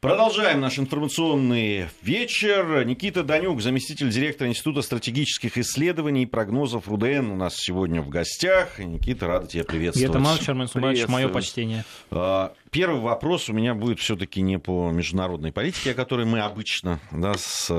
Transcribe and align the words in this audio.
Продолжаем 0.00 0.60
наш 0.60 0.78
информационный 0.78 1.90
вечер. 2.00 2.86
Никита 2.86 3.22
Данюк, 3.22 3.60
заместитель 3.60 4.08
директора 4.08 4.48
Института 4.48 4.80
стратегических 4.80 5.58
исследований 5.58 6.22
и 6.22 6.26
прогнозов 6.26 6.88
РУДН 6.88 7.32
у 7.32 7.36
нас 7.36 7.56
сегодня 7.56 8.00
в 8.00 8.08
гостях. 8.08 8.78
Никита, 8.78 9.26
рада 9.26 9.46
тебя 9.46 9.62
приветствовать. 9.64 10.08
Это 10.08 10.42
Шарман 10.42 10.70
мое 11.06 11.28
почтение. 11.28 11.84
А, 12.10 12.54
первый 12.70 13.00
вопрос 13.00 13.48
у 13.48 13.52
меня 13.52 13.74
будет 13.74 13.98
все-таки 13.98 14.40
не 14.40 14.58
по 14.58 14.90
международной 14.90 15.52
политике, 15.52 15.92
о 15.92 15.94
которой 15.94 16.26
мы 16.26 16.40
обычно 16.40 17.00
да, 17.10 17.34
с 17.36 17.70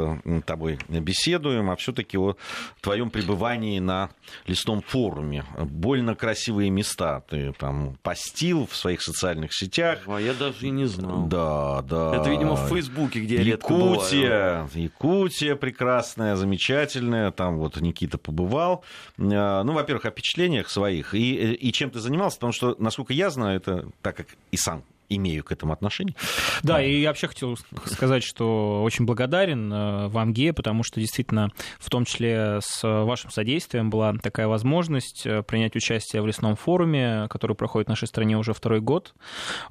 тобой 0.46 0.80
беседуем, 0.88 1.70
а 1.70 1.76
все-таки 1.76 2.18
о 2.18 2.36
твоем 2.82 3.10
пребывании 3.10 3.80
на 3.80 4.10
лесном 4.46 4.82
форуме. 4.82 5.46
Больно 5.58 6.16
красивые 6.16 6.70
места 6.70 7.24
ты 7.30 7.54
там 7.54 7.98
постил 8.04 8.68
в 8.68 8.76
своих 8.76 9.02
социальных 9.02 9.54
сетях. 9.54 10.00
А 10.08 10.20
я 10.20 10.34
даже 10.34 10.68
и 10.68 10.70
не 10.70 10.86
знал. 10.86 11.28
Да, 11.28 11.82
да. 11.84 12.16
Это, 12.16 12.30
видимо, 12.30 12.56
в 12.56 12.70
Фейсбуке, 12.70 13.22
где 13.22 13.36
я 13.36 13.44
редко 13.44 13.74
Якутия, 13.74 14.70
Якутия 14.74 15.56
прекрасная, 15.56 16.36
замечательная. 16.36 17.32
Там 17.32 17.58
вот 17.58 17.80
Никита 17.80 18.18
побывал. 18.18 18.84
А, 19.18 19.64
ну, 19.64 19.74
во-первых, 19.74 20.06
о 20.06 20.12
впечатлениях 20.12 20.70
своих 20.70 21.14
и, 21.14 21.54
и 21.54 21.72
чем 21.72 21.90
ты 21.90 22.00
занимался, 22.00 22.38
потому 22.38 22.54
что, 22.54 22.76
насколько 22.80 23.14
я 23.14 23.30
знаю, 23.30 23.58
это 23.58 23.88
так 24.02 24.18
как 24.18 24.28
и 24.52 24.58
сам 24.58 24.81
имею 25.16 25.44
к 25.44 25.52
этому 25.52 25.74
отношение. 25.74 26.16
Да, 26.64 26.82
и 26.82 27.00
я 27.00 27.10
вообще 27.10 27.28
хотел 27.28 27.58
сказать, 27.86 28.24
что 28.24 28.84
очень 28.84 29.06
благодарен 29.06 29.72
э, 29.72 30.08
вам, 30.08 30.34
Гея, 30.34 30.54
потому 30.54 30.84
что 30.84 31.00
действительно, 31.00 31.52
в 31.80 31.90
том 31.90 32.06
числе 32.06 32.60
с 32.62 32.82
вашим 32.84 33.32
содействием 33.32 33.90
была 33.90 34.14
такая 34.14 34.48
возможность 34.48 35.26
э, 35.26 35.44
принять 35.44 35.76
участие 35.76 36.22
в 36.22 36.28
лесном 36.28 36.56
форуме, 36.56 37.28
который 37.30 37.56
проходит 37.56 37.88
в 37.88 37.90
нашей 37.90 38.08
стране 38.08 38.38
уже 38.38 38.54
второй 38.54 38.80
год. 38.80 39.14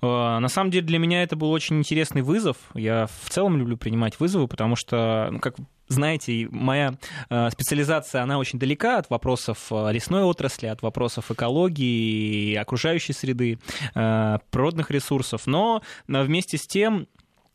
Э, 0.03 0.39
на 0.39 0.49
самом 0.49 0.71
деле 0.71 0.87
для 0.87 0.99
меня 0.99 1.23
это 1.23 1.37
был 1.37 1.51
очень 1.51 1.79
интересный 1.79 2.23
вызов. 2.23 2.57
Я 2.75 3.07
в 3.07 3.31
целом 3.31 3.57
люблю 3.57 3.77
принимать 3.77 4.21
вызовы, 4.21 4.49
потому 4.49 4.77
что, 4.77 5.29
ну, 5.31 5.39
как 5.41 5.57
знаете, 5.91 6.49
моя 6.51 6.95
э, 7.29 7.51
специализация, 7.51 8.23
она 8.23 8.39
очень 8.39 8.59
далека 8.59 8.99
от 8.99 9.11
вопросов 9.11 9.67
э, 9.71 9.93
лесной 9.93 10.23
отрасли, 10.23 10.67
от 10.67 10.83
вопросов 10.83 11.31
экологии, 11.31 12.55
окружающей 12.55 13.13
среды, 13.13 13.59
э, 13.95 14.39
природных 14.51 14.91
ресурсов, 14.91 15.47
но 15.47 15.83
вместе 16.07 16.57
с 16.57 16.67
тем 16.67 17.07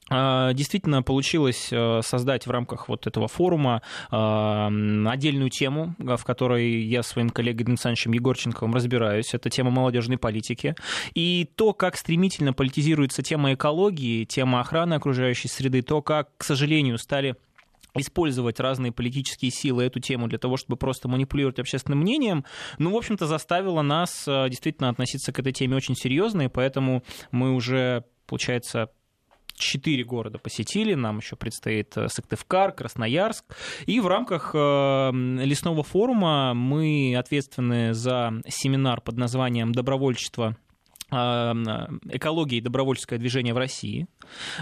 Действительно 0.07 1.01
получилось 1.01 1.73
создать 2.05 2.45
в 2.45 2.51
рамках 2.51 2.89
вот 2.89 3.07
этого 3.07 3.27
форума 3.27 3.81
отдельную 4.11 5.49
тему, 5.49 5.95
в 5.97 6.23
которой 6.23 6.83
я 6.83 7.01
своим 7.01 7.31
коллегой 7.31 7.65
Дмитрием 7.65 7.71
Александровичем 7.71 8.11
Егорченковым 8.11 8.75
разбираюсь. 8.75 9.33
Это 9.33 9.49
тема 9.49 9.71
молодежной 9.71 10.19
политики. 10.19 10.75
И 11.15 11.49
то, 11.55 11.73
как 11.73 11.97
стремительно 11.97 12.53
политизируется 12.53 13.23
тема 13.23 13.55
экологии, 13.55 14.25
тема 14.25 14.59
охраны 14.59 14.93
окружающей 14.93 15.47
среды, 15.47 15.81
то, 15.81 16.03
как, 16.03 16.29
к 16.37 16.43
сожалению, 16.43 16.99
стали 16.99 17.35
использовать 17.95 18.59
разные 18.59 18.91
политические 18.91 19.51
силы 19.51 19.83
эту 19.83 19.99
тему 19.99 20.27
для 20.27 20.37
того, 20.37 20.57
чтобы 20.57 20.77
просто 20.77 21.07
манипулировать 21.07 21.59
общественным 21.59 21.99
мнением, 21.99 22.45
ну, 22.77 22.91
в 22.91 22.97
общем-то, 22.97 23.27
заставило 23.27 23.81
нас 23.81 24.27
э, 24.27 24.49
действительно 24.49 24.89
относиться 24.89 25.31
к 25.31 25.39
этой 25.39 25.53
теме 25.53 25.75
очень 25.75 25.95
серьезно, 25.95 26.43
и 26.43 26.47
поэтому 26.47 27.03
мы 27.31 27.53
уже, 27.53 28.03
получается, 28.27 28.89
четыре 29.55 30.03
города 30.03 30.37
посетили, 30.37 30.93
нам 30.93 31.17
еще 31.17 31.35
предстоит 31.35 31.95
э, 31.97 32.07
Сыктывкар, 32.09 32.71
Красноярск. 32.71 33.45
И 33.85 33.99
в 33.99 34.07
рамках 34.07 34.51
э, 34.53 35.11
лесного 35.13 35.83
форума 35.83 36.53
мы 36.53 37.15
ответственны 37.17 37.93
за 37.93 38.33
семинар 38.47 39.01
под 39.01 39.17
названием 39.17 39.71
«Добровольчество 39.71 40.57
экологии 41.11 42.57
и 42.57 42.61
добровольческое 42.61 43.19
движение 43.19 43.53
в 43.53 43.57
России. 43.57 44.07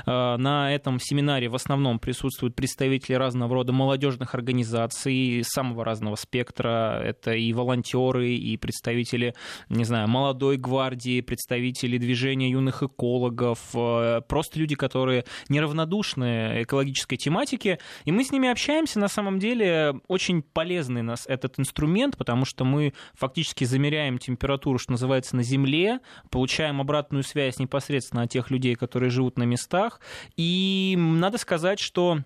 А, 0.06 0.38
на 0.38 0.74
этом 0.74 1.00
семинаре 1.00 1.50
в 1.50 1.56
основном 1.56 2.00
присутствуют 2.00 2.56
представители 2.56 3.16
разного 3.16 3.56
рода 3.56 3.72
молодежных 3.72 4.36
организаций 4.36 5.44
самого 5.46 5.86
разного 5.86 6.16
спектра. 6.16 7.02
Это 7.04 7.34
и 7.34 7.54
волонтеры, 7.54 8.34
и 8.34 8.58
представители, 8.58 9.36
не 9.70 9.86
знаю, 9.86 10.08
молодой 10.08 10.58
гвардии, 10.58 11.22
представители 11.22 11.98
движения 11.98 12.50
юных 12.52 12.84
экологов, 12.84 13.60
а, 13.74 14.22
просто 14.22 14.60
люди, 14.60 14.76
которые 14.76 15.26
неравнодушны 15.50 16.64
экологической 16.64 17.18
тематике. 17.18 17.80
И 18.06 18.12
мы 18.12 18.24
с 18.24 18.32
ними 18.32 18.50
общаемся. 18.50 19.00
На 19.00 19.08
самом 19.08 19.40
деле 19.40 19.96
очень 20.08 20.42
полезный 20.42 21.02
нас 21.02 21.26
этот 21.28 21.60
инструмент, 21.60 22.18
потому 22.18 22.46
что 22.46 22.66
мы 22.66 22.94
фактически 23.14 23.64
замеряем 23.64 24.18
температуру, 24.18 24.78
что 24.78 24.92
называется, 24.92 25.36
на 25.36 25.44
Земле, 25.44 26.00
получаем 26.34 26.82
обратную 26.82 27.24
связь 27.24 27.60
непосредственно 27.60 28.24
от 28.24 28.32
тех 28.32 28.50
людей, 28.50 28.74
которые 28.74 29.12
живут 29.12 29.38
на 29.38 29.44
местах. 29.44 30.02
И 30.36 30.96
надо 30.98 31.38
сказать, 31.38 31.80
что 31.80 32.24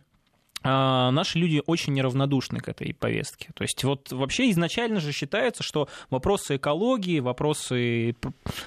наши 0.64 1.38
люди 1.38 1.62
очень 1.66 1.94
неравнодушны 1.94 2.60
к 2.60 2.70
этой 2.70 2.94
повестке. 2.94 3.50
То 3.54 3.64
есть 3.64 3.84
вот 3.84 4.12
вообще 4.12 4.50
изначально 4.52 5.00
же 5.00 5.12
считается, 5.12 5.64
что 5.64 5.88
вопросы 6.10 6.56
экологии, 6.58 7.20
вопросы 7.20 8.16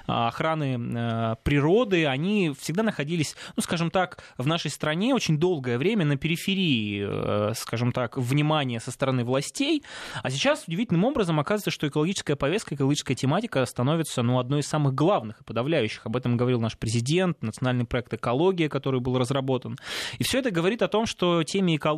охраны 0.07 0.79
э, 0.79 1.37
природы, 1.43 2.07
они 2.07 2.53
всегда 2.59 2.83
находились, 2.83 3.37
ну, 3.57 3.63
скажем 3.63 3.91
так, 3.91 4.23
в 4.39 4.47
нашей 4.47 4.71
стране 4.71 5.15
очень 5.15 5.39
долгое 5.39 5.79
время 5.79 6.05
на 6.05 6.17
периферии, 6.17 7.05
э, 7.07 7.55
скажем 7.55 7.93
так, 7.93 8.17
внимания 8.17 8.81
со 8.81 8.91
стороны 8.91 9.25
властей. 9.25 9.83
А 10.23 10.31
сейчас 10.31 10.65
удивительным 10.67 11.05
образом 11.05 11.41
оказывается, 11.41 11.71
что 11.71 11.89
экологическая 11.89 12.37
повестка, 12.37 12.75
экологическая 12.75 13.15
тематика 13.15 13.65
становится 13.67 14.23
ну, 14.23 14.39
одной 14.39 14.61
из 14.61 14.67
самых 14.67 14.95
главных 14.95 15.41
и 15.41 15.45
подавляющих. 15.45 16.07
Об 16.07 16.17
этом 16.17 16.37
говорил 16.37 16.61
наш 16.61 16.77
президент, 16.77 17.43
национальный 17.43 17.85
проект 17.85 18.13
«Экология», 18.15 18.69
который 18.69 19.01
был 19.01 19.19
разработан. 19.19 19.77
И 20.19 20.25
все 20.25 20.39
это 20.39 20.51
говорит 20.51 20.83
о 20.83 20.89
том, 20.89 21.07
что 21.07 21.43
теме 21.43 21.77
экологии 21.77 21.90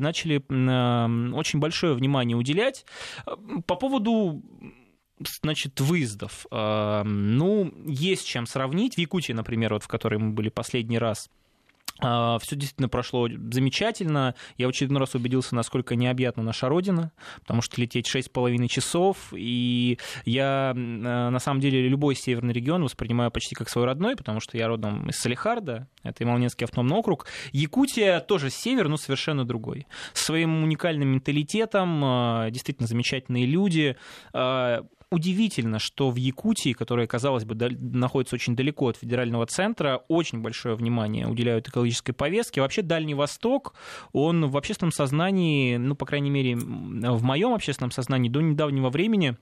начали 0.00 0.36
очень 1.34 1.58
большое 1.58 1.94
внимание 1.94 2.36
уделять. 2.36 2.84
По 3.66 3.76
поводу 3.76 4.42
значит, 5.42 5.80
выездов. 5.80 6.46
Ну, 6.50 7.74
есть 7.86 8.26
чем 8.26 8.46
сравнить. 8.46 8.94
В 8.94 8.98
Якутии, 8.98 9.32
например, 9.32 9.72
вот 9.74 9.82
в 9.82 9.88
которой 9.88 10.18
мы 10.18 10.30
были 10.30 10.48
последний 10.48 10.98
раз, 10.98 11.28
Все 11.98 12.56
действительно 12.56 12.88
прошло 12.88 13.28
замечательно. 13.28 14.34
Я 14.56 14.66
в 14.66 14.70
очередной 14.70 15.00
раз 15.00 15.14
убедился, 15.14 15.54
насколько 15.54 15.96
необъятна 15.96 16.42
наша 16.42 16.68
Родина, 16.68 17.12
потому 17.40 17.60
что 17.60 17.80
лететь 17.80 18.06
6,5 18.06 18.68
часов, 18.68 19.32
и 19.32 19.98
я 20.24 20.72
на 20.74 21.38
самом 21.40 21.60
деле 21.60 21.88
любой 21.88 22.14
северный 22.14 22.54
регион 22.54 22.84
воспринимаю 22.84 23.30
почти 23.30 23.54
как 23.54 23.68
свой 23.68 23.84
родной, 23.84 24.16
потому 24.16 24.40
что 24.40 24.56
я 24.56 24.68
родом 24.68 25.08
из 25.08 25.16
Салихарда, 25.16 25.88
это 26.02 26.24
Ямалнинский 26.24 26.64
автономный 26.64 26.96
округ. 26.96 27.26
Якутия 27.52 28.20
тоже 28.20 28.50
север, 28.50 28.88
но 28.88 28.96
совершенно 28.96 29.44
другой. 29.44 29.86
Своим 30.12 30.62
уникальным 30.62 31.08
менталитетом, 31.08 32.00
а, 32.04 32.50
действительно 32.50 32.86
замечательные 32.86 33.46
люди, 33.46 33.96
а, 34.32 34.84
удивительно, 35.10 35.78
что 35.78 36.10
в 36.10 36.16
Якутии, 36.16 36.72
которая, 36.72 37.06
казалось 37.06 37.44
бы, 37.44 37.54
находится 37.54 38.36
очень 38.36 38.56
далеко 38.56 38.88
от 38.88 38.96
федерального 38.96 39.46
центра, 39.46 40.04
очень 40.08 40.40
большое 40.40 40.74
внимание 40.74 41.26
уделяют 41.26 41.68
экологической 41.68 42.12
повестке. 42.12 42.60
Вообще 42.60 42.82
Дальний 42.82 43.14
Восток, 43.14 43.74
он 44.12 44.46
в 44.46 44.56
общественном 44.56 44.92
сознании, 44.92 45.76
ну, 45.76 45.94
по 45.94 46.06
крайней 46.06 46.30
мере, 46.30 46.56
в 46.56 47.22
моем 47.22 47.54
общественном 47.54 47.90
сознании 47.90 48.28
до 48.28 48.40
недавнего 48.40 48.90
времени 48.90 49.36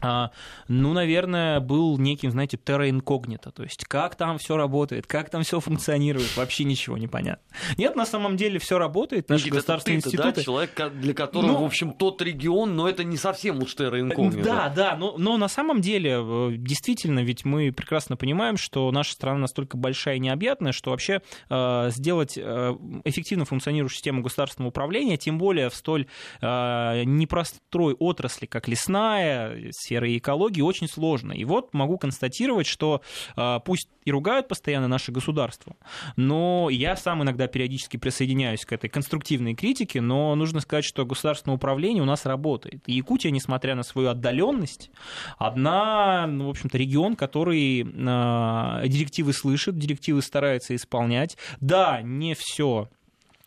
ну, 0.00 0.92
наверное, 0.92 1.60
был 1.60 1.98
неким, 1.98 2.30
знаете, 2.30 2.56
терра 2.56 2.88
инкогнито, 2.88 3.50
то 3.52 3.62
есть 3.62 3.84
как 3.84 4.16
там 4.16 4.38
все 4.38 4.56
работает, 4.56 5.06
как 5.06 5.30
там 5.30 5.42
все 5.42 5.60
функционирует, 5.60 6.36
вообще 6.36 6.64
ничего 6.64 6.96
не 6.98 7.08
понятно. 7.08 7.44
Нет, 7.76 7.94
на 7.96 8.06
самом 8.06 8.36
деле 8.36 8.58
все 8.58 8.78
работает, 8.78 9.28
наши 9.28 9.44
Никита, 9.44 9.56
государственные 9.56 10.00
ты 10.00 10.08
институты... 10.08 10.32
Да, 10.32 10.42
человек, 10.42 10.92
для 10.94 11.14
которого, 11.14 11.52
ну, 11.52 11.62
в 11.62 11.64
общем, 11.64 11.92
тот 11.92 12.22
регион, 12.22 12.74
но 12.74 12.88
это 12.88 13.04
не 13.04 13.16
совсем 13.16 13.62
уж 13.62 13.74
терра 13.74 14.00
инкогнито. 14.00 14.44
Да, 14.44 14.68
да, 14.74 14.96
но, 14.96 15.16
но 15.18 15.36
на 15.36 15.48
самом 15.48 15.80
деле, 15.80 16.18
э, 16.18 16.50
действительно, 16.56 17.20
ведь 17.20 17.44
мы 17.44 17.72
прекрасно 17.72 18.16
понимаем, 18.16 18.56
что 18.56 18.90
наша 18.90 19.12
страна 19.12 19.38
настолько 19.38 19.76
большая 19.76 20.16
и 20.16 20.20
необъятная, 20.20 20.72
что 20.72 20.90
вообще 20.90 21.22
э, 21.48 21.90
сделать 21.90 22.34
э, 22.36 22.76
эффективно 23.04 23.44
функционирующую 23.44 23.96
систему 23.96 24.22
государственного 24.22 24.70
управления, 24.70 25.16
тем 25.16 25.38
более 25.38 25.68
в 25.68 25.74
столь 25.74 26.06
э, 26.40 27.02
непростой 27.04 27.94
отрасли, 27.94 28.46
как 28.46 28.68
лесная, 28.68 29.72
сферы 29.82 30.16
экологии 30.16 30.60
очень 30.60 30.88
сложно. 30.88 31.32
И 31.32 31.44
вот 31.44 31.74
могу 31.74 31.98
констатировать, 31.98 32.66
что 32.66 33.02
а, 33.36 33.58
пусть 33.60 33.88
и 34.04 34.10
ругают 34.10 34.48
постоянно 34.48 34.88
наше 34.88 35.12
государство, 35.12 35.76
но 36.16 36.68
я 36.70 36.96
сам 36.96 37.22
иногда 37.22 37.46
периодически 37.46 37.96
присоединяюсь 37.96 38.64
к 38.64 38.72
этой 38.72 38.90
конструктивной 38.90 39.54
критике, 39.54 40.00
но 40.00 40.34
нужно 40.34 40.60
сказать, 40.60 40.84
что 40.84 41.06
государственное 41.06 41.56
управление 41.56 42.02
у 42.02 42.06
нас 42.06 42.26
работает. 42.26 42.82
И 42.86 42.94
Якутия, 42.94 43.30
несмотря 43.30 43.74
на 43.74 43.82
свою 43.82 44.08
отдаленность, 44.08 44.90
одна, 45.38 46.26
ну, 46.26 46.46
в 46.46 46.50
общем-то, 46.50 46.76
регион, 46.78 47.14
который 47.14 47.82
э, 47.82 48.88
директивы 48.88 49.32
слышит, 49.32 49.78
директивы 49.78 50.22
старается 50.22 50.74
исполнять. 50.74 51.36
Да, 51.60 52.02
не 52.02 52.34
все 52.34 52.62
а, 52.72 52.88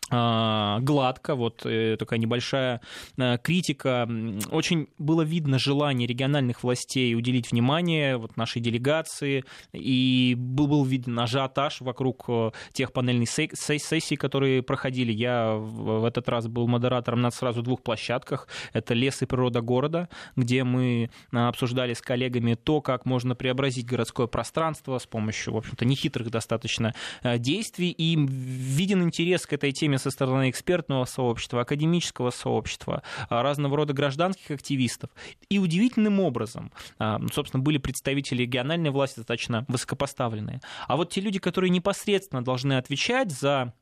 гладко, 0.08 1.34
вот 1.34 1.66
э, 1.66 1.96
такая 1.98 2.20
небольшая 2.20 2.80
э, 3.16 3.38
критика. 3.38 4.08
Очень 4.52 4.88
было 4.98 5.22
видно 5.22 5.58
желание 5.58 6.06
региональных 6.06 6.62
властей 6.62 7.14
уделить 7.16 7.50
внимание 7.50 8.16
вот 8.16 8.36
нашей 8.36 8.62
делегации, 8.62 9.44
и 9.72 10.36
был, 10.38 10.68
был 10.68 10.84
виден 10.84 11.18
ажиотаж 11.18 11.80
вокруг 11.80 12.24
э, 12.28 12.50
тех 12.72 12.92
панельных 12.92 13.28
сессий, 13.28 14.16
которые 14.16 14.62
проходили. 14.62 15.10
Я 15.10 15.54
в 15.54 16.04
этот 16.04 16.28
раз 16.28 16.46
был 16.46 16.68
модератором 16.68 17.20
на 17.20 17.32
сразу 17.32 17.62
двух 17.62 17.82
площадках. 17.82 18.46
Это 18.72 18.94
лес 18.94 19.22
и 19.22 19.26
природа 19.26 19.60
города, 19.60 20.08
где 20.36 20.62
мы 20.62 21.10
обсуждали 21.32 21.94
с 21.94 22.00
коллегами 22.00 22.54
то, 22.54 22.80
как 22.80 23.06
можно 23.06 23.34
преобразить 23.34 23.86
городское 23.86 24.28
пространство 24.28 24.98
с 24.98 25.06
помощью, 25.06 25.54
в 25.54 25.56
общем-то, 25.56 25.84
нехитрых 25.84 26.30
достаточно 26.30 26.94
действий. 27.24 27.90
И 27.90 28.16
виден 28.16 29.02
интерес 29.02 29.46
к 29.46 29.52
этой 29.52 29.72
теме 29.72 29.95
со 29.98 30.10
стороны 30.10 30.50
экспертного 30.50 31.04
сообщества, 31.04 31.62
академического 31.62 32.30
сообщества, 32.30 33.02
а, 33.28 33.42
разного 33.42 33.76
рода 33.76 33.92
гражданских 33.92 34.50
активистов. 34.50 35.10
И 35.48 35.58
удивительным 35.58 36.20
образом, 36.20 36.72
а, 36.98 37.20
собственно, 37.32 37.62
были 37.62 37.78
представители 37.78 38.42
региональной 38.42 38.90
власти 38.90 39.16
достаточно 39.16 39.64
высокопоставленные. 39.68 40.60
А 40.88 40.96
вот 40.96 41.10
те 41.10 41.20
люди, 41.20 41.38
которые 41.38 41.70
непосредственно 41.70 42.44
должны 42.44 42.74
отвечать 42.74 43.30
за 43.32 43.72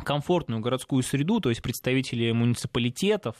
комфортную 0.00 0.60
городскую 0.60 1.02
среду, 1.02 1.40
то 1.40 1.48
есть 1.50 1.62
представители 1.62 2.32
муниципалитетов, 2.32 3.36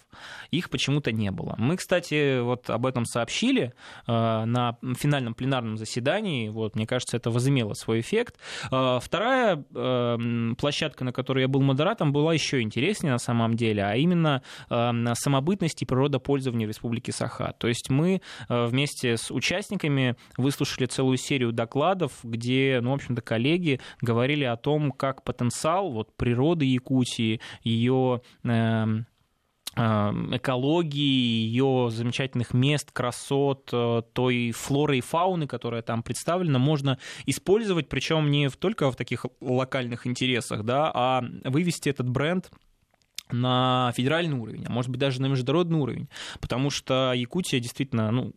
их 0.50 0.70
почему-то 0.70 1.12
не 1.12 1.30
было. 1.30 1.54
Мы, 1.58 1.76
кстати, 1.76 2.40
вот 2.40 2.68
об 2.70 2.86
этом 2.86 3.04
сообщили 3.04 3.72
э, 4.06 4.44
на 4.44 4.76
финальном 4.96 5.34
пленарном 5.34 5.76
заседании. 5.76 6.48
Вот, 6.48 6.76
мне 6.76 6.86
кажется, 6.86 7.16
это 7.16 7.30
возымело 7.30 7.74
свой 7.74 8.00
эффект. 8.00 8.36
Э, 8.70 8.98
вторая 9.02 9.64
э, 9.74 10.52
площадка, 10.58 11.04
на 11.04 11.12
которой 11.12 11.40
я 11.42 11.48
был 11.48 11.62
модератором, 11.62 12.12
была 12.12 12.34
еще 12.34 12.60
интереснее 12.60 13.12
на 13.12 13.18
самом 13.18 13.54
деле, 13.54 13.84
а 13.84 13.96
именно 13.96 14.42
самобытность 14.68 15.82
и 15.82 15.86
природопользование 15.86 16.66
Республики 16.66 17.10
Саха. 17.10 17.54
То 17.58 17.68
есть 17.68 17.90
мы 17.90 18.20
вместе 18.48 19.16
с 19.16 19.30
участниками 19.30 20.16
выслушали 20.36 20.86
целую 20.86 21.16
серию 21.16 21.52
докладов, 21.52 22.12
где, 22.22 22.80
ну, 22.82 22.90
в 22.90 22.94
общем-то, 22.94 23.22
коллеги 23.22 23.80
говорили 24.00 24.44
о 24.44 24.56
том, 24.56 24.92
как 24.92 25.24
потенциал 25.24 25.90
вот, 25.90 26.14
природы 26.16 26.49
природы 26.50 26.64
Якутии, 26.64 27.40
ее 27.62 28.22
эм, 28.44 29.06
эм, 29.76 30.36
экологии, 30.36 31.46
ее 31.46 31.88
замечательных 31.90 32.54
мест, 32.54 32.90
красот, 32.92 33.70
э, 33.72 34.02
той 34.12 34.52
флоры 34.52 34.98
и 34.98 35.00
фауны, 35.00 35.46
которая 35.46 35.82
там 35.82 36.02
представлена, 36.02 36.58
можно 36.58 36.98
использовать, 37.26 37.88
причем 37.88 38.30
не 38.30 38.48
только 38.48 38.90
в 38.90 38.96
таких 38.96 39.26
локальных 39.40 40.06
интересах, 40.06 40.64
да, 40.64 40.90
а 40.92 41.22
вывести 41.44 41.88
этот 41.88 42.08
бренд 42.08 42.50
на 43.30 43.92
федеральный 43.96 44.36
уровень, 44.36 44.64
а 44.66 44.72
может 44.72 44.90
быть 44.90 45.00
даже 45.00 45.22
на 45.22 45.26
международный 45.26 45.78
уровень, 45.78 46.08
потому 46.40 46.70
что 46.70 47.12
Якутия 47.14 47.60
действительно, 47.60 48.10
ну, 48.10 48.32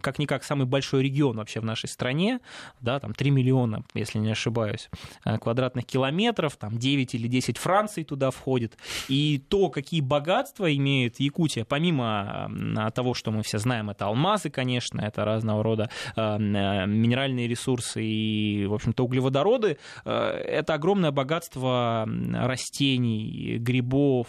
как-никак 0.00 0.44
самый 0.44 0.66
большой 0.66 1.02
регион 1.02 1.36
вообще 1.36 1.60
в 1.60 1.64
нашей 1.64 1.88
стране, 1.88 2.40
да, 2.80 3.00
там 3.00 3.14
3 3.14 3.30
миллиона, 3.30 3.84
если 3.94 4.18
не 4.18 4.30
ошибаюсь, 4.30 4.90
э, 5.24 5.38
квадратных 5.38 5.86
километров, 5.86 6.56
там 6.56 6.78
9 6.78 7.14
или 7.14 7.28
10 7.28 7.58
Франций 7.58 8.04
туда 8.04 8.30
входит, 8.30 8.76
и 9.08 9.42
то, 9.48 9.70
какие 9.70 10.00
богатства 10.00 10.74
имеет 10.74 11.20
Якутия, 11.20 11.64
помимо 11.64 12.50
того, 12.94 13.14
что 13.14 13.30
мы 13.30 13.42
все 13.42 13.58
знаем, 13.58 13.90
это 13.90 14.06
алмазы, 14.06 14.50
конечно, 14.50 15.00
это 15.00 15.24
разного 15.24 15.62
рода 15.62 15.90
э, 16.16 16.20
э, 16.20 16.38
минеральные 16.86 17.48
ресурсы 17.48 18.02
и, 18.02 18.66
в 18.66 18.74
общем-то, 18.74 19.04
углеводороды, 19.04 19.78
это 20.04 20.74
огромное 20.74 21.10
богатство 21.10 22.08
растений, 22.32 23.58
грибов, 23.58 24.28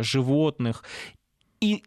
животных, 0.00 0.84
и 1.60 1.84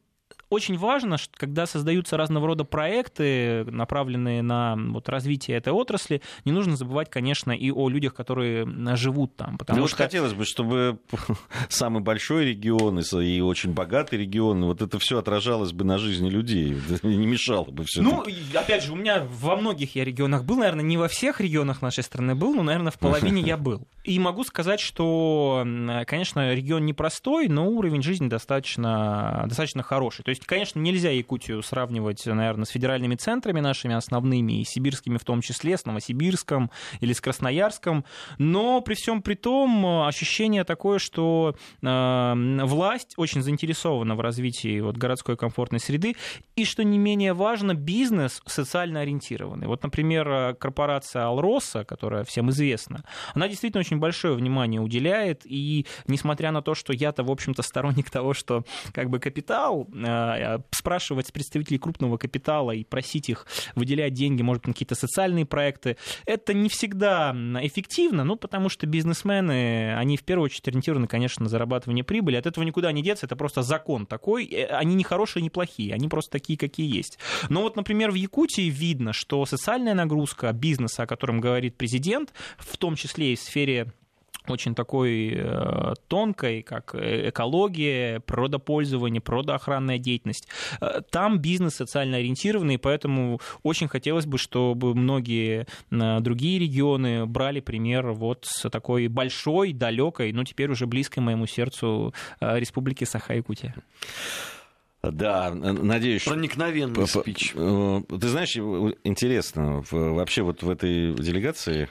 очень 0.50 0.78
важно, 0.78 1.18
что 1.18 1.34
когда 1.38 1.66
создаются 1.66 2.18
разного 2.18 2.48
рода 2.48 2.64
проекты, 2.64 3.66
направленные 3.66 4.42
на 4.42 4.76
вот, 4.76 5.10
развитие 5.10 5.58
этой 5.58 5.74
отрасли, 5.74 6.22
не 6.46 6.52
нужно 6.52 6.76
забывать, 6.76 7.10
конечно, 7.10 7.52
и 7.52 7.72
о 7.72 7.90
людях, 7.90 8.14
которые 8.14 8.68
живут 8.96 9.36
там. 9.36 9.58
Потому 9.58 9.82
ну, 9.82 9.88
что 9.88 9.98
хотелось 9.98 10.34
бы, 10.34 10.46
чтобы 10.46 11.00
самый 11.70 12.02
большой 12.02 12.46
регион 12.46 13.00
и 13.00 13.42
очень 13.42 13.74
богатый 13.74 14.20
регион, 14.20 14.66
вот 14.66 14.82
это 14.82 15.00
все 15.00 15.20
отражалось 15.20 15.72
бы 15.72 15.84
на 15.84 15.98
жизни 15.98 16.30
людей, 16.30 16.78
не 17.04 17.26
мешало 17.26 17.66
бы 17.66 17.84
все. 17.86 18.02
Ну, 18.02 18.24
опять 18.54 18.84
же, 18.84 18.94
у 18.94 18.96
меня 18.96 19.26
во 19.28 19.56
многих 19.56 19.96
я 19.96 20.06
регионах 20.06 20.44
был, 20.44 20.58
наверное, 20.58 20.86
не 20.86 20.98
во 20.98 21.08
всех 21.08 21.42
регионах 21.42 21.82
нашей 21.82 22.04
страны 22.04 22.36
был, 22.36 22.54
но, 22.56 22.64
наверное, 22.64 22.92
в 22.92 23.00
половине 23.00 23.42
я 23.46 23.58
был. 23.58 23.88
И 24.06 24.20
могу 24.20 24.44
сказать, 24.44 24.80
что, 24.80 25.66
конечно, 26.06 26.54
регион 26.54 26.86
непростой, 26.86 27.48
но 27.48 27.68
уровень 27.68 28.04
жизни 28.04 28.28
достаточно, 28.28 29.46
достаточно 29.48 29.82
хороший. 29.82 30.24
То 30.24 30.30
есть, 30.30 30.46
конечно, 30.46 30.80
нельзя 30.80 31.10
Якутию 31.10 31.64
сравнивать, 31.64 32.24
наверное, 32.28 32.66
с 32.66 32.70
федеральными 32.70 33.16
центрами 33.16 33.62
нашими 33.62 33.96
основными, 33.96 34.62
и 34.62 34.64
сибирскими 34.64 35.18
в 35.18 35.24
том 35.24 35.42
числе, 35.42 35.76
с 35.76 35.86
Новосибирском 35.86 36.70
или 37.00 37.14
с 37.14 37.22
Красноярском, 37.22 38.06
но 38.38 38.80
при 38.82 38.94
всем 38.94 39.24
при 39.24 39.34
том 39.34 40.04
ощущение 40.06 40.66
такое, 40.66 41.00
что 41.00 41.56
э, 41.82 42.34
власть 42.64 43.16
очень 43.18 43.42
заинтересована 43.42 44.16
в 44.16 44.22
развитии 44.22 44.82
вот, 44.82 44.98
городской 44.98 45.36
комфортной 45.36 45.80
среды, 45.80 46.16
и, 46.56 46.64
что 46.64 46.84
не 46.84 47.00
менее 47.00 47.34
важно, 47.34 47.74
бизнес 47.74 48.44
социально 48.46 49.00
ориентированный. 49.00 49.66
Вот, 49.66 49.82
например, 49.82 50.54
корпорация 50.60 51.26
Алроса, 51.26 51.84
которая 51.84 52.24
всем 52.24 52.52
известна, 52.52 53.04
она 53.34 53.48
действительно 53.48 53.80
очень 53.80 53.95
большое 54.00 54.36
внимание 54.36 54.82
уделяет, 54.82 55.42
и 55.46 55.86
несмотря 56.08 56.52
на 56.52 56.62
то, 56.62 56.76
что 56.76 56.94
я-то, 56.94 57.24
в 57.24 57.32
общем-то, 57.32 57.62
сторонник 57.62 58.10
того, 58.10 58.34
что 58.34 58.64
как 58.94 59.10
бы 59.10 59.20
капитал 59.20 59.88
э, 59.94 60.60
спрашивать 60.72 61.28
с 61.28 61.32
представителей 61.32 61.80
крупного 61.80 62.18
капитала 62.18 62.72
и 62.72 62.84
просить 62.84 63.30
их 63.30 63.46
выделять 63.76 64.14
деньги, 64.14 64.42
может 64.42 64.68
на 64.68 64.74
какие-то 64.74 64.96
социальные 64.96 65.46
проекты, 65.46 65.98
это 66.26 66.54
не 66.54 66.70
всегда 66.70 67.36
эффективно, 67.62 68.24
ну, 68.24 68.36
потому 68.36 68.70
что 68.70 68.88
бизнесмены, 68.88 69.96
они 69.96 70.18
в 70.18 70.24
первую 70.24 70.46
очередь 70.46 70.68
ориентированы, 70.68 71.08
конечно, 71.08 71.44
на 71.44 71.50
зарабатывание 71.50 72.04
прибыли, 72.04 72.36
от 72.36 72.46
этого 72.46 72.64
никуда 72.64 72.92
не 72.92 73.02
деться, 73.02 73.26
это 73.26 73.36
просто 73.36 73.62
закон 73.62 74.06
такой, 74.06 74.46
э, 74.46 74.66
они 74.68 74.96
не 74.96 75.04
хорошие, 75.04 75.44
не 75.44 75.50
плохие, 75.50 75.94
они 75.94 76.08
просто 76.08 76.32
такие, 76.32 76.58
какие 76.58 76.94
есть. 76.94 77.20
Но 77.50 77.62
вот, 77.62 77.76
например, 77.76 78.12
в 78.12 78.16
Якутии 78.16 78.70
видно, 78.70 79.14
что 79.14 79.46
социальная 79.46 79.94
нагрузка 79.94 80.52
бизнеса, 80.54 81.04
о 81.04 81.08
котором 81.08 81.40
говорит 81.40 81.78
президент, 81.78 82.34
в 82.58 82.78
том 82.78 82.96
числе 82.96 83.34
и 83.34 83.36
в 83.36 83.40
сфере 83.40 83.85
очень 84.52 84.76
такой 84.76 85.34
э, 85.36 85.94
тонкой, 86.08 86.62
как 86.62 86.96
экология, 86.96 88.20
природопользование, 88.22 89.22
природоохранная 89.22 89.98
деятельность. 89.98 90.48
Э, 90.82 91.02
там 91.10 91.40
бизнес 91.40 91.76
социально 91.76 92.18
ориентированный, 92.18 92.78
поэтому 92.78 93.40
очень 93.64 93.88
хотелось 93.88 94.26
бы, 94.26 94.38
чтобы 94.38 94.96
многие 94.96 95.68
э, 95.92 96.20
другие 96.20 96.60
регионы 96.60 97.26
брали 97.26 97.60
пример 97.60 98.12
вот 98.12 98.46
с 98.46 98.70
такой 98.70 99.08
большой, 99.08 99.74
далекой, 99.74 100.32
но 100.32 100.44
теперь 100.44 100.72
уже 100.72 100.86
близкой 100.88 101.20
моему 101.20 101.48
сердцу 101.48 102.14
республики 102.40 103.04
Саха-Якутия. 103.04 103.76
Да, 105.12 105.52
надеюсь. 105.54 106.24
Проникновенный 106.24 107.08
спич. 107.08 107.52
Ты 107.54 108.28
знаешь, 108.28 108.56
интересно, 109.04 109.84
вообще 109.92 110.42
вот 110.44 110.64
в 110.64 110.70
этой 110.70 111.14
делегации 111.14 111.90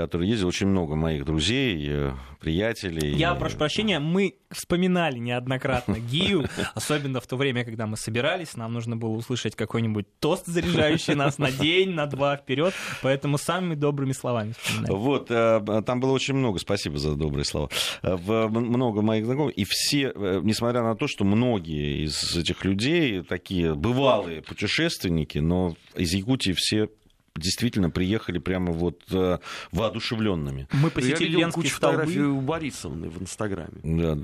который 0.00 0.28
ездил, 0.28 0.48
очень 0.48 0.66
много 0.66 0.94
моих 0.96 1.24
друзей, 1.24 1.86
э, 1.88 2.12
приятелей. 2.40 3.14
Я 3.14 3.34
прошу 3.34 3.56
прощения, 3.56 4.00
мы 4.00 4.36
вспоминали 4.50 5.18
неоднократно 5.18 5.94
Гию, 6.10 6.48
особенно 6.74 7.20
в 7.20 7.26
то 7.26 7.36
время, 7.36 7.64
когда 7.64 7.86
мы 7.86 7.96
собирались, 7.96 8.56
нам 8.56 8.72
нужно 8.72 8.96
было 8.96 9.10
услышать 9.10 9.54
какой-нибудь 9.54 10.06
тост, 10.18 10.46
заряжающий 10.46 11.14
нас 11.14 11.38
на 11.38 11.52
день, 11.52 11.90
на 11.90 12.06
два 12.06 12.36
вперед, 12.36 12.74
поэтому 13.02 13.38
самыми 13.38 13.74
добрыми 13.74 14.12
словами 14.12 14.54
вспоминали. 14.58 14.92
Вот, 14.92 15.30
э, 15.30 15.82
там 15.86 16.00
было 16.00 16.12
очень 16.12 16.34
много, 16.34 16.58
спасибо 16.58 16.98
за 16.98 17.14
добрые 17.14 17.44
слова, 17.44 17.68
э, 18.02 18.16
много 18.16 19.02
моих 19.02 19.26
знакомых, 19.26 19.54
и 19.54 19.64
все, 19.68 20.12
несмотря 20.42 20.82
на 20.82 20.96
то, 20.96 21.06
что 21.06 21.24
многие 21.24 22.04
из 22.06 22.36
этих 22.36 22.64
людей 22.64 23.22
такие 23.22 23.74
бывалые 23.74 24.42
путешественники, 24.42 25.38
но 25.38 25.76
из 25.94 26.12
Якутии 26.14 26.52
все 26.56 26.88
действительно 27.36 27.90
приехали 27.90 28.38
прямо 28.38 28.72
вот 28.72 29.02
э, 29.12 29.38
воодушевленными. 29.72 30.68
Мы 30.72 30.90
посетили 30.90 31.30
Я 31.30 31.36
видел 31.36 31.52
кучу 31.52 31.70
фотографий 31.70 32.20
у 32.20 32.40
Борисовны 32.40 33.08
в 33.08 33.20
Инстаграме. 33.20 33.80
Да, 33.82 34.18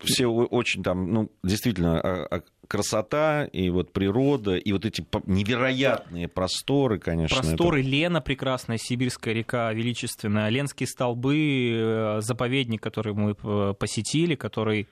все 0.00 0.26
очень 0.26 0.82
там, 0.82 1.12
ну, 1.12 1.30
действительно, 1.42 2.00
а, 2.00 2.26
а, 2.30 2.42
красота 2.66 3.44
и 3.44 3.68
вот 3.70 3.92
природа, 3.92 4.56
и 4.56 4.72
вот 4.72 4.84
эти 4.84 5.04
невероятные 5.26 6.28
просторы, 6.28 6.98
конечно. 6.98 7.40
Просторы 7.40 7.80
это... 7.80 7.88
Лена 7.88 8.20
прекрасная, 8.20 8.78
Сибирская 8.78 9.34
река 9.34 9.72
величественная, 9.72 10.48
Ленские 10.48 10.86
столбы, 10.86 11.70
э, 11.72 12.20
заповедник, 12.20 12.82
который 12.82 13.14
мы 13.14 13.36
э, 13.42 13.74
посетили, 13.78 14.34
который 14.34 14.88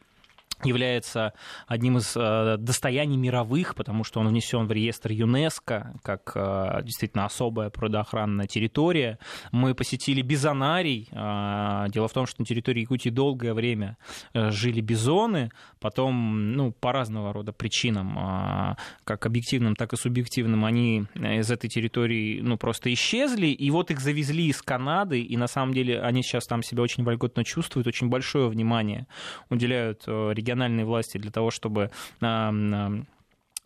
является 0.66 1.32
одним 1.66 1.98
из 1.98 2.16
э, 2.16 2.56
достояний 2.58 3.16
мировых, 3.16 3.74
потому 3.74 4.04
что 4.04 4.20
он 4.20 4.28
внесен 4.28 4.66
в 4.66 4.72
реестр 4.72 5.12
ЮНЕСКО 5.12 5.94
как 6.02 6.32
э, 6.34 6.82
действительно 6.82 7.24
особая 7.24 7.70
природоохранная 7.70 8.46
территория. 8.46 9.18
Мы 9.50 9.74
посетили 9.74 10.22
бизонарий. 10.22 11.08
Э, 11.12 11.86
дело 11.88 12.08
в 12.08 12.12
том, 12.12 12.26
что 12.26 12.40
на 12.40 12.46
территории 12.46 12.80
Якутии 12.80 13.10
долгое 13.10 13.54
время 13.54 13.96
э, 14.34 14.50
жили 14.50 14.80
бизоны, 14.80 15.50
потом, 15.80 16.52
ну, 16.52 16.72
по 16.72 16.92
разного 16.92 17.32
рода 17.32 17.52
причинам, 17.52 18.18
э, 18.18 18.76
как 19.04 19.26
объективным, 19.26 19.76
так 19.76 19.92
и 19.92 19.96
субъективным, 19.96 20.64
они 20.64 21.04
из 21.14 21.50
этой 21.50 21.68
территории, 21.68 22.40
ну, 22.40 22.56
просто 22.56 22.92
исчезли, 22.92 23.48
и 23.48 23.70
вот 23.70 23.90
их 23.90 24.00
завезли 24.00 24.46
из 24.46 24.62
Канады, 24.62 25.20
и 25.20 25.36
на 25.36 25.46
самом 25.46 25.74
деле 25.74 26.00
они 26.00 26.22
сейчас 26.22 26.46
там 26.46 26.62
себя 26.62 26.82
очень 26.82 27.04
вольготно 27.04 27.44
чувствуют, 27.44 27.86
очень 27.86 28.08
большое 28.08 28.48
внимание 28.48 29.06
уделяют 29.50 30.02
э, 30.06 30.32
региональные 30.52 30.84
власти 30.84 31.18
для 31.18 31.30
того, 31.30 31.50
чтобы 31.50 31.90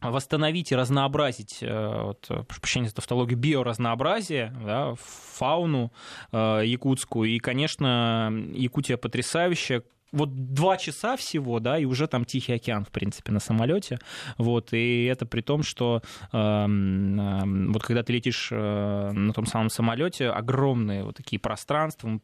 восстановить 0.02 0.72
и 0.72 0.76
разнообразить, 0.76 1.58
э, 1.62 2.02
вот, 2.02 2.26
прошу 2.28 2.60
прощения 2.60 2.88
за 2.88 2.94
тавтологию, 2.94 3.38
биоразнообразие, 3.38 4.52
да, 4.64 4.94
фауну 4.98 5.90
э, 6.32 6.62
якутскую. 6.66 7.30
И, 7.30 7.38
конечно, 7.38 8.30
Якутия 8.52 8.98
потрясающая, 8.98 9.82
вот 10.12 10.52
два 10.54 10.76
часа 10.76 11.16
всего, 11.16 11.60
да, 11.60 11.78
и 11.78 11.86
уже 11.86 12.06
там 12.08 12.26
Тихий 12.26 12.52
океан, 12.52 12.84
в 12.84 12.90
принципе, 12.90 13.32
на 13.32 13.40
самолете. 13.40 13.98
Вот, 14.38 14.74
и 14.74 15.04
это 15.04 15.24
при 15.24 15.40
том, 15.40 15.62
что 15.62 16.02
э, 16.32 16.36
э, 16.36 17.40
вот 17.72 17.82
когда 17.82 18.02
ты 18.02 18.12
летишь 18.12 18.48
э, 18.52 19.10
на 19.12 19.32
том 19.32 19.46
самом 19.46 19.70
самолете, 19.70 20.28
огромные 20.28 21.04
вот 21.04 21.16
такие 21.16 21.40
пространства, 21.40 22.20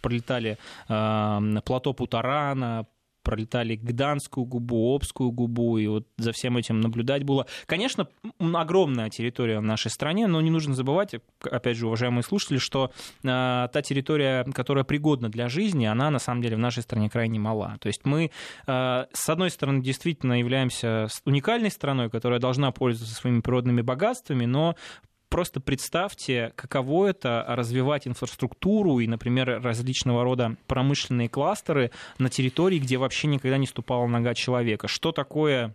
пролетали 0.00 0.58
э, 0.88 1.60
плато 1.64 1.92
Путарана, 1.92 2.86
пролетали 3.24 3.74
Гданскую 3.74 4.44
губу, 4.44 4.94
Обскую 4.94 5.32
губу, 5.32 5.78
и 5.78 5.86
вот 5.88 6.06
за 6.18 6.32
всем 6.32 6.56
этим 6.56 6.80
наблюдать 6.80 7.24
было. 7.24 7.46
Конечно, 7.66 8.06
огромная 8.38 9.10
территория 9.10 9.58
в 9.58 9.62
нашей 9.62 9.90
стране, 9.90 10.28
но 10.28 10.40
не 10.40 10.50
нужно 10.50 10.74
забывать, 10.74 11.14
опять 11.42 11.76
же, 11.76 11.86
уважаемые 11.86 12.22
слушатели, 12.22 12.58
что 12.58 12.92
э, 13.22 13.68
та 13.72 13.82
территория, 13.82 14.44
которая 14.44 14.84
пригодна 14.84 15.28
для 15.30 15.48
жизни, 15.48 15.86
она 15.86 16.10
на 16.10 16.18
самом 16.18 16.42
деле 16.42 16.56
в 16.56 16.60
нашей 16.60 16.82
стране 16.82 17.10
крайне 17.10 17.40
мала. 17.40 17.76
То 17.80 17.88
есть 17.88 18.02
мы, 18.04 18.30
э, 18.66 19.04
с 19.12 19.28
одной 19.28 19.50
стороны, 19.50 19.82
действительно 19.82 20.38
являемся 20.38 21.08
уникальной 21.24 21.70
страной, 21.70 22.10
которая 22.10 22.38
должна 22.38 22.70
пользоваться 22.70 23.14
своими 23.14 23.40
природными 23.40 23.80
богатствами, 23.80 24.44
но 24.44 24.76
просто 25.34 25.58
представьте, 25.58 26.52
каково 26.54 27.06
это 27.06 27.44
развивать 27.48 28.06
инфраструктуру 28.06 29.00
и, 29.00 29.08
например, 29.08 29.60
различного 29.60 30.22
рода 30.22 30.54
промышленные 30.68 31.28
кластеры 31.28 31.90
на 32.18 32.30
территории, 32.30 32.78
где 32.78 32.98
вообще 32.98 33.26
никогда 33.26 33.58
не 33.58 33.66
ступала 33.66 34.06
нога 34.06 34.34
человека. 34.34 34.86
Что 34.86 35.10
такое 35.10 35.74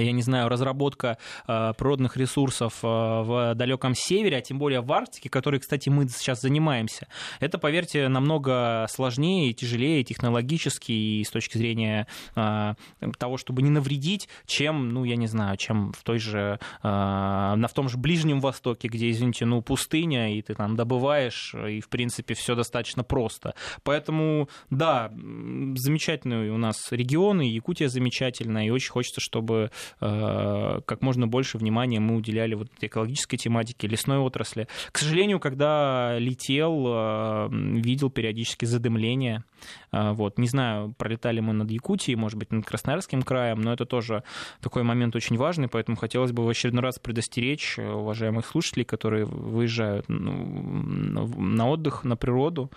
я 0.00 0.12
не 0.12 0.22
знаю, 0.22 0.48
разработка 0.48 1.18
э, 1.46 1.72
природных 1.76 2.16
ресурсов 2.16 2.80
э, 2.82 2.86
в 2.86 3.54
далеком 3.54 3.94
севере, 3.94 4.38
а 4.38 4.40
тем 4.40 4.58
более 4.58 4.80
в 4.80 4.92
Арктике, 4.92 5.28
которой, 5.28 5.60
кстати, 5.60 5.88
мы 5.88 6.08
сейчас 6.08 6.40
занимаемся, 6.40 7.08
это, 7.40 7.58
поверьте, 7.58 8.08
намного 8.08 8.86
сложнее 8.90 9.50
и 9.50 9.54
тяжелее 9.54 10.02
технологически 10.04 10.92
и 10.92 11.24
с 11.24 11.30
точки 11.30 11.58
зрения 11.58 12.06
э, 12.36 12.74
того, 13.18 13.36
чтобы 13.36 13.62
не 13.62 13.70
навредить, 13.70 14.28
чем, 14.46 14.90
ну, 14.90 15.04
я 15.04 15.16
не 15.16 15.26
знаю, 15.26 15.56
чем 15.56 15.92
в 15.92 16.02
той 16.02 16.18
же, 16.18 16.58
на 16.82 17.66
в 17.68 17.72
том 17.72 17.88
же 17.88 17.98
Ближнем 17.98 18.40
Востоке, 18.40 18.88
где, 18.88 19.10
извините, 19.10 19.46
ну, 19.46 19.62
пустыня, 19.62 20.36
и 20.36 20.42
ты 20.42 20.54
там 20.54 20.76
добываешь, 20.76 21.54
и, 21.54 21.80
в 21.80 21.88
принципе, 21.88 22.34
все 22.34 22.54
достаточно 22.54 23.02
просто. 23.04 23.54
Поэтому, 23.82 24.48
да, 24.70 25.10
замечательный 25.10 26.50
у 26.50 26.58
нас 26.58 26.76
регион, 26.90 27.40
и 27.40 27.48
Якутия 27.48 27.88
замечательная, 27.88 28.66
и 28.66 28.70
очень 28.70 28.90
хочется, 28.90 29.20
чтобы 29.20 29.54
Э, 29.54 29.68
как 30.00 31.02
можно 31.02 31.26
больше 31.26 31.58
внимания 31.58 32.00
мы 32.00 32.16
уделяли 32.16 32.54
вот 32.54 32.68
экологической 32.80 33.36
тематике, 33.36 33.88
лесной 33.88 34.18
отрасли. 34.18 34.68
К 34.92 34.98
сожалению, 34.98 35.40
когда 35.40 36.18
летел, 36.18 36.84
э, 36.86 37.48
видел 37.50 38.10
периодически 38.10 38.64
задымление. 38.64 39.44
Э, 39.92 40.12
вот. 40.12 40.38
Не 40.38 40.48
знаю, 40.48 40.94
пролетали 40.96 41.40
мы 41.40 41.52
над 41.52 41.70
Якутией, 41.70 42.16
может 42.16 42.38
быть, 42.38 42.52
над 42.52 42.64
Красноярским 42.66 43.22
краем, 43.22 43.60
но 43.60 43.72
это 43.72 43.84
тоже 43.84 44.22
такой 44.60 44.82
момент 44.82 45.16
очень 45.16 45.36
важный, 45.36 45.68
поэтому 45.68 45.96
хотелось 45.96 46.32
бы 46.32 46.44
в 46.44 46.48
очередной 46.48 46.82
раз 46.82 46.98
предостеречь 46.98 47.78
уважаемых 47.78 48.46
слушателей, 48.46 48.84
которые 48.84 49.24
выезжают 49.24 50.08
ну, 50.08 51.26
на 51.26 51.68
отдых, 51.68 52.04
на 52.04 52.16
природу, 52.16 52.70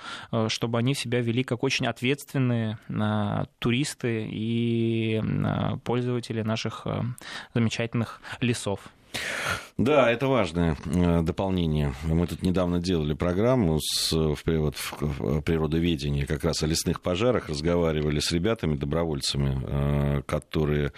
чтобы 0.48 0.78
они 0.78 0.94
себя 0.94 1.22
вели 1.22 1.44
как 1.44 1.64
очень 1.64 1.88
ответственные 1.88 2.80
туристы 3.60 4.28
и 4.30 5.22
пользователи 5.84 6.42
наших 6.42 6.86
замечательных 7.54 8.22
лесов. 8.42 8.80
Да, 9.78 10.12
это 10.12 10.28
важное 10.28 10.76
э, 10.86 11.22
дополнение. 11.22 11.94
Мы 12.04 12.26
тут 12.26 12.42
недавно 12.42 12.80
делали 12.80 13.14
программу 13.14 13.80
с, 13.80 14.12
в, 14.12 14.38
вот, 14.46 14.76
в 14.76 15.42
природоведении 15.42 16.26
как 16.26 16.44
раз 16.44 16.64
о 16.64 16.68
лесных 16.68 17.02
пожарах, 17.02 17.50
разговаривали 17.50 18.20
с 18.20 18.32
ребятами, 18.32 18.76
добровольцами, 18.76 19.62
э, 19.64 20.22
которые 20.24 20.94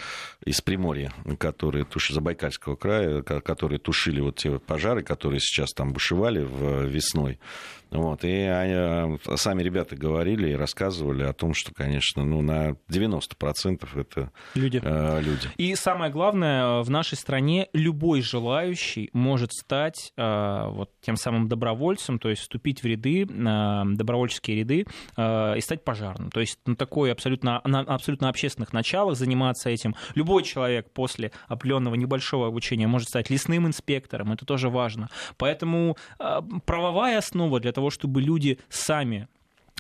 из 0.46 0.62
Приморья, 0.62 1.14
которые 1.38 1.84
тушили, 1.84 2.16
Забайкальского 2.16 2.76
края, 2.78 3.22
которые 3.22 3.80
тушили 3.80 4.22
вот 4.22 4.38
те 4.38 4.60
пожары, 4.60 5.04
которые 5.04 5.42
сейчас 5.42 5.72
там 5.74 5.92
бушевали 5.92 6.42
в, 6.42 6.86
весной. 6.86 7.40
Вот, 7.92 8.24
и 8.24 8.32
они, 8.32 8.74
э, 8.76 9.36
сами 9.36 9.64
ребята 9.64 9.96
говорили 9.96 10.50
и 10.50 10.56
рассказывали 10.56 11.24
о 11.24 11.34
том, 11.34 11.54
что, 11.54 11.74
конечно, 11.74 12.24
ну, 12.24 12.42
на 12.42 12.76
90% 12.88 13.88
это 13.96 14.32
люди. 14.54 14.80
Э, 14.84 15.20
люди. 15.22 15.50
И 15.58 15.74
самое 15.76 16.12
главное, 16.12 16.82
в 16.82 16.90
нашей 16.90 17.18
стране 17.18 17.68
любой 17.74 18.22
желающий 18.22 19.10
может 19.14 19.54
стать 19.54 20.14
э, 20.18 20.66
вот, 20.70 20.92
тем 21.02 21.16
самым 21.16 21.48
добровольцем, 21.48 22.20
то 22.20 22.30
есть 22.30 22.44
вступить 22.44 22.84
в 22.84 22.86
ряды, 22.86 23.24
э, 23.24 23.84
добровольческие 23.96 24.58
ряды 24.58 24.86
э, 25.18 25.58
и 25.58 25.62
стать 25.62 25.84
пожарным. 25.84 26.30
То 26.30 26.42
есть 26.42 26.60
на 26.68 26.76
такой 26.76 27.12
абсолютно, 27.12 27.62
на 27.66 27.80
абсолютно 27.80 28.30
общественных 28.30 28.72
началах 28.72 29.18
заниматься 29.18 29.70
этим. 29.70 29.96
Любой 30.14 30.44
человек 30.44 30.92
после 30.94 31.32
определенного 31.48 31.96
небольшого 31.96 32.48
обучения 32.48 32.88
может 32.88 33.10
стать 33.10 33.32
лесным 33.32 33.66
инспектором, 33.66 34.32
это 34.32 34.46
тоже 34.46 34.70
важно. 34.70 35.10
Поэтому 35.38 35.98
э, 36.20 36.42
правовая 36.66 37.18
основа 37.18 37.60
для 37.60 37.72
того, 37.72 37.79
того, 37.80 37.90
чтобы 37.90 38.22
люди 38.22 38.60
сами 38.70 39.28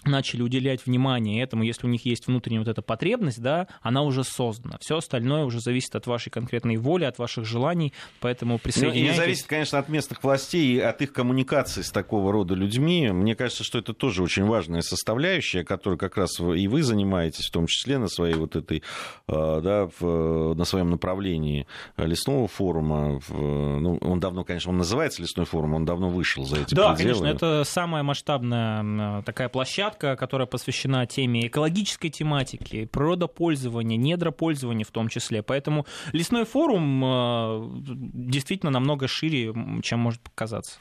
начали 0.06 0.42
уделять 0.42 0.86
внимание 0.86 1.44
этому, 1.44 1.64
если 1.64 1.86
у 1.86 1.90
них 1.90 2.06
есть 2.06 2.28
внутренняя 2.28 2.62
вот 2.62 2.70
эта 2.70 2.82
потребность, 2.82 3.42
да, 3.42 3.68
она 3.82 4.02
уже 4.04 4.24
создана. 4.24 4.78
Все 4.80 4.98
остальное 4.98 5.44
уже 5.44 5.60
зависит 5.60 5.96
от 5.96 6.08
вашей 6.08 6.30
конкретной 6.30 6.78
воли, 6.78 7.04
от 7.04 7.18
ваших 7.20 7.46
желаний, 7.46 7.94
поэтому 8.20 8.60
присоединяйтесь. 8.60 9.08
Ну, 9.08 9.14
и 9.14 9.26
зависит, 9.26 9.48
конечно, 9.48 9.80
от 9.80 9.90
местных 9.90 10.24
властей 10.24 10.76
и 10.76 10.80
от 10.80 11.02
их 11.02 11.14
коммуникации 11.14 11.82
с 11.82 11.92
такого 11.92 12.32
рода 12.32 12.56
людьми. 12.56 13.10
Мне 13.10 13.36
кажется, 13.36 13.64
что 13.64 13.78
это 13.78 13.94
тоже 13.94 14.24
очень 14.24 14.46
важная 14.46 14.82
составляющая, 14.82 15.64
которой 15.64 15.98
как 15.98 16.18
раз 16.18 16.40
и 16.40 16.68
вы 16.68 16.84
занимаетесь, 16.84 17.48
в 17.48 17.52
том 17.52 17.68
числе 17.68 17.98
на 17.98 18.08
своей 18.08 18.36
вот 18.36 18.56
этой, 18.56 18.84
э, 19.28 19.62
да, 19.62 19.90
на 20.00 20.66
своем 20.66 20.90
направлении 20.90 21.68
лесного 21.98 22.48
форума. 22.48 23.20
Ну, 23.30 23.98
он 24.02 24.20
давно, 24.20 24.44
конечно, 24.44 24.72
он 24.72 24.78
называется 24.78 25.22
лесной 25.22 25.46
форум, 25.46 25.74
он 25.74 25.86
давно 25.86 26.10
вышел 26.10 26.46
за 26.46 26.62
эти 26.62 26.74
да, 26.74 26.94
пределы. 26.94 27.14
Да, 27.14 27.20
конечно, 27.20 27.26
это 27.26 27.64
самая 27.66 28.04
масштабная 28.04 29.22
такая 29.24 29.50
площадка, 29.50 29.89
площадка, 29.90 30.16
которая 30.16 30.48
посвящена 30.48 31.06
теме 31.06 31.48
экологической 31.48 32.10
тематики, 32.10 32.86
природопользования, 32.86 33.98
недропользования 33.98 34.86
в 34.86 34.92
том 34.92 35.10
числе. 35.10 35.42
Поэтому 35.44 35.86
лесной 36.14 36.46
форум 36.46 37.04
э, 37.04 37.70
действительно 37.82 38.72
намного 38.72 39.08
шире, 39.08 39.54
чем 39.84 40.00
может 40.00 40.22
показаться. 40.22 40.80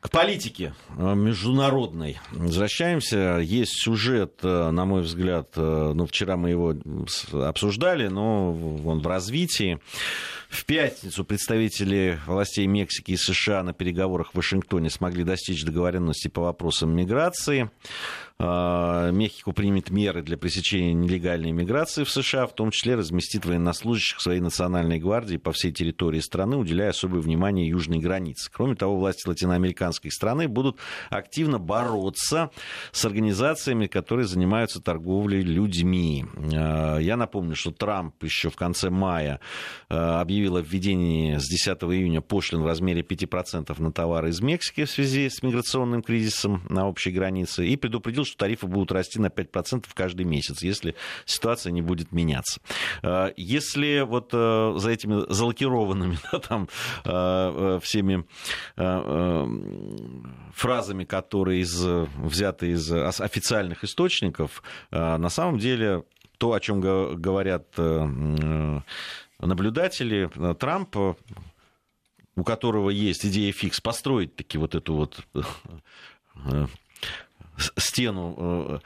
К 0.00 0.10
политике 0.10 0.74
э, 0.96 1.14
международной 1.14 2.20
возвращаемся. 2.30 3.38
Есть 3.42 3.82
сюжет, 3.82 4.40
э, 4.42 4.70
на 4.70 4.84
мой 4.84 5.02
взгляд, 5.02 5.56
ну, 5.56 6.06
вчера 6.06 6.36
мы 6.36 6.50
его 6.50 6.74
обсуждали, 7.32 8.08
но 8.08 8.52
он 8.52 9.00
в 9.00 9.06
развитии. 9.06 9.80
В 10.48 10.64
пятницу 10.64 11.24
представители 11.24 12.18
властей 12.26 12.66
Мексики 12.66 13.12
и 13.12 13.16
США 13.16 13.62
на 13.62 13.74
переговорах 13.74 14.30
в 14.32 14.36
Вашингтоне 14.36 14.88
смогли 14.88 15.22
достичь 15.22 15.62
договоренности 15.62 16.28
по 16.28 16.40
вопросам 16.40 16.96
миграции. 16.96 17.70
А, 18.40 19.10
Мехико 19.10 19.50
примет 19.50 19.90
меры 19.90 20.22
для 20.22 20.38
пресечения 20.38 20.92
нелегальной 20.92 21.50
миграции 21.50 22.04
в 22.04 22.10
США, 22.10 22.46
в 22.46 22.54
том 22.54 22.70
числе 22.70 22.94
разместит 22.94 23.44
военнослужащих 23.44 24.20
своей 24.20 24.38
национальной 24.38 25.00
гвардии 25.00 25.38
по 25.38 25.50
всей 25.50 25.72
территории 25.72 26.20
страны, 26.20 26.56
уделяя 26.56 26.90
особое 26.90 27.20
внимание 27.20 27.68
южной 27.68 27.98
границе. 27.98 28.48
Кроме 28.52 28.76
того, 28.76 28.96
власти 28.96 29.26
латиноамериканской 29.26 30.12
страны 30.12 30.46
будут 30.46 30.78
активно 31.10 31.58
бороться 31.58 32.50
с 32.92 33.04
организациями, 33.04 33.88
которые 33.88 34.28
занимаются 34.28 34.80
торговлей 34.80 35.42
людьми. 35.42 36.24
А, 36.54 36.98
я 36.98 37.16
напомню, 37.16 37.56
что 37.56 37.72
Трамп 37.72 38.22
еще 38.22 38.50
в 38.50 38.56
конце 38.56 38.88
мая 38.88 39.40
а, 39.88 40.20
объявил 40.20 40.58
о 40.58 40.60
введении 40.60 41.38
с 41.38 41.48
10 41.48 41.76
июня 41.82 42.20
пошлин 42.20 42.62
в 42.62 42.66
размере 42.66 43.02
5% 43.02 43.82
на 43.82 43.90
товары 43.90 44.28
из 44.28 44.40
Мексики 44.40 44.84
в 44.84 44.90
связи 44.90 45.28
с 45.28 45.42
миграционным 45.42 46.04
кризисом 46.04 46.62
на 46.68 46.86
общей 46.86 47.10
границе 47.10 47.66
и 47.66 47.76
предупредил, 47.76 48.27
что 48.28 48.38
тарифы 48.38 48.66
будут 48.66 48.92
расти 48.92 49.18
на 49.18 49.26
5% 49.26 49.86
каждый 49.94 50.24
месяц, 50.24 50.62
если 50.62 50.94
ситуация 51.24 51.72
не 51.72 51.82
будет 51.82 52.12
меняться. 52.12 52.60
Если 53.36 54.00
вот 54.00 54.30
за 54.32 54.90
этими 54.90 55.24
залокированными 55.32 56.18
да, 56.32 56.38
там, 56.38 56.68
всеми 57.80 58.24
фразами, 60.52 61.04
которые 61.04 61.62
из, 61.62 61.82
взяты 61.82 62.70
из 62.70 62.90
официальных 62.92 63.84
источников, 63.84 64.62
на 64.90 65.28
самом 65.28 65.58
деле 65.58 66.04
то, 66.38 66.52
о 66.52 66.60
чем 66.60 66.80
говорят 66.80 67.76
наблюдатели, 69.40 70.30
Трамп 70.54 70.96
у 72.38 72.44
которого 72.44 72.90
есть 72.90 73.26
идея 73.26 73.52
фикс, 73.52 73.80
построить 73.80 74.36
таки 74.36 74.58
вот 74.58 74.76
эту 74.76 74.94
вот 74.94 75.20
э, 76.46 76.66
стену 77.76 78.80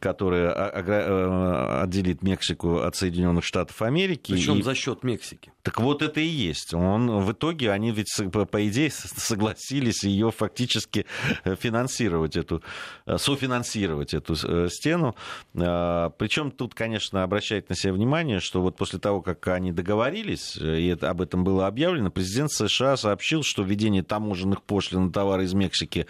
которая 0.00 0.50
э, 0.50 1.82
отделит 1.82 2.22
Мексику 2.22 2.78
от 2.78 2.96
Соединенных 2.96 3.44
Штатов 3.44 3.82
Америки. 3.82 4.32
Причем 4.32 4.60
и... 4.60 4.62
за 4.62 4.74
счет 4.74 5.02
Мексики. 5.02 5.52
Так 5.62 5.78
вот 5.78 6.00
это 6.00 6.20
и 6.20 6.26
есть. 6.26 6.72
Он, 6.72 7.20
в 7.20 7.32
итоге 7.32 7.70
они 7.70 7.90
ведь, 7.90 8.08
по 8.50 8.68
идее, 8.68 8.90
согласились 8.90 10.02
ее 10.04 10.30
фактически 10.30 11.04
э, 11.44 11.54
финансировать, 11.56 12.34
эту, 12.36 12.62
э, 13.04 13.18
софинансировать 13.18 14.14
эту 14.14 14.34
стену. 14.70 15.14
Причем 15.52 16.50
тут, 16.50 16.74
конечно, 16.74 17.22
обращает 17.22 17.68
на 17.68 17.76
себя 17.76 17.92
внимание, 17.92 18.40
что 18.40 18.62
вот 18.62 18.76
после 18.76 18.98
того, 18.98 19.20
как 19.20 19.46
они 19.48 19.70
договорились, 19.72 20.56
и 20.56 20.86
это, 20.86 21.10
об 21.10 21.20
этом 21.20 21.44
было 21.44 21.66
объявлено, 21.66 22.10
президент 22.10 22.50
США 22.52 22.96
сообщил, 22.96 23.42
что 23.42 23.62
введение 23.62 24.02
таможенных 24.02 24.62
пошлин 24.62 25.06
на 25.06 25.12
товары 25.12 25.44
из 25.44 25.52
Мексики 25.52 26.06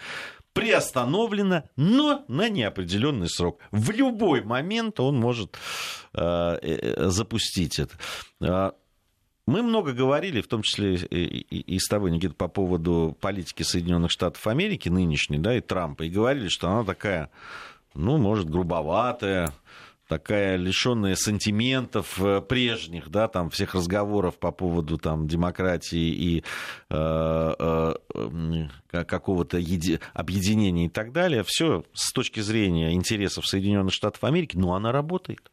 приостановлено, 0.55 1.63
но 1.75 2.23
на 2.29 2.47
неопределенный 2.49 3.29
срок. 3.29 3.59
В 3.71 3.91
любой 3.91 4.41
момент 4.41 5.01
он 5.01 5.17
может 5.17 5.57
э, 6.13 6.57
э, 6.61 7.09
запустить 7.09 7.77
это. 7.77 8.73
Мы 9.47 9.61
много 9.61 9.91
говорили, 9.91 10.41
в 10.41 10.47
том 10.47 10.63
числе 10.63 10.95
и, 10.95 11.77
с 11.77 11.87
тобой, 11.87 12.09
Никита, 12.09 12.33
по 12.33 12.47
поводу 12.47 13.15
политики 13.19 13.61
Соединенных 13.61 14.09
Штатов 14.09 14.47
Америки 14.47 14.89
нынешней, 14.89 15.37
да, 15.37 15.55
и 15.55 15.61
Трампа, 15.61 16.03
и 16.03 16.09
говорили, 16.09 16.47
что 16.47 16.69
она 16.69 16.83
такая, 16.83 17.29
ну, 17.93 18.17
может, 18.17 18.49
грубоватая, 18.49 19.53
такая 20.07 20.55
лишенная 20.55 21.15
сантиментов 21.15 22.21
э, 22.21 22.41
прежних, 22.41 23.09
да, 23.09 23.27
там 23.27 23.49
всех 23.49 23.75
разговоров 23.75 24.37
по 24.37 24.51
поводу 24.51 24.97
там 24.97 25.27
демократии 25.27 26.09
и 26.09 26.43
э, 26.89 27.53
э, 27.59 29.03
какого-то 29.05 29.57
еди... 29.57 29.99
объединения 30.13 30.85
и 30.85 30.89
так 30.89 31.11
далее. 31.11 31.43
Все 31.45 31.83
с 31.93 32.11
точки 32.11 32.39
зрения 32.39 32.93
интересов 32.93 33.47
Соединенных 33.47 33.93
Штатов 33.93 34.23
Америки, 34.23 34.55
но 34.57 34.75
она 34.75 34.91
работает. 34.91 35.51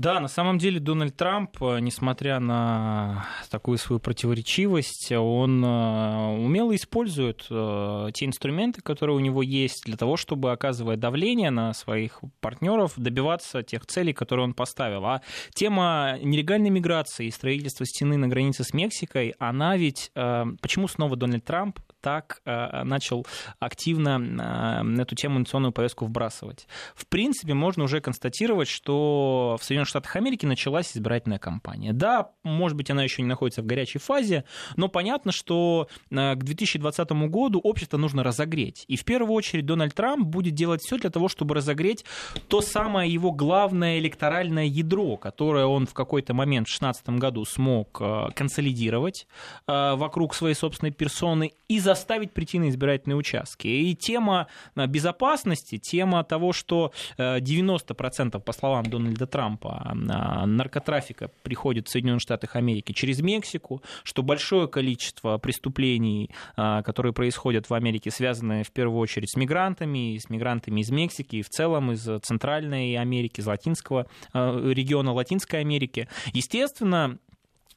Да, 0.00 0.18
на 0.18 0.28
самом 0.28 0.56
деле 0.56 0.80
Дональд 0.80 1.14
Трамп, 1.14 1.62
э, 1.62 1.78
несмотря 1.80 2.40
на 2.40 3.26
такую 3.50 3.76
свою 3.76 4.00
противоречивость, 4.00 5.12
он 5.12 5.62
э, 5.62 6.42
умело 6.42 6.74
использует 6.74 7.46
э, 7.50 8.08
те 8.14 8.24
инструменты, 8.24 8.80
которые 8.80 9.14
у 9.14 9.20
него 9.20 9.42
есть, 9.42 9.84
для 9.84 9.98
того, 9.98 10.16
чтобы, 10.16 10.52
оказывая 10.52 10.96
давление 10.96 11.50
на 11.50 11.74
своих 11.74 12.22
партнеров, 12.40 12.94
добиваться 12.96 13.62
тех 13.62 13.84
целей, 13.84 14.14
которые 14.14 14.44
он 14.44 14.54
поставил. 14.54 15.04
А 15.04 15.20
тема 15.52 16.16
нелегальной 16.22 16.70
миграции 16.70 17.26
и 17.26 17.30
строительства 17.30 17.84
стены 17.84 18.16
на 18.16 18.26
границе 18.26 18.64
с 18.64 18.72
Мексикой, 18.72 19.34
она 19.38 19.76
ведь... 19.76 20.10
Почему 20.14 20.88
снова 20.88 21.16
Дональд 21.16 21.44
Трамп 21.44 21.78
так 22.00 22.40
э, 22.44 22.82
начал 22.84 23.26
активно 23.58 24.82
э, 24.98 25.02
эту 25.02 25.14
тему 25.14 25.36
инновационную 25.36 25.72
повестку 25.72 26.06
вбрасывать. 26.06 26.66
В 26.94 27.06
принципе, 27.06 27.54
можно 27.54 27.84
уже 27.84 28.00
констатировать, 28.00 28.68
что 28.68 29.56
в 29.60 29.64
Соединенных 29.64 29.88
Штатах 29.88 30.16
Америки 30.16 30.46
началась 30.46 30.96
избирательная 30.96 31.38
кампания. 31.38 31.92
Да, 31.92 32.30
может 32.42 32.76
быть, 32.76 32.90
она 32.90 33.02
еще 33.02 33.22
не 33.22 33.28
находится 33.28 33.62
в 33.62 33.66
горячей 33.66 33.98
фазе, 33.98 34.44
но 34.76 34.88
понятно, 34.88 35.32
что 35.32 35.88
э, 36.10 36.34
к 36.34 36.42
2020 36.42 37.10
году 37.28 37.60
общество 37.60 37.96
нужно 37.96 38.22
разогреть. 38.22 38.84
И 38.88 38.96
в 38.96 39.04
первую 39.04 39.34
очередь 39.34 39.66
Дональд 39.66 39.94
Трамп 39.94 40.26
будет 40.26 40.54
делать 40.54 40.82
все 40.82 40.98
для 40.98 41.10
того, 41.10 41.28
чтобы 41.28 41.54
разогреть 41.54 42.04
то 42.48 42.60
самое 42.60 43.12
его 43.12 43.32
главное 43.32 43.98
электоральное 43.98 44.64
ядро, 44.64 45.16
которое 45.16 45.66
он 45.66 45.86
в 45.86 45.94
какой-то 45.94 46.34
момент 46.34 46.66
в 46.66 46.70
2016 46.70 47.08
году 47.20 47.44
смог 47.44 48.00
консолидировать 48.34 49.26
вокруг 49.66 50.34
своей 50.34 50.54
собственной 50.54 50.92
персоны 50.92 51.52
и 51.68 51.78
за 51.78 51.89
заставить 51.94 52.32
прийти 52.32 52.60
на 52.60 52.68
избирательные 52.68 53.16
участки. 53.16 53.66
И 53.66 53.96
тема 53.96 54.46
э, 54.76 54.86
безопасности, 54.86 55.78
тема 55.78 56.22
того, 56.22 56.52
что 56.52 56.92
90%, 57.18 58.36
э, 58.36 58.40
по 58.40 58.52
словам 58.52 58.84
Дональда 58.84 59.26
Трампа, 59.26 59.90
э, 59.90 60.46
наркотрафика 60.46 61.30
приходит 61.42 61.88
в 61.88 61.90
Соединенные 61.90 62.20
Штаты 62.20 62.48
Америки 62.52 62.92
через 62.92 63.20
Мексику, 63.20 63.82
что 64.04 64.22
большое 64.22 64.68
количество 64.68 65.38
преступлений, 65.38 66.30
которые 66.56 67.12
происходят 67.12 67.70
в 67.70 67.74
Америке, 67.74 68.10
связаны 68.10 68.62
в 68.62 68.70
первую 68.70 68.98
очередь 68.98 69.30
с 69.30 69.36
мигрантами, 69.36 70.18
с 70.18 70.30
мигрантами 70.30 70.80
из 70.80 70.90
Мексики 70.90 71.36
и 71.36 71.42
в 71.42 71.48
целом 71.48 71.92
из 71.92 72.08
Центральной 72.22 72.96
Америки, 72.96 73.40
из 73.40 73.46
латинского 73.46 74.06
региона 74.32 75.12
Латинской 75.12 75.60
Америки. 75.60 76.08
Естественно, 76.32 77.18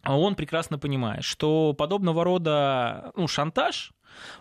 он 0.06 0.36
прекрасно 0.36 0.78
понимает, 0.78 1.24
что 1.24 1.74
подобного 1.74 2.24
рода 2.24 3.12
ну, 3.16 3.28
шантаж, 3.28 3.94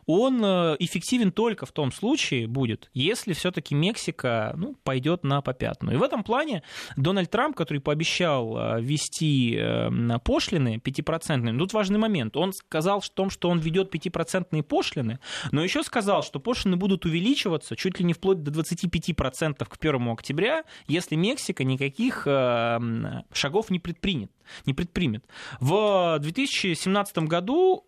он 0.07 0.45
э, 0.45 0.77
эффективен 0.79 1.33
только 1.33 1.67
в 1.67 1.73
том 1.73 1.93
случае 1.93 2.47
будет, 2.47 2.91
если 2.95 3.33
все-таки 3.33 3.75
Мексика 3.75 4.55
ну, 4.57 4.77
пойдет 4.85 5.25
на 5.25 5.41
попятную. 5.43 5.97
И 5.97 5.99
в 5.99 6.03
этом 6.03 6.25
плане 6.25 6.63
Дональд 6.97 7.31
Трамп, 7.31 7.57
который 7.57 7.79
пообещал 7.79 8.57
э, 8.57 8.81
ввести 8.81 9.57
э, 9.59 10.19
пошлины 10.25 10.81
5%, 10.85 11.59
тут 11.59 11.73
важный 11.73 11.99
момент. 11.99 12.37
Он 12.37 12.53
сказал 12.53 12.99
о 12.99 13.15
том, 13.15 13.31
что 13.31 13.49
он 13.49 13.59
ведет 13.59 13.95
5% 13.95 14.63
пошлины, 14.63 15.19
но 15.51 15.63
еще 15.63 15.83
сказал, 15.83 16.23
что 16.23 16.41
пошлины 16.41 16.77
будут 16.77 17.05
увеличиваться 17.05 17.77
чуть 17.77 17.99
ли 17.99 18.05
не 18.05 18.13
вплоть 18.13 18.43
до 18.43 18.51
25% 18.51 19.65
к 19.65 19.77
1 19.79 20.09
октября, 20.09 20.65
если 20.87 21.17
Мексика 21.17 21.65
никаких 21.65 22.23
шагов 22.25 23.71
не 23.71 23.79
предпринят 23.79 24.31
не 24.67 24.75
предпримет. 24.75 25.25
В 25.61 26.19
2017 26.21 27.19
году 27.19 27.85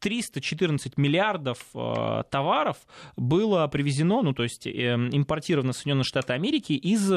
314 0.00 0.96
миллиардов 0.98 1.58
э, 1.74 2.24
товаров 2.30 2.78
было 3.16 3.66
привезено, 3.68 4.22
ну 4.22 4.32
то 4.32 4.42
есть 4.42 4.66
э, 4.66 4.70
импортировано 5.12 5.72
в 5.72 5.76
Соединенные 5.76 6.04
Штаты 6.04 6.32
Америки 6.32 6.72
из 6.72 7.12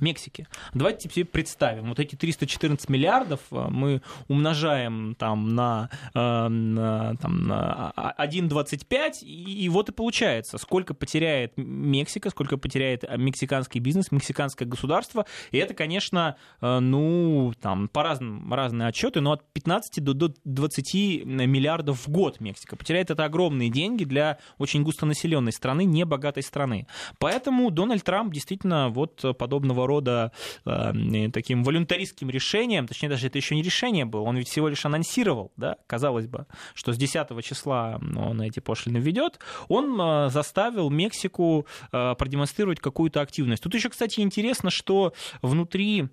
Мексики. 0.00 0.46
Давайте 0.74 1.08
себе 1.08 1.24
представим, 1.24 1.88
вот 1.88 1.98
эти 1.98 2.14
314 2.16 2.88
миллиардов 2.88 3.40
э, 3.50 3.66
мы 3.70 4.02
умножаем 4.28 5.14
там 5.16 5.54
на, 5.54 5.90
э, 6.14 6.48
на, 6.48 7.16
там, 7.16 7.46
на 7.46 7.92
1,25, 8.18 9.24
и 9.24 9.68
вот 9.68 9.88
и 9.88 9.92
получается, 9.92 10.58
сколько 10.58 10.94
потеряет 10.94 11.52
Мексика, 11.56 12.30
сколько 12.30 12.56
потеряет 12.56 13.04
мексиканский 13.16 13.80
бизнес, 13.80 14.12
мексиканское 14.12 14.68
государство, 14.68 15.26
и 15.50 15.58
это, 15.58 15.74
конечно, 15.74 16.36
э, 16.60 16.78
ну, 16.78 17.52
там, 17.60 17.88
по 17.88 18.02
разным, 18.02 18.52
разные 18.52 18.88
отчеты, 18.88 19.20
но 19.20 19.32
от 19.32 19.52
15 19.52 20.04
до 20.04 20.32
20 20.44 21.24
миллиардов 21.24 22.06
в 22.06 22.10
год 22.10 22.40
Мексика 22.40 22.76
потеряет. 22.76 23.10
Это 23.10 23.24
огромные 23.24 23.70
деньги 23.70 24.04
для 24.04 24.38
очень 24.58 24.82
густонаселенной 24.82 25.52
страны, 25.52 25.84
не 25.84 26.04
богатой 26.04 26.42
страны. 26.42 26.86
Поэтому 27.18 27.70
Дональд 27.70 28.04
Трамп 28.04 28.32
действительно 28.32 28.88
вот 28.88 29.24
подобного 29.38 29.77
разного 29.78 29.86
рода 29.86 30.32
э, 30.64 31.30
таким 31.32 31.62
волюнтаристским 31.64 32.30
решением, 32.30 32.86
точнее 32.86 33.08
даже 33.08 33.26
это 33.26 33.38
еще 33.38 33.54
не 33.54 33.62
решение 33.62 34.04
было, 34.04 34.22
он 34.22 34.36
ведь 34.36 34.48
всего 34.48 34.68
лишь 34.68 34.84
анонсировал, 34.84 35.52
да, 35.56 35.76
казалось 35.86 36.26
бы, 36.26 36.46
что 36.74 36.92
с 36.92 36.96
10 36.96 37.44
числа 37.44 38.00
он 38.16 38.42
эти 38.42 38.60
пошлины 38.60 38.98
введет, 38.98 39.38
он 39.68 40.00
э, 40.00 40.30
заставил 40.30 40.90
Мексику 40.90 41.66
э, 41.92 42.14
продемонстрировать 42.18 42.80
какую-то 42.80 43.20
активность. 43.20 43.62
Тут 43.62 43.74
еще, 43.74 43.88
кстати, 43.88 44.20
интересно, 44.20 44.70
что 44.70 45.12
внутри 45.42 46.08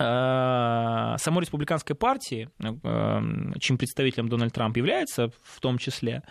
самой 0.00 1.42
республиканской 1.42 1.94
партии, 1.94 2.48
э, 2.58 3.20
чьим 3.60 3.76
представителем 3.76 4.30
Дональд 4.30 4.54
Трамп 4.54 4.78
является 4.78 5.30
в 5.42 5.60
том 5.60 5.76
числе, 5.76 6.22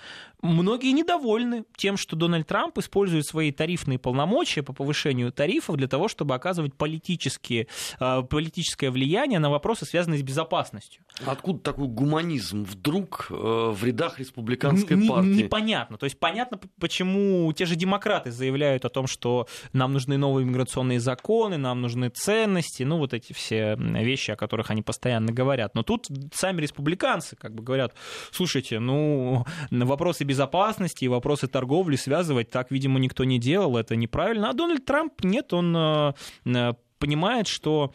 многие 0.41 0.91
недовольны 0.91 1.65
тем, 1.77 1.95
что 1.95 2.15
Дональд 2.15 2.47
Трамп 2.47 2.79
использует 2.79 3.27
свои 3.27 3.51
тарифные 3.51 3.99
полномочия 3.99 4.63
по 4.63 4.73
повышению 4.73 5.32
тарифов 5.32 5.77
для 5.77 5.88
того, 5.88 6.08
чтобы 6.08 6.34
оказывать 6.34 6.73
политические, 6.73 7.67
э, 7.99 8.23
политическое 8.23 8.89
влияние 8.89 9.38
на 9.38 9.51
вопросы, 9.51 9.86
связанные 9.86 10.19
с 10.19 10.23
безопасностью. 10.23 11.03
Откуда 11.25 11.60
такой 11.60 11.88
гуманизм 11.88 12.63
вдруг 12.63 13.27
в 13.29 13.84
рядах 13.84 14.19
республиканской 14.19 14.97
Н- 14.97 15.08
партии? 15.08 15.43
Непонятно. 15.43 15.97
То 15.97 16.05
есть 16.05 16.19
понятно, 16.19 16.60
почему 16.79 17.51
те 17.53 17.65
же 17.65 17.75
демократы 17.75 18.32
заявляют 18.32 18.86
о 18.86 18.89
том, 18.89 19.05
что 19.05 19.47
нам 19.73 19.93
нужны 19.93 20.17
новые 20.17 20.45
миграционные 20.45 20.99
законы, 20.99 21.58
нам 21.58 21.82
нужны 21.82 22.10
ценности, 22.10 22.82
ну 22.82 22.97
вот 22.97 23.13
эти 23.13 23.34
все 23.34 23.59
те 23.60 23.76
вещи, 23.78 24.32
о 24.32 24.36
которых 24.36 24.72
они 24.72 24.82
постоянно 24.82 25.32
говорят. 25.32 25.76
Но 25.76 25.84
тут 25.84 26.08
сами 26.34 26.62
республиканцы 26.62 27.36
как 27.36 27.54
бы 27.54 27.63
говорят, 27.63 27.93
слушайте, 28.32 28.80
ну, 28.80 29.45
вопросы 29.72 30.24
безопасности 30.24 31.06
и 31.06 31.08
вопросы 31.08 31.48
торговли 31.48 31.95
связывать 31.95 32.50
так, 32.50 32.72
видимо, 32.72 33.00
никто 33.00 33.24
не 33.24 33.39
делал, 33.39 33.78
это 33.78 33.95
неправильно. 33.95 34.50
А 34.50 34.54
Дональд 34.54 34.86
Трамп, 34.86 35.24
нет, 35.24 35.54
он 35.54 35.76
э, 35.76 36.74
понимает, 37.00 37.48
что 37.48 37.93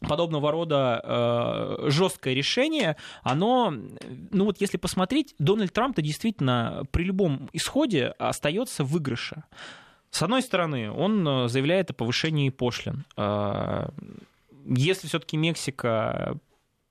подобного 0.00 0.52
рода 0.52 1.00
э, 1.02 1.90
жесткое 1.90 2.34
решение, 2.34 2.96
оно, 3.22 3.72
ну 4.30 4.44
вот 4.44 4.60
если 4.60 4.76
посмотреть, 4.76 5.34
Дональд 5.38 5.72
Трамп-то 5.72 6.02
действительно 6.02 6.82
при 6.90 7.04
любом 7.04 7.48
исходе 7.52 8.08
остается 8.18 8.84
в 8.84 8.88
выигрыше. 8.88 9.44
С 10.14 10.22
одной 10.22 10.42
стороны, 10.42 10.92
он 10.92 11.26
э, 11.26 11.48
заявляет 11.48 11.90
о 11.90 11.94
повышении 11.94 12.50
пошлин. 12.50 13.04
Э, 13.16 13.88
если 14.66 15.06
все-таки 15.08 15.36
Мексика 15.36 16.38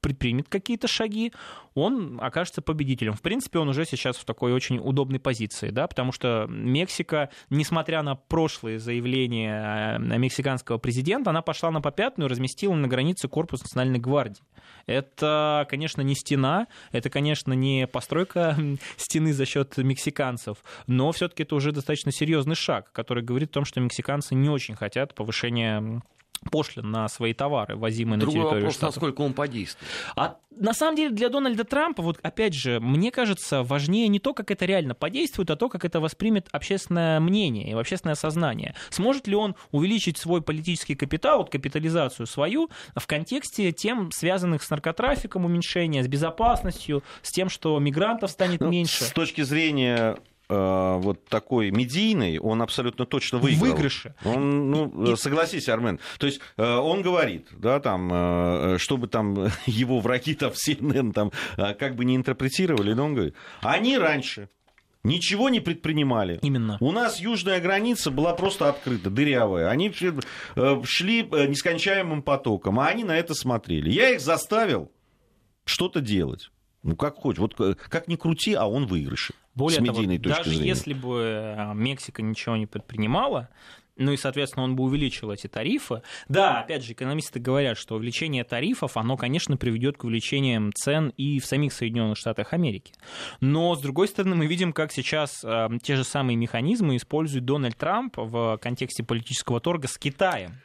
предпримет 0.03 0.49
какие-то 0.49 0.87
шаги, 0.87 1.31
он 1.73 2.19
окажется 2.21 2.61
победителем. 2.61 3.13
В 3.13 3.21
принципе, 3.21 3.57
он 3.57 3.69
уже 3.69 3.85
сейчас 3.85 4.17
в 4.17 4.25
такой 4.25 4.53
очень 4.53 4.77
удобной 4.77 5.19
позиции, 5.19 5.69
да, 5.69 5.87
потому 5.87 6.11
что 6.11 6.45
Мексика, 6.47 7.29
несмотря 7.49 8.03
на 8.03 8.15
прошлые 8.15 8.77
заявления 8.77 9.97
э, 9.97 10.17
мексиканского 10.17 10.77
президента, 10.77 11.31
она 11.31 11.41
пошла 11.41 11.71
на 11.71 11.81
попятную 11.81 12.29
разместила 12.29 12.75
на 12.75 12.87
границе 12.87 13.27
корпус 13.29 13.61
национальной 13.61 13.99
гвардии. 13.99 14.43
Это, 14.85 15.65
конечно, 15.69 16.01
не 16.01 16.15
стена, 16.15 16.67
это, 16.91 17.09
конечно, 17.09 17.53
не 17.53 17.87
постройка 17.87 18.57
стены 18.97 19.33
за 19.33 19.45
счет 19.45 19.77
мексиканцев, 19.77 20.57
но 20.85 21.11
все-таки 21.13 21.43
это 21.43 21.55
уже 21.55 21.71
достаточно 21.71 22.11
серьезный 22.11 22.55
шаг, 22.55 22.91
который 22.91 23.23
говорит 23.23 23.51
о 23.51 23.53
том, 23.53 23.65
что 23.65 23.79
мексиканцы 23.79 24.35
не 24.35 24.49
очень 24.49 24.75
хотят 24.75 25.15
повышения 25.15 26.01
пошлин 26.43 26.91
на 26.91 27.07
свои 27.07 27.33
товары, 27.33 27.75
возимые 27.75 28.19
Другой 28.19 28.35
на 28.35 28.41
территорию 28.41 28.61
вопрос, 28.65 28.75
штатов. 28.75 28.95
насколько 28.95 29.21
он 29.21 29.33
подействует. 29.33 29.89
А 30.15 30.37
на 30.55 30.73
самом 30.73 30.95
деле 30.95 31.09
для 31.09 31.29
Дональда 31.29 31.63
Трампа, 31.63 32.03
вот 32.03 32.19
опять 32.21 32.53
же, 32.53 32.79
мне 32.79 33.11
кажется, 33.11 33.63
важнее 33.63 34.07
не 34.07 34.19
то, 34.19 34.33
как 34.33 34.51
это 34.51 34.65
реально 34.65 34.93
подействует, 34.95 35.49
а 35.49 35.55
то, 35.55 35.69
как 35.69 35.83
это 35.85 35.99
воспримет 35.99 36.47
общественное 36.51 37.19
мнение 37.19 37.69
и 37.69 37.73
общественное 37.73 38.15
сознание. 38.15 38.75
Сможет 38.89 39.27
ли 39.27 39.35
он 39.35 39.55
увеличить 39.71 40.17
свой 40.17 40.41
политический 40.41 40.95
капитал, 40.95 41.39
вот 41.39 41.49
капитализацию 41.49 42.27
свою, 42.27 42.69
в 42.95 43.07
контексте 43.07 43.71
тем, 43.71 44.11
связанных 44.11 44.63
с 44.63 44.69
наркотрафиком, 44.69 45.45
уменьшения, 45.45 46.03
с 46.03 46.07
безопасностью, 46.07 47.03
с 47.21 47.31
тем, 47.31 47.49
что 47.49 47.79
мигрантов 47.79 48.29
станет 48.31 48.61
Ну, 48.61 48.69
меньше? 48.69 49.03
С 49.03 49.11
точки 49.11 49.41
зрения 49.41 50.17
вот 50.53 51.25
такой 51.25 51.71
медийной, 51.71 52.37
он 52.39 52.61
абсолютно 52.61 53.05
точно 53.05 53.39
выиграл. 53.39 53.71
Выигрыше. 53.71 54.15
Он, 54.25 54.71
ну, 54.71 55.13
И- 55.13 55.15
согласись, 55.15 55.69
Армен. 55.69 55.99
То 56.19 56.27
есть 56.27 56.39
э, 56.57 56.63
он 56.63 57.01
говорит, 57.01 57.47
да, 57.51 57.79
там, 57.79 58.09
э, 58.13 58.77
чтобы 58.79 59.07
там 59.07 59.47
его 59.65 59.99
враги 59.99 60.35
там 60.35 60.51
в 60.51 60.55
CNN 60.55 61.13
там 61.13 61.31
э, 61.57 61.73
как 61.73 61.95
бы 61.95 62.05
не 62.05 62.15
интерпретировали, 62.15 62.93
но 62.93 63.05
он 63.05 63.13
говорит, 63.15 63.35
они 63.61 63.97
раньше 63.97 64.49
ничего 65.03 65.49
не 65.49 65.59
предпринимали. 65.59 66.39
Именно. 66.41 66.77
У 66.79 66.91
нас 66.91 67.19
южная 67.19 67.59
граница 67.59 68.11
была 68.11 68.33
просто 68.33 68.69
открыта, 68.69 69.09
дырявая. 69.09 69.69
Они 69.69 69.89
э, 69.89 70.81
шли 70.85 71.27
э, 71.29 71.47
нескончаемым 71.47 72.21
потоком, 72.21 72.79
а 72.79 72.87
они 72.87 73.03
на 73.03 73.17
это 73.17 73.33
смотрели. 73.33 73.89
Я 73.89 74.11
их 74.11 74.21
заставил 74.21 74.91
что-то 75.65 76.01
делать. 76.01 76.49
Ну, 76.83 76.95
как 76.95 77.15
хочешь. 77.15 77.39
Вот 77.39 77.59
э, 77.59 77.75
как 77.89 78.07
ни 78.07 78.15
крути, 78.15 78.53
а 78.53 78.65
он 78.65 78.85
выигрыше. 78.85 79.33
Более 79.55 79.81
с 79.81 79.85
того, 79.85 80.01
даже 80.17 80.49
зрения. 80.49 80.67
если 80.67 80.93
бы 80.93 81.55
э, 81.57 81.73
Мексика 81.73 82.21
ничего 82.21 82.55
не 82.55 82.65
предпринимала, 82.65 83.49
ну 83.95 84.11
и, 84.11 84.17
соответственно, 84.17 84.63
он 84.63 84.75
бы 84.75 84.83
увеличил 84.83 85.31
эти 85.31 85.47
тарифы. 85.47 86.01
Да, 86.27 86.61
опять 86.61 86.83
же, 86.83 86.93
экономисты 86.93 87.39
говорят, 87.39 87.77
что 87.77 87.95
увеличение 87.95 88.43
тарифов, 88.43 88.97
оно, 88.97 89.17
конечно, 89.17 89.55
приведет 89.55 89.97
к 89.97 90.03
увеличениям 90.03 90.73
цен 90.73 91.13
и 91.15 91.39
в 91.39 91.45
самих 91.45 91.73
Соединенных 91.73 92.17
Штатах 92.17 92.53
Америки. 92.53 92.93
Но, 93.39 93.75
с 93.75 93.81
другой 93.81 94.07
стороны, 94.07 94.35
мы 94.35 94.47
видим, 94.47 94.73
как 94.73 94.91
сейчас 94.91 95.43
э, 95.43 95.69
те 95.83 95.95
же 95.95 96.03
самые 96.03 96.35
механизмы 96.35 96.95
использует 96.95 97.45
Дональд 97.45 97.77
Трамп 97.77 98.17
в 98.17 98.57
контексте 98.57 99.03
политического 99.03 99.59
торга 99.59 99.87
с 99.87 99.97
Китаем. 99.97 100.59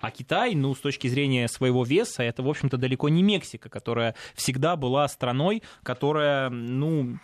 А 0.00 0.10
Китай, 0.10 0.54
ну, 0.54 0.74
с 0.74 0.78
точки 0.78 1.08
зрения 1.08 1.46
своего 1.48 1.84
веса, 1.84 2.22
это, 2.22 2.42
в 2.42 2.48
общем-то, 2.48 2.78
далеко 2.78 3.08
не 3.08 3.22
Мексика, 3.22 3.68
которая 3.68 4.14
всегда 4.34 4.76
была 4.76 5.06
страной, 5.08 5.62
которая, 5.82 6.48
ну, 6.48 7.18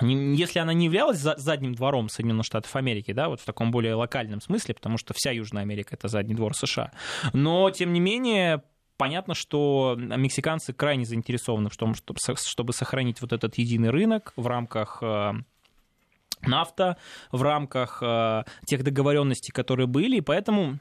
если 0.00 0.58
она 0.58 0.72
не 0.72 0.86
являлась 0.86 1.18
за- 1.18 1.36
задним 1.36 1.74
двором 1.74 2.08
Соединенных 2.08 2.46
Штатов 2.46 2.74
Америки, 2.76 3.12
да, 3.12 3.28
вот 3.28 3.40
в 3.40 3.44
таком 3.44 3.70
более 3.70 3.94
локальном 3.94 4.40
смысле, 4.40 4.74
потому 4.74 4.98
что 4.98 5.14
вся 5.14 5.30
Южная 5.30 5.62
Америка 5.62 5.94
это 5.94 6.08
задний 6.08 6.34
двор 6.34 6.54
США, 6.54 6.92
но 7.32 7.70
тем 7.70 7.92
не 7.92 8.00
менее 8.00 8.62
Понятно, 8.96 9.34
что 9.34 9.96
мексиканцы 9.98 10.72
крайне 10.72 11.04
заинтересованы 11.04 11.68
в 11.68 11.76
том, 11.76 11.94
чтобы 11.94 12.72
сохранить 12.72 13.20
вот 13.20 13.32
этот 13.32 13.58
единый 13.58 13.90
рынок 13.90 14.32
в 14.36 14.46
рамках 14.46 14.98
э, 15.02 15.32
нафта, 16.42 16.96
в 17.32 17.42
рамках 17.42 17.98
э, 18.02 18.44
тех 18.66 18.84
договоренностей, 18.84 19.50
которые 19.50 19.88
были, 19.88 20.18
и 20.18 20.20
поэтому 20.20 20.78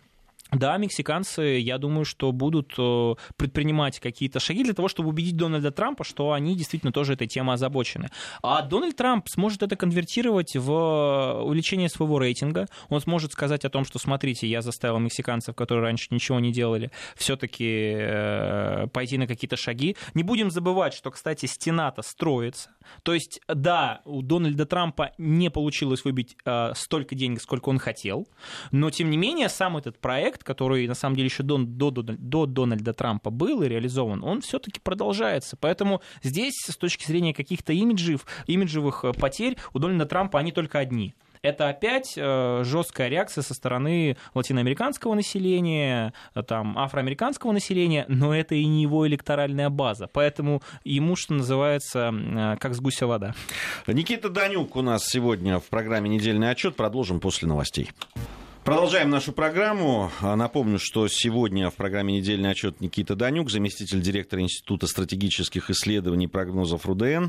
да, 0.54 0.78
мексиканцы, 0.78 1.42
я 1.42 1.78
думаю, 1.78 2.06
что 2.06 2.32
будут 2.32 2.74
э, 2.78 3.16
предпринимать 3.38 4.00
какие-то 4.00 4.40
шаги 4.40 4.64
для 4.64 4.74
того, 4.74 4.88
чтобы 4.88 5.10
убедить 5.10 5.38
Дональда 5.38 5.72
Трампа, 5.72 6.04
что 6.04 6.32
они 6.32 6.56
действительно 6.56 6.92
тоже 6.92 7.14
этой 7.14 7.28
темой 7.28 7.56
озабочены. 7.56 8.10
А 8.42 8.62
Дональд 8.62 8.96
Трамп 8.96 9.28
сможет 9.30 9.64
это 9.64 9.76
конвертировать 9.76 10.56
в 10.56 11.42
увеличение 11.44 11.90
своего 11.90 12.20
рейтинга. 12.20 12.68
Он 12.90 13.02
сможет 13.02 13.34
сказать 13.34 13.66
о 13.66 13.70
том, 13.70 13.86
что, 13.86 14.00
смотрите, 14.00 14.48
я 14.48 14.62
заставил 14.62 15.00
мексиканцев, 15.00 15.56
которые 15.56 15.84
раньше 15.84 16.08
ничего 16.12 16.40
не 16.40 16.52
делали, 16.52 16.92
все-таки 17.16 18.88
пойти 18.94 19.18
на 19.18 19.28
какие-то 19.28 19.58
шаги. 19.58 19.96
Не 20.14 20.24
будем 20.24 20.52
забывать, 20.52 20.94
что, 20.94 21.12
кстати, 21.12 21.46
стена-то 21.46 22.02
строится. 22.02 22.70
То 23.04 23.14
есть, 23.14 23.42
да, 23.48 24.02
у 24.06 24.22
Дональда 24.22 24.66
Трампа 24.66 25.12
не 25.18 25.50
получилось 25.50 26.04
выбить 26.06 26.36
э, 26.46 26.74
столько 26.76 27.16
денег, 27.16 27.42
сколько 27.42 27.70
он 27.70 27.80
хотел, 27.80 28.28
но, 28.72 28.90
тем 28.90 29.10
не 29.10 29.18
менее, 29.18 29.50
сам 29.50 29.78
этот 29.78 30.00
проект, 30.00 30.43
который, 30.44 30.88
на 30.88 30.96
самом 30.96 31.16
деле, 31.16 31.28
еще 31.28 31.44
до, 31.44 31.58
до, 31.58 31.92
до 31.92 32.46
Дональда 32.46 32.94
Трампа 32.94 33.30
был 33.30 33.62
и 33.64 33.68
реализован, 33.68 34.24
он 34.24 34.42
все-таки 34.42 34.80
продолжается. 34.80 35.58
Поэтому 35.60 36.02
здесь, 36.22 36.56
с 36.68 36.78
точки 36.78 37.06
зрения 37.06 37.34
каких-то 37.34 37.74
имиджев, 37.74 38.26
имиджевых 38.48 39.04
э, 39.04 39.14
потерь, 39.14 39.58
у 39.74 39.80
Дональда 39.80 40.06
Трампа 40.06 40.40
они 40.40 40.52
только 40.52 40.80
одни 40.80 41.14
это 41.44 41.68
опять 41.68 42.14
э, 42.16 42.62
жесткая 42.64 43.10
реакция 43.10 43.42
со 43.44 43.54
стороны 43.54 44.18
латиноамериканского 44.34 45.14
населения, 45.14 46.14
э, 46.34 46.42
там, 46.42 46.78
афроамериканского 46.78 47.52
населения, 47.52 48.06
но 48.08 48.34
это 48.34 48.56
и 48.56 48.66
не 48.66 48.82
его 48.82 49.06
электоральная 49.06 49.70
база. 49.70 50.08
Поэтому 50.08 50.64
ему, 50.86 51.16
что 51.16 51.34
называется, 51.34 52.58
как 52.60 52.74
с 52.74 52.80
гуся 52.80 53.08
вода. 53.08 53.36
Никита 53.88 54.30
Данюк 54.30 54.76
у 54.78 54.82
нас 54.82 55.06
сегодня 55.06 55.60
в 55.60 55.66
программе 55.66 56.10
«Недельный 56.10 56.50
отчет». 56.50 56.76
Продолжим 56.78 57.20
после 57.20 57.48
новостей. 57.48 57.92
Продолжаем 58.64 59.10
нашу 59.10 59.34
программу. 59.34 60.10
Напомню, 60.22 60.80
что 60.80 61.10
сегодня 61.10 61.70
в 61.70 61.76
программе 61.76 62.14
«Недельный 62.16 62.52
отчет» 62.52 62.80
Никита 62.80 63.14
Данюк, 63.14 63.52
заместитель 63.52 64.00
директора 64.00 64.42
Института 64.42 64.88
стратегических 64.88 65.70
исследований 65.70 66.26
и 66.26 66.30
прогнозов 66.30 66.86
РУДН. 66.86 67.26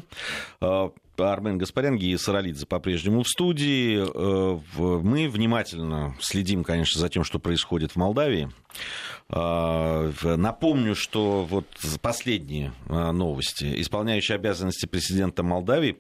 Армен 1.16 1.58
Гаспарян, 1.58 1.96
Гия 1.96 2.18
Саралидзе 2.18 2.66
по-прежнему 2.66 3.24
в 3.24 3.28
студии. 3.28 4.04
Мы 4.76 5.28
внимательно 5.28 6.16
следим, 6.20 6.62
конечно, 6.62 7.00
за 7.00 7.08
тем, 7.08 7.24
что 7.24 7.40
происходит 7.40 7.92
в 7.92 7.96
Молдавии. 7.96 8.50
Напомню, 9.28 10.94
что 10.94 11.44
вот 11.44 11.66
последние 12.00 12.72
новости. 12.88 13.80
Исполняющий 13.80 14.34
обязанности 14.34 14.86
президента 14.86 15.42
Молдавии 15.42 15.98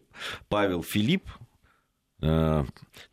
Павел 0.48 0.84
Филипп 0.84 1.28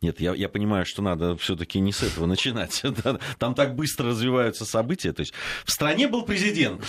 нет, 0.00 0.20
я, 0.20 0.34
я 0.34 0.48
понимаю, 0.48 0.86
что 0.86 1.02
надо 1.02 1.36
все-таки 1.36 1.80
не 1.80 1.92
с 1.92 2.02
этого 2.02 2.26
начинать. 2.26 2.82
Там 3.38 3.54
так 3.54 3.74
быстро 3.74 4.08
развиваются 4.08 4.64
события. 4.64 5.12
То 5.12 5.20
есть 5.20 5.34
в 5.64 5.70
стране 5.70 6.08
был 6.08 6.22
президент. 6.22 6.82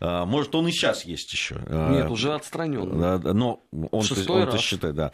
Может, 0.00 0.54
он 0.54 0.66
и 0.66 0.72
сейчас 0.72 1.04
есть 1.04 1.30
еще. 1.32 1.60
Нет, 1.68 2.10
уже 2.10 2.32
отстранен. 2.32 2.98
Но 2.98 3.62
он 3.70 4.02
то 4.02 4.58
считает, 4.58 4.94
да. 4.94 5.12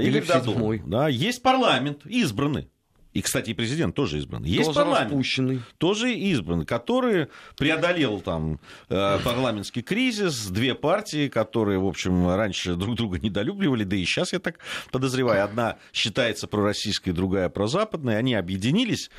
Или 0.00 0.20
в 0.20 0.26
седьмой. 0.26 0.82
Да, 0.86 1.08
есть 1.08 1.42
парламент, 1.42 2.06
избранный. 2.06 2.70
И, 3.14 3.22
кстати, 3.22 3.50
и 3.50 3.54
президент 3.54 3.94
тоже 3.94 4.18
избран. 4.18 4.42
Есть 4.44 4.66
тоже 4.66 4.80
парламент, 4.80 5.04
распущенный. 5.04 5.62
тоже 5.78 6.12
избран, 6.12 6.66
который 6.66 7.28
преодолел 7.56 8.20
там 8.20 8.58
э, 8.88 9.18
парламентский 9.24 9.82
кризис, 9.82 10.46
две 10.48 10.74
партии, 10.74 11.28
которые, 11.28 11.78
в 11.78 11.86
общем, 11.86 12.28
раньше 12.28 12.74
друг 12.74 12.96
друга 12.96 13.20
недолюбливали, 13.20 13.84
да 13.84 13.94
и 13.94 14.04
сейчас, 14.04 14.32
я 14.32 14.40
так 14.40 14.58
подозреваю, 14.90 15.44
одна 15.44 15.76
считается 15.92 16.48
пророссийской, 16.48 17.12
другая 17.12 17.48
прозападной, 17.48 18.18
они 18.18 18.34
объединились 18.34 19.10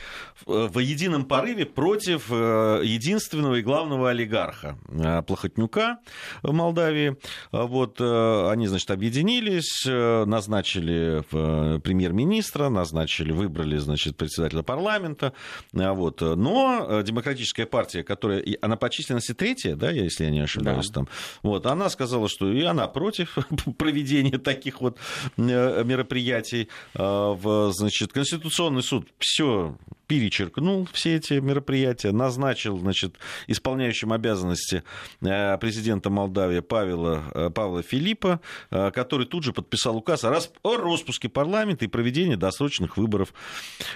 в, 0.45 0.67
в 0.67 0.79
едином 0.79 1.23
порыве 1.23 1.65
против 1.65 2.27
э, 2.29 2.81
единственного 2.83 3.55
и 3.55 3.61
главного 3.61 4.09
олигарха 4.09 4.77
э, 4.89 5.21
Плохотнюка 5.21 5.99
в 6.43 6.51
Молдавии. 6.51 7.15
Вот, 7.53 8.01
э, 8.01 8.49
они, 8.51 8.67
значит, 8.67 8.91
объединились, 8.91 9.85
э, 9.87 10.25
назначили 10.25 11.23
э, 11.31 11.79
премьер-министра, 11.79 12.67
назначили, 12.67 13.31
выбрали 13.31 13.84
значит, 13.85 14.17
председателя 14.17 14.61
парламента. 14.63 15.33
Вот. 15.73 16.21
Но 16.21 17.01
демократическая 17.03 17.65
партия, 17.65 18.03
которая, 18.03 18.43
она 18.61 18.75
по 18.75 18.89
численности 18.89 19.33
третья, 19.33 19.75
да, 19.75 19.91
если 19.91 20.25
я 20.25 20.31
не 20.31 20.41
ошибаюсь, 20.41 20.87
да. 20.87 20.93
там, 20.93 21.07
вот, 21.43 21.65
она 21.65 21.89
сказала, 21.89 22.27
что 22.27 22.51
и 22.51 22.63
она 22.63 22.87
против 22.87 23.37
проведения 23.77 24.37
таких 24.37 24.81
вот 24.81 24.97
мероприятий. 25.37 26.69
В, 26.93 27.71
значит, 27.71 28.13
Конституционный 28.13 28.83
суд 28.83 29.07
все 29.19 29.77
перечеркнул 30.07 30.87
все 30.91 31.15
эти 31.15 31.33
мероприятия, 31.33 32.11
назначил 32.11 32.77
значит, 32.77 33.17
исполняющим 33.47 34.13
обязанности 34.13 34.83
э, 35.21 35.57
президента 35.57 36.09
Молдавии 36.09 36.59
Павла, 36.59 37.23
э, 37.33 37.49
Павла 37.49 37.81
Филиппа, 37.83 38.41
э, 38.71 38.91
который 38.91 39.25
тут 39.25 39.43
же 39.43 39.53
подписал 39.53 39.97
указ 39.97 40.23
о, 40.23 40.77
распуске 40.77 41.29
парламента 41.29 41.85
и 41.85 41.87
проведении 41.87 42.35
досрочных 42.35 42.97
выборов 42.97 43.33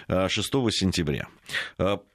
6 0.08 0.34
сентября. 0.72 1.28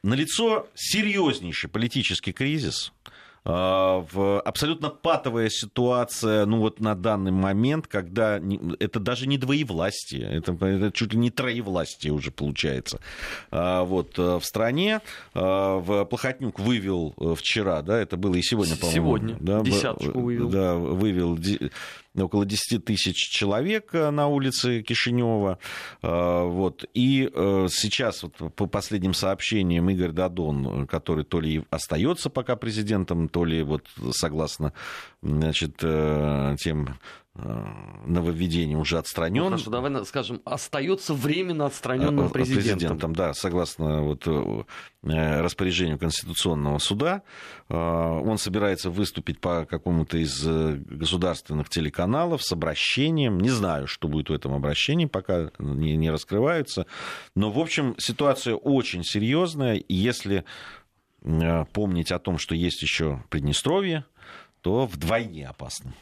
Налицо 0.02 0.68
серьезнейший 0.74 1.70
политический 1.70 2.33
кризис– 2.33 2.92
в 3.44 4.40
абсолютно 4.40 4.88
патовая 4.88 5.50
ситуация, 5.50 6.46
ну 6.46 6.61
вот 6.61 6.80
на 6.80 6.94
данный 6.94 7.30
момент, 7.30 7.87
когда 7.87 8.40
это 8.78 9.00
даже 9.00 9.26
не 9.26 9.37
двоевластие, 9.37 10.22
это, 10.22 10.52
это 10.52 10.90
чуть 10.92 11.12
ли 11.12 11.18
не 11.18 11.30
троевластие 11.30 12.12
уже 12.12 12.30
получается. 12.30 13.00
А, 13.50 13.85
вот 13.85 14.18
э, 14.18 14.38
в 14.38 14.44
стране 14.44 15.00
а, 15.35 15.78
в 15.78 16.04
Плохотнюк 16.04 16.59
вывел 16.59 17.14
э, 17.18 17.35
вчера, 17.37 17.83
да, 17.83 17.98
это 17.98 18.16
было 18.16 18.35
и 18.35 18.42
сегодня, 18.42 18.76
по-моему. 18.76 18.94
Сегодня, 18.94 19.37
да, 19.40 19.61
десяточку 19.61 20.20
вывел. 20.20 20.48
Да, 20.48 20.74
вывел 20.74 21.38
около 22.22 22.44
10 22.44 22.85
тысяч 22.85 23.16
человек 23.16 23.90
э, 23.92 24.11
на 24.11 24.29
улице 24.29 24.83
Кишинева. 24.83 25.59
Э, 26.03 26.42
вот. 26.44 26.85
И 26.94 27.31
э, 27.33 27.66
сейчас, 27.70 28.22
вот, 28.22 28.55
по 28.55 28.66
последним 28.66 29.14
сообщениям, 29.14 29.88
Игорь 29.90 30.12
Дадон, 30.12 30.87
который 30.87 31.24
то 31.24 31.40
ли 31.40 31.64
остается 31.70 32.31
пока 32.31 32.57
президентом, 32.57 33.29
то 33.29 33.44
ли 33.44 33.62
вот 33.62 33.87
согласно 34.12 34.72
значит, 35.22 35.77
тем 35.79 36.98
нововведением 37.35 38.79
уже 38.79 38.99
отстранен. 38.99 39.42
Ну, 39.42 39.49
хорошо, 39.51 39.70
давай 39.70 40.05
скажем, 40.05 40.40
остается 40.44 41.14
временно 41.14 41.66
отстраненным 41.66 42.31
президентом. 42.31 42.79
президентом. 42.79 43.14
Да, 43.14 43.35
согласно 43.35 44.03
вот 44.03 44.27
распоряжению 45.03 45.99
Конституционного 45.99 46.79
суда. 46.79 47.23
Он 47.68 48.38
собирается 48.38 48.88
выступить 48.88 49.40
по 49.40 49.66
какому-то 49.66 50.16
из 50.16 50.47
государственных 50.47 51.68
телеканалов 51.68 52.14
каналов 52.14 52.42
с 52.42 52.53
обращением. 52.53 53.38
Не 53.40 53.51
знаю, 53.51 53.87
что 53.87 54.09
будет 54.09 54.29
в 54.29 54.33
этом 54.33 54.53
обращении, 54.55 55.07
пока 55.07 55.51
не, 55.59 55.97
не 55.97 56.11
раскрываются. 56.11 56.87
Но, 57.35 57.51
в 57.51 57.59
общем, 57.59 57.94
ситуация 57.99 58.55
очень 58.55 59.05
серьезная. 59.05 59.77
И 59.77 59.94
если 59.94 60.44
э, 61.23 61.64
помнить 61.73 62.12
о 62.12 62.18
том, 62.18 62.38
что 62.38 62.55
есть 62.55 62.83
еще 62.83 63.23
Приднестровье, 63.31 64.05
то 64.61 64.87
вдвойне 64.87 65.49
опасно. 65.49 65.94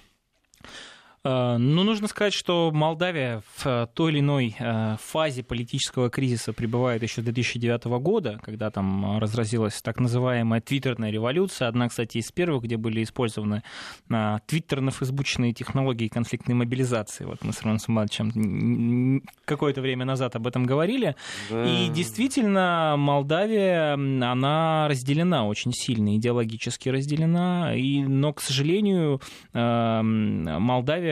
Э, 1.24 1.56
ну, 1.56 1.84
нужно 1.84 2.08
сказать, 2.08 2.32
что 2.32 2.70
Молдавия 2.72 3.42
в 3.56 3.66
э, 3.66 3.86
той 3.94 4.10
или 4.10 4.18
иной 4.20 4.56
э, 4.58 4.96
фазе 5.00 5.44
политического 5.44 6.10
кризиса 6.10 6.52
пребывает 6.52 7.02
еще 7.02 7.20
с 7.20 7.24
2009 7.24 7.84
года, 8.00 8.40
когда 8.42 8.70
там 8.70 9.18
разразилась 9.20 9.80
так 9.82 10.00
называемая 10.00 10.60
твиттерная 10.60 11.10
революция. 11.10 11.68
Одна, 11.68 11.88
кстати, 11.88 12.18
из 12.18 12.32
первых, 12.32 12.64
где 12.64 12.76
были 12.76 13.04
использованы 13.04 13.62
твиттерно-фейсбучные 14.08 15.52
технологии 15.52 16.08
конфликтной 16.08 16.54
мобилизации. 16.54 17.24
Вот 17.24 17.44
мы 17.44 17.52
с 17.52 17.62
Романом 17.62 17.78
Самадовичем 17.78 19.22
какое-то 19.44 19.80
время 19.80 20.04
назад 20.04 20.34
об 20.36 20.46
этом 20.46 20.64
говорили. 20.64 21.14
Да. 21.50 21.64
И 21.64 21.88
действительно, 21.88 22.96
Молдавия, 22.98 23.94
она 23.94 24.88
разделена 24.88 25.46
очень 25.46 25.72
сильно, 25.72 26.16
идеологически 26.16 26.88
разделена. 26.88 27.74
И, 27.76 28.02
но, 28.02 28.32
к 28.32 28.40
сожалению, 28.40 29.20
Молдавия 29.52 31.11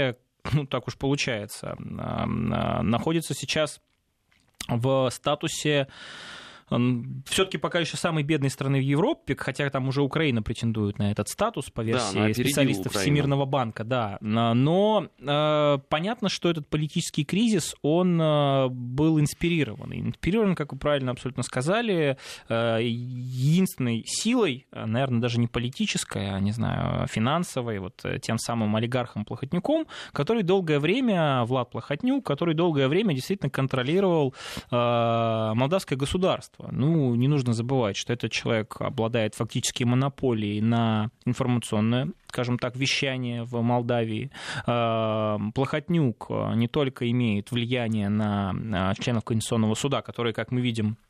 ну 0.53 0.67
так 0.67 0.89
уж 0.89 0.97
получается, 0.97 1.77
находится 1.79 3.35
сейчас 3.35 3.81
в 4.69 5.11
статусе 5.11 5.89
все-таки 7.27 7.59
пока 7.59 7.81
еще 7.81 7.97
самой 7.97 8.23
бедной 8.23 8.51
страны 8.51 8.79
в 8.79 8.85
Европе, 8.85 9.35
хотя 9.37 9.69
там 9.71 9.89
уже 9.89 10.03
Украина 10.03 10.43
претендует 10.43 10.99
на 10.99 11.11
этот 11.11 11.29
статус 11.29 11.69
по 11.71 11.81
версии 11.81 12.29
да, 12.29 12.33
специалистов 12.33 12.93
Украину. 12.93 13.03
Всемирного 13.03 13.45
банка, 13.45 13.83
да. 13.83 14.19
Но 14.21 15.09
э, 15.19 15.79
понятно, 15.89 16.29
что 16.29 16.49
этот 16.49 16.69
политический 16.69 17.25
кризис, 17.25 17.75
он 17.83 18.21
э, 18.21 18.69
был 18.69 19.19
инспирирован. 19.19 19.93
Инспирирован, 19.93 20.55
как 20.55 20.73
вы 20.73 20.79
правильно 20.79 21.11
абсолютно 21.11 21.43
сказали, 21.43 22.17
э, 22.49 22.79
единственной 22.83 24.05
силой, 24.07 24.67
наверное, 24.73 25.21
даже 25.21 25.41
не 25.41 25.49
политической, 25.49 26.31
а, 26.31 26.39
не 26.39 26.53
знаю, 26.53 27.07
финансовой, 27.09 27.79
вот 27.79 28.05
тем 28.23 28.39
самым 28.39 28.77
олигархом 28.77 29.25
Плохотнюком, 29.25 29.87
который 30.13 30.43
долгое 30.43 30.79
время, 30.79 31.45
Влад 31.45 31.71
Плохотнюк, 31.71 32.25
который 32.25 32.55
долгое 32.55 32.89
время 32.89 33.15
действительно 33.15 33.51
контролировал 33.51 34.35
молдавское 34.71 35.99
государство 35.99 36.60
государства. 36.61 36.69
Ну, 36.73 37.15
не 37.15 37.29
нужно 37.29 37.53
забывать, 37.53 37.97
что 37.97 38.13
этот 38.13 38.33
человек 38.33 38.77
обладает 38.81 39.35
фактически 39.35 39.85
монополией 39.85 40.61
на 40.61 41.11
информационное 41.25 42.09
скажем 42.29 42.61
так, 42.61 42.77
вещание 42.77 43.43
в 43.43 43.61
Молдавии. 43.61 44.31
А, 44.65 45.37
Плохотнюк 45.53 46.31
не 46.55 46.69
только 46.69 47.11
имеет 47.11 47.51
влияние 47.51 48.09
на 48.09 48.95
членов 49.01 49.25
Конституционного 49.25 49.75
суда, 49.75 50.01
которые, 50.01 50.33
как 50.33 50.53
мы 50.53 50.61
видим, 50.61 50.91
а, 50.91 50.95
а, 50.95 51.10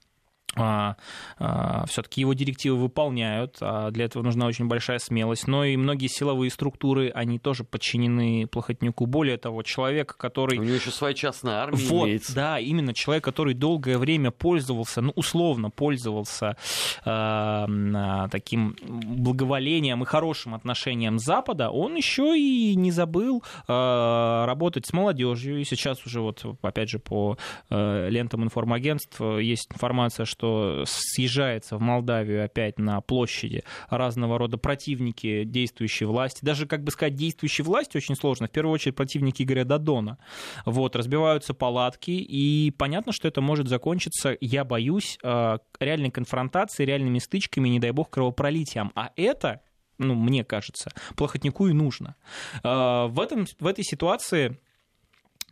все-таки 0.55 2.21
его 2.21 2.35
директивы 2.35 2.77
выполняют, 2.77 3.57
а 3.61 3.91
для 3.91 4.07
этого 4.07 4.23
нужна 4.23 4.47
очень 4.47 4.67
большая 4.67 4.99
смелость, 4.99 5.47
но 5.47 5.65
и 5.65 5.77
многие 5.77 6.09
силовые 6.09 6.51
структуры, 6.51 7.11
они 7.15 7.39
тоже 7.39 7.65
подчинены 7.65 8.47
Плохотнюку. 8.47 9.07
Более 9.07 9.37
того, 9.37 9.63
человек, 9.63 10.17
который... 10.17 10.59
У 10.59 10.63
него 10.63 10.75
еще 10.75 10.91
своя 10.91 11.15
частная 11.15 11.57
армия 11.63 11.79
вот, 11.89 12.07
имеется. 12.07 12.35
Да, 12.35 12.59
именно 12.59 12.95
человек, 12.95 13.25
который 13.25 13.55
долгое 13.55 13.99
время 13.99 14.31
пользовался, 14.31 15.01
ну, 15.01 15.13
условно 15.15 15.71
пользовался 15.71 16.57
э, 17.05 18.29
таким 18.31 18.77
благоволением 18.83 20.03
и 20.03 20.07
хорошим 20.07 20.55
отношением 20.55 21.19
Запада, 21.19 21.71
он 21.71 21.95
еще 21.95 22.37
и 22.39 22.75
не 22.75 22.91
забыл 22.91 23.45
э, 23.69 24.45
работать 24.47 24.87
с 24.87 24.93
молодежью. 24.93 25.61
И 25.61 25.65
сейчас 25.65 26.05
уже 26.07 26.21
вот, 26.21 26.45
опять 26.63 26.91
же, 26.91 26.99
по 26.99 27.37
э, 27.69 28.09
лентам 28.11 28.45
информагентств 28.45 29.21
есть 29.21 29.69
информация, 29.73 30.27
что 30.27 30.40
что 30.41 30.85
съезжается 30.87 31.77
в 31.77 31.83
Молдавию 31.83 32.43
опять 32.43 32.79
на 32.79 33.03
площади 33.03 33.63
разного 33.91 34.39
рода 34.39 34.57
противники 34.57 35.45
действующей 35.45 36.07
власти. 36.07 36.39
Даже, 36.43 36.67
как 36.67 36.83
бы 36.83 36.91
сказать, 36.91 37.15
действующей 37.15 37.63
власти 37.63 37.99
очень 37.99 38.15
сложно. 38.15 38.47
В 38.47 38.51
первую 38.51 38.73
очередь 38.73 38.97
противники 38.97 39.43
Игоря 39.43 39.65
Дадона. 39.65 40.17
Вот, 40.65 40.97
разбиваются 40.97 41.53
палатки, 41.53 42.13
и 42.13 42.71
понятно, 42.71 43.13
что 43.13 43.29
это 43.29 43.43
может 43.43 43.69
закончиться, 43.69 44.35
я 44.41 44.65
боюсь, 44.65 45.19
э, 45.23 45.59
реальной 45.79 46.11
конфронтацией, 46.11 46.87
реальными 46.87 47.19
стычками, 47.19 47.69
не 47.69 47.79
дай 47.79 47.91
бог, 47.91 48.09
кровопролитием. 48.09 48.93
А 48.95 49.11
это 49.17 49.61
ну, 49.99 50.15
мне 50.15 50.45
кажется, 50.45 50.91
плохотнику 51.15 51.69
и 51.69 51.75
нужно. 51.75 52.17
Э, 52.65 53.09
в, 53.09 53.21
этом, 53.21 53.45
в 53.59 53.67
этой 53.67 53.85
ситуации 53.85 54.59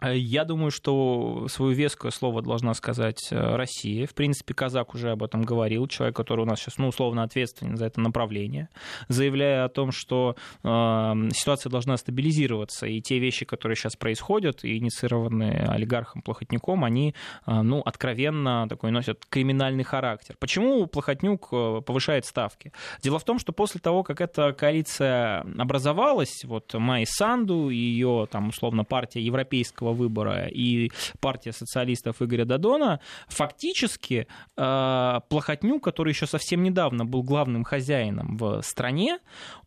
я 0.03 0.45
думаю, 0.45 0.71
что 0.71 1.47
свое 1.49 1.75
веское 1.75 2.13
слово 2.13 2.41
должна 2.43 2.75
сказать 2.75 3.29
э, 3.31 3.57
Россия. 3.57 4.07
В 4.07 4.15
принципе, 4.15 4.55
Казак 4.55 4.95
уже 4.95 5.11
об 5.11 5.25
этом 5.25 5.43
говорил, 5.43 5.89
человек, 5.89 6.15
который 6.17 6.43
у 6.43 6.45
нас 6.45 6.61
сейчас, 6.61 6.79
ну, 6.79 6.89
условно 6.89 7.25
ответственен 7.25 7.77
за 7.77 7.87
это 7.87 8.01
направление, 8.01 8.69
заявляя 9.09 9.65
о 9.65 9.69
том, 9.69 9.91
что 9.91 10.37
э, 10.63 10.69
ситуация 11.33 11.71
должна 11.71 11.97
стабилизироваться, 11.97 12.87
и 12.87 13.01
те 13.01 13.19
вещи, 13.19 13.45
которые 13.45 13.75
сейчас 13.75 13.97
происходят, 13.97 14.65
инициированные 14.65 15.67
олигархом 15.69 16.23
Плохотнюком, 16.23 16.85
они, 16.85 17.15
э, 17.47 17.63
ну, 17.63 17.81
откровенно 17.81 18.67
такой 18.69 18.93
носят 18.93 19.27
криминальный 19.29 19.85
характер. 19.85 20.37
Почему 20.39 20.87
Плохотнюк 20.87 21.49
э, 21.51 21.81
повышает 21.85 22.25
ставки? 22.25 22.73
Дело 23.03 23.19
в 23.19 23.25
том, 23.25 23.41
что 23.41 23.53
после 23.53 23.81
того, 23.81 24.05
как 24.05 24.21
эта 24.21 24.53
коалиция 24.53 25.45
образовалась, 25.59 26.45
вот 26.45 26.73
Майи 26.75 27.05
Санду 27.05 27.71
и 27.71 27.77
ее, 27.77 28.29
там, 28.31 28.51
условно, 28.51 28.85
партия 28.85 29.21
европейского 29.21 29.88
президентского 29.89 29.93
выбора 29.93 30.47
и 30.47 30.91
партия 31.21 31.53
социалистов 31.53 32.23
Игоря 32.23 32.45
Дадона, 32.45 33.01
фактически 33.29 34.27
э, 34.57 35.21
Плохотнюк, 35.29 35.83
который 35.83 36.13
еще 36.13 36.27
совсем 36.27 36.63
недавно 36.63 37.05
был 37.05 37.23
главным 37.23 37.65
хозяином 37.65 38.37
в 38.37 38.63
стране, 38.63 39.19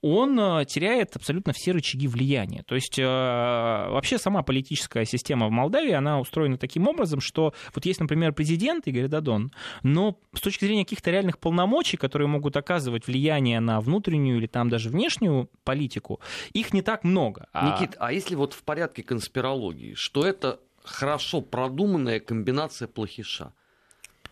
он 0.01 0.39
э, 0.39 0.65
теряет 0.65 1.15
абсолютно 1.15 1.53
все 1.53 1.71
рычаги 1.71 2.07
влияния. 2.07 2.63
То 2.63 2.75
есть 2.75 2.99
э, 2.99 3.03
вообще 3.03 4.17
сама 4.17 4.43
политическая 4.43 5.05
система 5.05 5.47
в 5.47 5.51
Молдавии, 5.51 5.93
она 5.93 6.19
устроена 6.19 6.57
таким 6.57 6.87
образом, 6.87 7.21
что 7.21 7.53
вот 7.73 7.85
есть, 7.85 7.99
например, 7.99 8.33
президент 8.33 8.87
Игорь 8.87 9.07
Дадон, 9.07 9.51
но 9.83 10.17
с 10.33 10.41
точки 10.41 10.65
зрения 10.65 10.83
каких-то 10.83 11.11
реальных 11.11 11.37
полномочий, 11.37 11.97
которые 11.97 12.27
могут 12.27 12.57
оказывать 12.57 13.07
влияние 13.07 13.59
на 13.59 13.79
внутреннюю 13.79 14.37
или 14.37 14.47
там 14.47 14.69
даже 14.69 14.89
внешнюю 14.89 15.49
политику, 15.63 16.19
их 16.53 16.73
не 16.73 16.81
так 16.81 17.03
много. 17.03 17.47
Никит, 17.53 17.95
а, 17.97 18.07
а 18.07 18.11
если 18.11 18.35
вот 18.35 18.53
в 18.53 18.63
порядке 18.63 19.03
конспирологии, 19.03 19.93
что 20.11 20.25
это 20.25 20.59
хорошо 20.83 21.39
продуманная 21.39 22.19
комбинация 22.19 22.89
плохиша. 22.89 23.53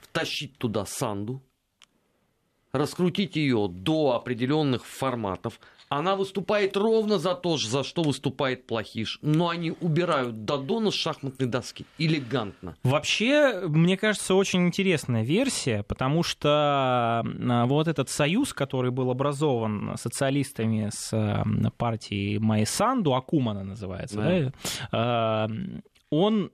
втащить 0.02 0.58
туда 0.58 0.86
Санду, 0.86 1.42
раскрутить 2.74 3.38
ее 3.38 3.70
до 3.70 4.12
определенных 4.12 4.86
форматов. 4.86 5.60
Она 5.90 6.16
выступает 6.16 6.78
ровно 6.78 7.18
за 7.18 7.34
то 7.34 7.58
же, 7.58 7.68
за 7.68 7.84
что 7.84 8.04
выступает 8.04 8.68
Плохиш. 8.68 9.18
Но 9.24 9.50
они 9.50 9.72
убирают 9.72 10.46
Дадона 10.46 10.92
с 10.92 10.94
шахматной 10.94 11.48
доски. 11.48 11.86
Элегантно. 11.98 12.76
Вообще, 12.84 13.62
мне 13.68 13.98
кажется, 13.98 14.36
очень 14.36 14.68
интересная 14.68 15.24
версия, 15.24 15.82
потому 15.84 16.22
что 16.22 17.24
а, 17.24 17.66
вот 17.66 17.88
этот 17.88 18.10
союз, 18.10 18.54
который 18.54 18.92
был 18.92 19.10
образован 19.10 19.96
социалистами 19.98 20.90
с 20.94 21.10
а, 21.12 21.44
партией 21.78 22.38
Майсанду, 22.38 23.16
Акумана 23.16 23.64
называется, 23.64 24.18
да. 24.18 24.40
Да? 24.40 24.52
А, 24.92 25.50
он 26.12 26.52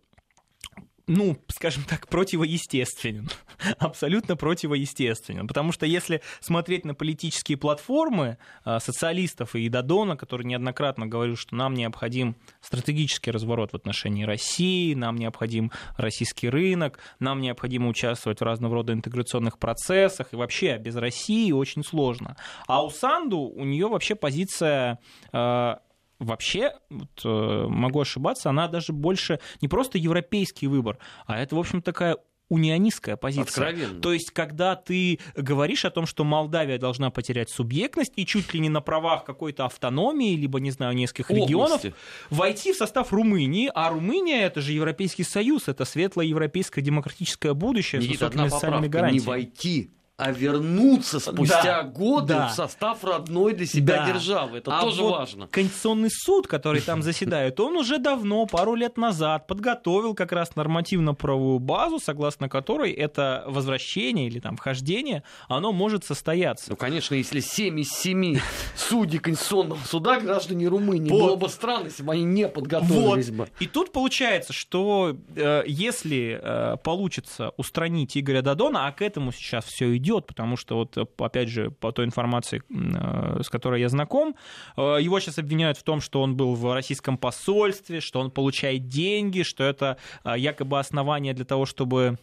ну, 1.08 1.38
скажем 1.50 1.84
так, 1.84 2.08
противоестественен. 2.08 3.30
Абсолютно 3.78 4.36
противоестественен. 4.36 5.48
Потому 5.48 5.72
что 5.72 5.86
если 5.86 6.22
смотреть 6.40 6.86
на 6.86 6.96
политические 6.96 7.58
платформы 7.58 8.38
а, 8.64 8.80
социалистов 8.80 9.56
и 9.56 9.70
Дадона, 9.70 10.18
который 10.18 10.46
неоднократно 10.46 11.06
говорил, 11.06 11.36
что 11.36 11.56
нам 11.56 11.76
необходим 11.76 12.36
стратегический 12.62 13.32
разворот 13.32 13.72
в 13.72 13.76
отношении 13.76 14.24
России, 14.24 14.96
нам 14.96 15.16
необходим 15.18 15.72
российский 15.98 16.50
рынок, 16.50 17.00
нам 17.20 17.40
необходимо 17.40 17.88
участвовать 17.90 18.40
в 18.40 18.44
разного 18.44 18.76
рода 18.76 18.94
интеграционных 18.94 19.60
процессах, 19.60 20.34
и 20.34 20.36
вообще 20.36 20.78
без 20.78 20.96
России 20.96 21.52
очень 21.52 21.84
сложно. 21.84 22.36
А 22.68 22.84
у 22.84 22.90
Санду, 22.90 23.38
у 23.38 23.64
нее 23.64 23.88
вообще 23.88 24.16
позиция 24.16 25.00
а, 25.32 25.80
вообще, 26.20 26.74
вот, 26.90 27.22
э, 27.24 27.68
могу 27.68 28.02
ошибаться, 28.02 28.50
она 28.50 28.68
даже 28.68 28.94
больше 28.94 29.40
не 29.62 29.68
просто 29.68 29.98
европейский 29.98 30.68
выбор, 30.68 30.98
а 31.26 31.40
это, 31.40 31.56
в 31.56 31.60
общем, 31.60 31.82
такая 31.82 32.18
унионистская 32.50 33.16
позиция. 33.16 33.44
Откровенно. 33.44 34.02
То 34.02 34.14
есть, 34.14 34.32
когда 34.32 34.76
ты 34.76 35.20
говоришь 35.36 35.84
о 35.86 35.90
том, 35.90 36.06
что 36.06 36.24
Молдавия 36.24 36.78
должна 36.78 37.10
потерять 37.10 37.50
субъектность 37.50 38.14
и 38.16 38.26
чуть 38.26 38.54
ли 38.54 38.60
не 38.60 38.70
на 38.70 38.82
правах 38.82 39.26
какой-то 39.26 39.66
автономии, 39.66 40.36
либо, 40.36 40.60
не 40.60 40.72
знаю, 40.72 40.94
нескольких 40.94 41.32
Области. 41.32 41.48
регионов, 41.48 41.82
войти 42.30 42.74
в 42.74 42.76
состав 42.76 43.12
Румынии, 43.12 43.72
а 43.74 43.90
Румыния 43.90 44.44
это 44.44 44.62
же 44.62 44.74
Европейский 44.74 45.24
Союз, 45.24 45.68
это 45.68 45.86
светлое 45.86 46.28
европейское 46.28 46.84
демократическое 46.84 47.54
будущее 47.54 48.02
Никит, 48.02 48.20
с 48.20 48.22
высокими 48.22 48.50
социальными 48.50 48.86
поправка, 48.86 48.86
не 48.86 48.90
гарантиями. 48.90 49.26
войти, 49.26 49.92
а 50.18 50.32
вернуться 50.32 51.20
спустя 51.20 51.62
Да, 51.62 51.84
годы 51.84 52.34
да. 52.34 52.48
в 52.48 52.52
состав 52.54 53.04
родной 53.04 53.54
для 53.54 53.66
себя 53.66 53.98
Да. 53.98 54.14
державы. 54.14 54.60
Это 54.60 54.78
А 54.78 54.82
тоже 54.82 55.02
вот 55.02 55.12
важно. 55.12 55.48
Конституционный 55.48 56.10
суд, 56.10 56.48
который 56.48 56.80
там 56.80 57.02
заседает, 57.04 57.60
он 57.60 57.76
уже 57.76 57.98
давно, 57.98 58.46
пару 58.46 58.76
лет 58.76 58.96
назад, 58.98 59.46
подготовил 59.48 60.14
как 60.14 60.32
раз 60.32 60.56
нормативно-правовую 60.56 61.60
базу, 61.60 62.00
согласно 62.00 62.48
которой 62.48 62.92
это 62.94 63.44
возвращение 63.48 64.28
или 64.28 64.40
там 64.40 64.56
вхождение, 64.56 65.24
оно 65.50 65.74
может 65.74 66.06
состояться. 66.06 66.68
Ну, 66.70 66.78
конечно, 66.78 67.16
если 67.16 67.42
7 67.42 67.80
из 67.82 67.90
7 67.90 68.40
судей 68.78 69.20
Конституционного 69.20 69.80
суда 69.86 70.20
граждане 70.22 70.68
Румынии, 70.68 71.10
Вот. 71.10 71.22
было 71.22 71.36
бы 71.36 71.50
странно, 71.50 71.88
если 71.88 72.04
бы 72.04 72.14
они 72.14 72.24
не 72.24 72.48
подготовились 72.48 73.32
бы. 73.32 73.50
И 73.60 73.68
тут 73.68 73.92
получается, 73.92 74.54
что 74.54 75.18
э, 75.36 75.64
если 75.68 76.40
э, 76.42 76.78
получится 76.84 77.52
устранить 77.58 78.18
Игоря 78.18 78.42
Дадона, 78.42 78.88
а 78.88 78.92
к 78.94 79.02
этому 79.02 79.34
сейчас 79.34 79.66
все 79.66 79.94
идет, 79.98 80.05
потому 80.28 80.58
что 80.58 80.76
вот 80.76 80.98
э, 80.98 81.06
опять 81.18 81.50
же 81.50 81.72
по 81.72 81.92
той 81.92 82.06
информации, 82.06 82.62
э, 82.70 83.42
с 83.44 83.50
которой 83.50 83.82
я 83.82 83.90
знаком, 83.90 84.36
э, 84.78 84.98
его 85.02 85.20
сейчас 85.20 85.40
обвиняют 85.40 85.78
в 85.78 85.84
том, 85.84 86.02
что 86.02 86.22
он 86.22 86.36
был 86.36 86.56
в 86.56 86.74
российском 86.74 87.18
посольстве, 87.18 88.02
что 88.02 88.20
он 88.20 88.32
получает 88.32 88.88
деньги, 88.88 89.44
что 89.44 89.64
это 89.64 89.98
якобы 90.36 90.80
основание 90.80 91.34
для 91.34 91.46
того, 91.46 91.66
чтобы 91.66 92.18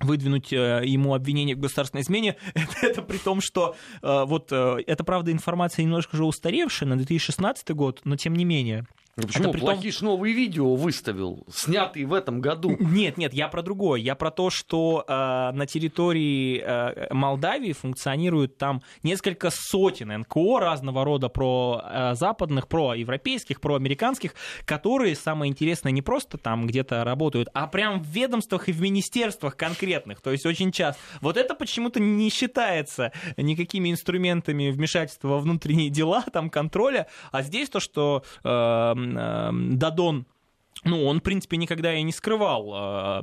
выдвинуть 0.00 0.52
ему 0.52 1.14
обвинение 1.14 1.56
в 1.56 1.60
государственной 1.60 2.02
измене, 2.02 2.36
это, 2.54 2.86
это 2.86 3.02
при 3.02 3.18
том, 3.18 3.40
что 3.40 3.74
вот 4.00 4.52
это, 4.52 5.04
правда, 5.04 5.32
информация 5.32 5.82
немножко 5.82 6.14
уже 6.14 6.24
устаревшая 6.24 6.88
на 6.88 6.96
2016 6.96 7.70
год, 7.70 8.00
но 8.04 8.16
тем 8.16 8.34
не 8.34 8.44
менее. 8.44 8.86
Ну, 9.18 9.26
почему? 9.26 9.52
том- 9.52 9.60
Плохиш 9.60 10.00
новые 10.00 10.32
видео 10.32 10.76
выставил, 10.76 11.44
снятые 11.52 12.06
в 12.06 12.14
этом 12.14 12.40
году. 12.40 12.76
Нет, 12.78 13.16
нет, 13.16 13.34
я 13.34 13.48
про 13.48 13.62
другое. 13.62 14.00
Я 14.00 14.14
про 14.14 14.30
то, 14.30 14.48
что 14.48 15.04
э, 15.06 15.12
на 15.12 15.66
территории 15.66 16.62
э, 16.64 17.12
Молдавии 17.12 17.72
функционирует 17.72 18.58
там 18.58 18.82
несколько 19.02 19.50
сотен 19.52 20.16
НКО 20.20 20.60
разного 20.60 21.04
рода 21.04 21.28
про 21.28 21.82
э, 21.84 22.14
западных, 22.14 22.68
про 22.68 22.94
европейских, 22.94 23.60
про 23.60 23.74
американских, 23.74 24.34
которые, 24.64 25.16
самое 25.16 25.50
интересное, 25.50 25.90
не 25.90 26.02
просто 26.02 26.38
там 26.38 26.66
где-то 26.68 27.02
работают, 27.02 27.48
а 27.54 27.66
прям 27.66 28.00
в 28.00 28.06
ведомствах 28.06 28.68
и 28.68 28.72
в 28.72 28.80
министерствах 28.80 29.56
конкретных. 29.56 30.20
То 30.20 30.30
есть 30.30 30.46
очень 30.46 30.70
часто. 30.70 31.02
Вот 31.20 31.36
это 31.36 31.54
почему-то 31.56 31.98
не 31.98 32.30
считается 32.30 33.12
никакими 33.36 33.90
инструментами 33.90 34.70
вмешательства 34.70 35.28
во 35.28 35.38
внутренние 35.40 35.90
дела, 35.90 36.22
там 36.32 36.50
контроля. 36.50 37.08
А 37.32 37.42
здесь 37.42 37.68
то, 37.68 37.80
что 37.80 38.22
э, 38.44 38.94
Дадон 39.14 40.26
ну, 40.84 41.04
он, 41.06 41.20
в 41.20 41.22
принципе, 41.22 41.56
никогда 41.56 41.94
и 41.94 42.02
не 42.02 42.12
скрывал 42.12 43.22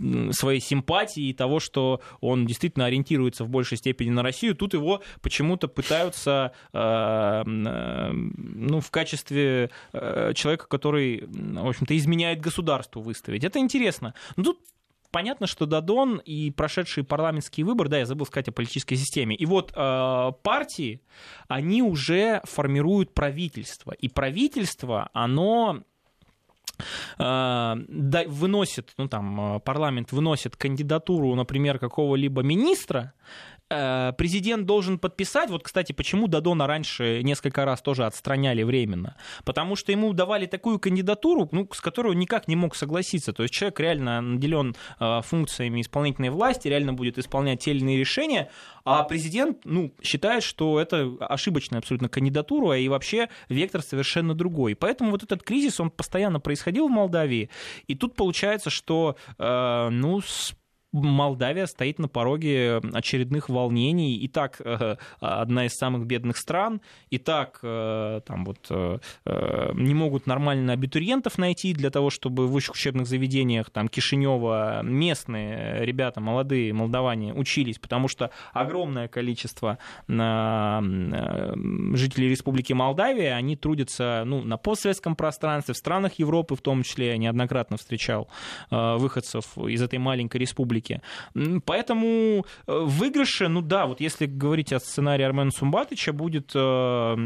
э, 0.00 0.32
своей 0.32 0.60
симпатии 0.60 1.28
и 1.28 1.32
того, 1.32 1.60
что 1.60 2.00
он 2.20 2.46
действительно 2.46 2.86
ориентируется 2.86 3.44
в 3.44 3.48
большей 3.48 3.78
степени 3.78 4.10
на 4.10 4.22
Россию. 4.22 4.54
Тут 4.54 4.74
его 4.74 5.02
почему-то 5.20 5.68
пытаются, 5.68 6.52
э, 6.72 6.78
э, 6.78 8.12
ну, 8.12 8.80
в 8.80 8.90
качестве 8.90 9.70
э, 9.92 10.32
человека, 10.34 10.66
который, 10.66 11.24
в 11.28 11.68
общем-то, 11.68 11.96
изменяет 11.96 12.40
государству 12.40 13.02
выставить. 13.02 13.44
Это 13.44 13.58
интересно. 13.58 14.14
Но 14.36 14.44
тут 14.44 14.58
понятно, 15.14 15.46
что 15.46 15.64
Дадон 15.64 16.20
и 16.24 16.50
прошедшие 16.50 17.04
парламентские 17.04 17.64
выборы, 17.64 17.88
да, 17.88 17.98
я 17.98 18.04
забыл 18.04 18.26
сказать 18.26 18.48
о 18.48 18.52
политической 18.52 18.96
системе, 18.96 19.36
и 19.36 19.46
вот 19.46 19.72
э, 19.72 20.32
партии, 20.42 21.02
они 21.46 21.82
уже 21.82 22.40
формируют 22.42 23.14
правительство, 23.14 23.92
и 23.92 24.08
правительство, 24.08 25.10
оно 25.12 25.84
э, 27.16 27.74
выносит, 28.26 28.92
ну 28.98 29.06
там, 29.06 29.56
э, 29.56 29.60
парламент 29.60 30.10
выносит 30.10 30.56
кандидатуру, 30.56 31.32
например, 31.36 31.78
какого-либо 31.78 32.42
министра, 32.42 33.12
президент 33.68 34.66
должен 34.66 34.98
подписать. 34.98 35.50
Вот, 35.50 35.62
кстати, 35.62 35.92
почему 35.92 36.28
Дадона 36.28 36.66
раньше 36.66 37.22
несколько 37.22 37.64
раз 37.64 37.82
тоже 37.82 38.04
отстраняли 38.06 38.62
временно? 38.62 39.16
Потому 39.44 39.76
что 39.76 39.92
ему 39.92 40.12
давали 40.12 40.46
такую 40.46 40.78
кандидатуру, 40.78 41.48
ну, 41.52 41.68
с 41.72 41.80
которой 41.80 42.08
он 42.08 42.18
никак 42.18 42.48
не 42.48 42.56
мог 42.56 42.76
согласиться. 42.76 43.32
То 43.32 43.42
есть 43.42 43.54
человек 43.54 43.80
реально 43.80 44.20
наделен 44.20 44.76
э, 45.00 45.20
функциями 45.22 45.80
исполнительной 45.80 46.30
власти, 46.30 46.68
реально 46.68 46.92
будет 46.92 47.18
исполнять 47.18 47.60
те 47.60 47.70
или 47.70 47.80
иные 47.80 47.98
решения, 47.98 48.50
а 48.84 49.02
президент, 49.04 49.64
ну, 49.64 49.94
считает, 50.02 50.42
что 50.42 50.78
это 50.78 51.16
ошибочная 51.20 51.78
абсолютно 51.78 52.08
кандидатура, 52.08 52.78
и 52.78 52.88
вообще 52.88 53.28
вектор 53.48 53.82
совершенно 53.82 54.34
другой. 54.34 54.74
Поэтому 54.76 55.10
вот 55.10 55.22
этот 55.22 55.42
кризис, 55.42 55.80
он 55.80 55.90
постоянно 55.90 56.40
происходил 56.40 56.88
в 56.88 56.90
Молдавии, 56.90 57.50
и 57.86 57.94
тут 57.94 58.14
получается, 58.14 58.70
что, 58.70 59.16
э, 59.38 59.88
ну, 59.90 60.20
с 60.20 60.54
Молдавия 61.02 61.66
стоит 61.66 61.98
на 61.98 62.08
пороге 62.08 62.80
очередных 62.92 63.48
волнений. 63.48 64.16
И 64.16 64.28
так 64.28 64.60
э, 64.60 64.96
одна 65.18 65.66
из 65.66 65.74
самых 65.74 66.06
бедных 66.06 66.36
стран, 66.36 66.80
и 67.10 67.18
так 67.18 67.58
э, 67.62 68.20
там 68.24 68.44
вот 68.44 68.58
э, 68.70 68.98
не 69.74 69.94
могут 69.94 70.28
нормально 70.28 70.72
абитуриентов 70.72 71.36
найти 71.36 71.74
для 71.74 71.90
того, 71.90 72.10
чтобы 72.10 72.46
в 72.46 72.52
высших 72.52 72.76
учебных 72.76 73.08
заведениях 73.08 73.70
там 73.70 73.88
Кишинева 73.88 74.82
местные 74.84 75.84
ребята, 75.84 76.20
молодые 76.20 76.72
молдаване 76.72 77.34
учились, 77.34 77.78
потому 77.78 78.06
что 78.06 78.30
огромное 78.52 79.08
количество 79.08 79.78
жителей 80.06 82.28
Республики 82.28 82.72
Молдавия, 82.72 83.34
они 83.34 83.56
трудятся 83.56 84.22
ну, 84.24 84.42
на 84.42 84.56
постсоветском 84.56 85.16
пространстве, 85.16 85.74
в 85.74 85.76
странах 85.76 86.14
Европы 86.18 86.54
в 86.54 86.60
том 86.60 86.84
числе, 86.84 87.08
я 87.08 87.16
неоднократно 87.16 87.76
встречал 87.76 88.28
выходцев 88.70 89.58
из 89.58 89.82
этой 89.82 89.98
маленькой 89.98 90.38
республики. 90.38 90.83
М, 91.34 91.60
Поэтому 91.60 92.44
э, 92.66 92.78
выигрыше, 92.78 93.48
ну 93.48 93.62
да, 93.62 93.86
вот 93.86 94.00
если 94.00 94.26
говорить 94.26 94.72
о 94.72 94.80
сценарии 94.80 95.24
Армена 95.24 95.50
Сумбатыча, 95.50 96.12
будет 96.12 96.52
э, 96.54 97.16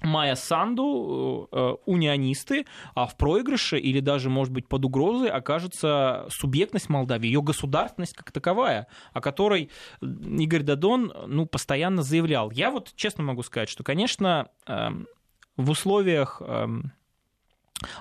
Майя 0.00 0.36
Санду, 0.36 1.48
э, 1.50 1.74
унионисты, 1.86 2.66
а 2.94 3.06
в 3.06 3.16
проигрыше 3.16 3.78
или 3.78 4.00
даже, 4.00 4.30
может 4.30 4.52
быть, 4.52 4.68
под 4.68 4.84
угрозой 4.84 5.28
окажется 5.28 6.26
субъектность 6.30 6.88
Молдавии, 6.88 7.26
ее 7.26 7.42
государственность 7.42 8.14
как 8.14 8.30
таковая, 8.30 8.86
о 9.12 9.20
которой 9.20 9.70
Игорь 10.00 10.62
Дадон 10.62 11.12
ну, 11.26 11.46
постоянно 11.46 12.02
заявлял. 12.02 12.50
Я 12.50 12.70
вот 12.70 12.92
честно 12.94 13.24
могу 13.24 13.42
сказать, 13.42 13.68
что, 13.68 13.82
конечно, 13.82 14.48
эм, 14.66 15.08
в 15.56 15.70
условиях 15.70 16.40
эм, 16.44 16.92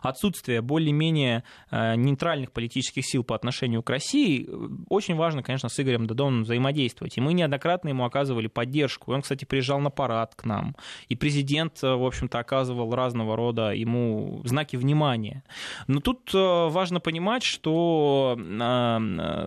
отсутствие 0.02 0.62
более-менее 0.62 1.44
э, 1.72 1.96
нейтральных 1.96 2.52
политических 2.52 3.06
сил 3.06 3.24
по 3.24 3.36
отношению 3.36 3.84
к 3.84 3.90
России, 3.90 4.50
очень 4.90 5.16
важно, 5.16 5.44
конечно, 5.44 5.70
с 5.70 5.80
Игорем 5.80 6.08
Дадоном 6.08 6.44
взаимодействовать. 6.44 7.18
И 7.18 7.22
мы 7.22 7.34
неоднократно 7.34 7.90
ему 7.90 8.06
оказывали 8.06 8.48
поддержку. 8.48 9.14
Он, 9.14 9.22
кстати, 9.22 9.46
приезжал 9.46 9.80
на 9.80 9.90
парад 9.90 10.36
к 10.36 10.46
нам. 10.46 10.76
И 11.10 11.16
президент, 11.16 11.84
э, 11.84 11.94
в 11.94 12.06
общем-то, 12.06 12.40
оказывал 12.40 12.94
разного 12.94 13.36
рода 13.36 13.72
ему 13.72 14.42
знаки 14.46 14.76
внимания. 14.76 15.44
Но 15.88 16.00
тут 16.00 16.32
э, 16.34 16.68
важно 16.70 17.00
понимать, 17.00 17.44
что 17.44 18.38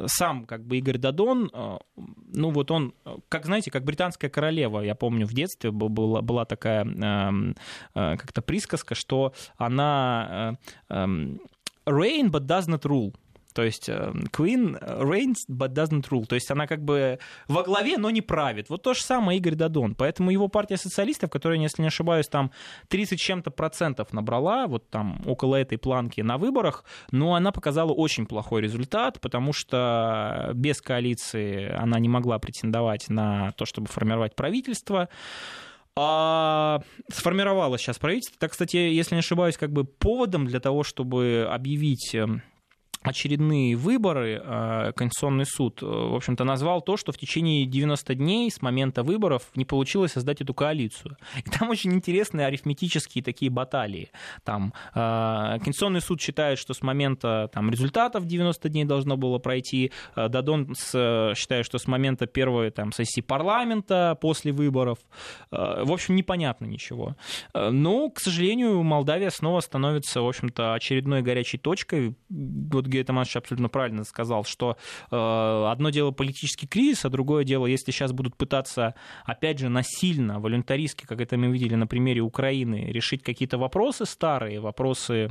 сам 0.07 0.45
как 0.45 0.65
бы 0.65 0.79
Игорь 0.79 0.99
Дадон, 0.99 1.51
ну 1.53 2.51
вот 2.51 2.71
он, 2.71 2.95
как 3.29 3.47
знаете, 3.47 3.71
как 3.71 3.85
британская 3.85 4.29
королева, 4.29 4.81
я 4.81 4.95
помню, 4.95 5.27
в 5.27 5.33
детстве 5.33 5.71
была, 5.71 6.23
была 6.23 6.45
такая 6.45 6.85
как-то 7.95 8.43
присказка, 8.43 8.95
что 8.95 9.33
она 9.57 10.20
Э, 10.91 10.95
эм, 10.95 11.41
reign 11.87 12.31
but 12.31 12.47
does 12.47 12.69
not 12.69 12.83
rule. 12.83 13.13
То 13.53 13.65
есть 13.65 13.89
э, 13.89 14.13
Queen 14.33 14.79
reigns, 14.81 15.39
but 15.49 15.73
doesn't 15.73 16.09
rule. 16.09 16.27
То 16.27 16.35
есть 16.35 16.51
она 16.51 16.67
как 16.67 16.83
бы 16.83 17.19
во 17.49 17.63
главе, 17.63 17.99
но 17.99 18.11
не 18.11 18.21
правит. 18.21 18.69
Вот 18.69 18.83
то 18.83 18.95
же 18.95 19.03
самое 19.03 19.39
Игорь 19.39 19.55
Дадон. 19.55 19.95
Поэтому 19.95 20.31
его 20.31 20.49
партия 20.49 20.77
социалистов, 20.77 21.31
которая, 21.31 21.59
если 21.59 21.83
не 21.83 21.89
ошибаюсь, 21.89 22.29
там 22.29 22.53
30 22.89 23.19
чем-то 23.19 23.51
процентов 23.51 24.13
набрала, 24.13 24.67
вот 24.67 24.89
там 24.91 25.21
около 25.27 25.57
этой 25.57 25.79
планки 25.79 26.21
на 26.21 26.39
выборах, 26.39 26.85
но 27.11 27.35
она 27.35 27.53
показала 27.53 27.93
очень 27.93 28.27
плохой 28.27 28.63
результат, 28.63 29.21
потому 29.21 29.53
что 29.53 30.53
без 30.55 30.81
коалиции 30.81 31.71
она 31.71 31.99
не 31.99 32.09
могла 32.09 32.39
претендовать 32.39 33.09
на 33.09 33.53
то, 33.53 33.65
чтобы 33.65 33.89
формировать 33.89 34.37
правительство. 34.37 35.09
А 36.03 36.81
сформировалось 37.13 37.83
сейчас 37.83 37.99
правительство. 37.99 38.35
Так, 38.39 38.53
кстати, 38.53 38.77
если 38.79 39.17
не 39.17 39.19
ошибаюсь, 39.19 39.59
как 39.59 39.71
бы 39.71 39.85
поводом 39.85 40.47
для 40.47 40.59
того, 40.59 40.83
чтобы 40.83 41.47
объявить 41.51 42.15
эм, 42.15 42.41
очередные 43.03 43.77
выборы 43.77 44.43
э, 44.45 44.93
Конституционный 44.95 45.47
суд, 45.47 45.83
э, 45.83 45.87
в 45.87 46.15
общем-то, 46.15 46.45
назвал 46.45 46.83
то, 46.83 46.99
что 46.99 47.13
в 47.13 47.19
течение 47.19 47.65
90 47.65 48.15
дней 48.15 48.51
с 48.51 48.61
момента 48.61 49.03
выборов 49.03 49.45
не 49.55 49.65
получилось 49.65 50.13
создать 50.13 50.43
эту 50.43 50.53
коалицию. 50.53 51.17
И 51.47 51.51
там 51.51 51.71
очень 51.71 51.95
интересные 51.95 52.47
арифметические 52.47 53.25
такие 53.25 53.51
баталии. 53.51 54.11
Там 54.45 54.75
э, 54.95 55.59
Конституционный 55.63 56.03
суд 56.03 56.21
считает, 56.21 56.59
что 56.59 56.75
с 56.75 56.83
момента 56.83 57.49
там, 57.55 57.71
результатов 57.71 58.27
90 58.27 58.69
дней 58.69 58.85
должно 58.85 59.17
было 59.17 59.39
пройти. 59.39 59.93
Дадон 60.15 60.75
считает, 60.75 61.65
что 61.65 61.79
с 61.79 61.87
момента 61.87 62.27
первой 62.27 62.71
там, 62.71 62.93
сессии 62.93 63.23
парламента 63.23 64.19
после 64.21 64.53
выборов. 64.53 64.99
В 65.51 65.93
общем, 65.93 66.17
непонятно 66.17 66.67
ничего. 66.67 67.17
Но, 67.55 68.11
к 68.11 68.21
сожалению, 68.21 68.83
Молдавия 68.83 69.31
снова 69.31 69.61
становится, 69.61 70.21
в 70.21 70.29
общем-то, 70.29 70.75
очередной 70.75 71.23
горячей 71.23 71.59
точкой. 71.59 72.15
Вот 72.29 72.87
Гея 72.91 73.05
Тамаш 73.05 73.35
абсолютно 73.37 73.69
правильно 73.69 74.05
сказал, 74.05 74.45
что 74.45 74.77
э, 75.11 75.67
одно 75.71 75.91
дело 75.91 76.11
политический 76.11 76.67
кризис, 76.67 77.05
а 77.05 77.09
другое 77.09 77.45
дело, 77.45 77.67
если 77.67 77.93
сейчас 77.93 78.13
будут 78.13 78.37
пытаться, 78.37 78.95
опять 79.25 79.59
же, 79.59 79.69
насильно, 79.69 80.41
волюнтаристски, 80.41 81.07
как 81.07 81.21
это 81.21 81.37
мы 81.37 81.49
видели 81.49 81.77
на 81.77 81.87
примере 81.87 82.21
Украины, 82.21 82.91
решить 82.93 83.23
какие-то 83.23 83.59
вопросы 83.59 84.05
старые, 84.05 84.61
вопросы 84.61 85.31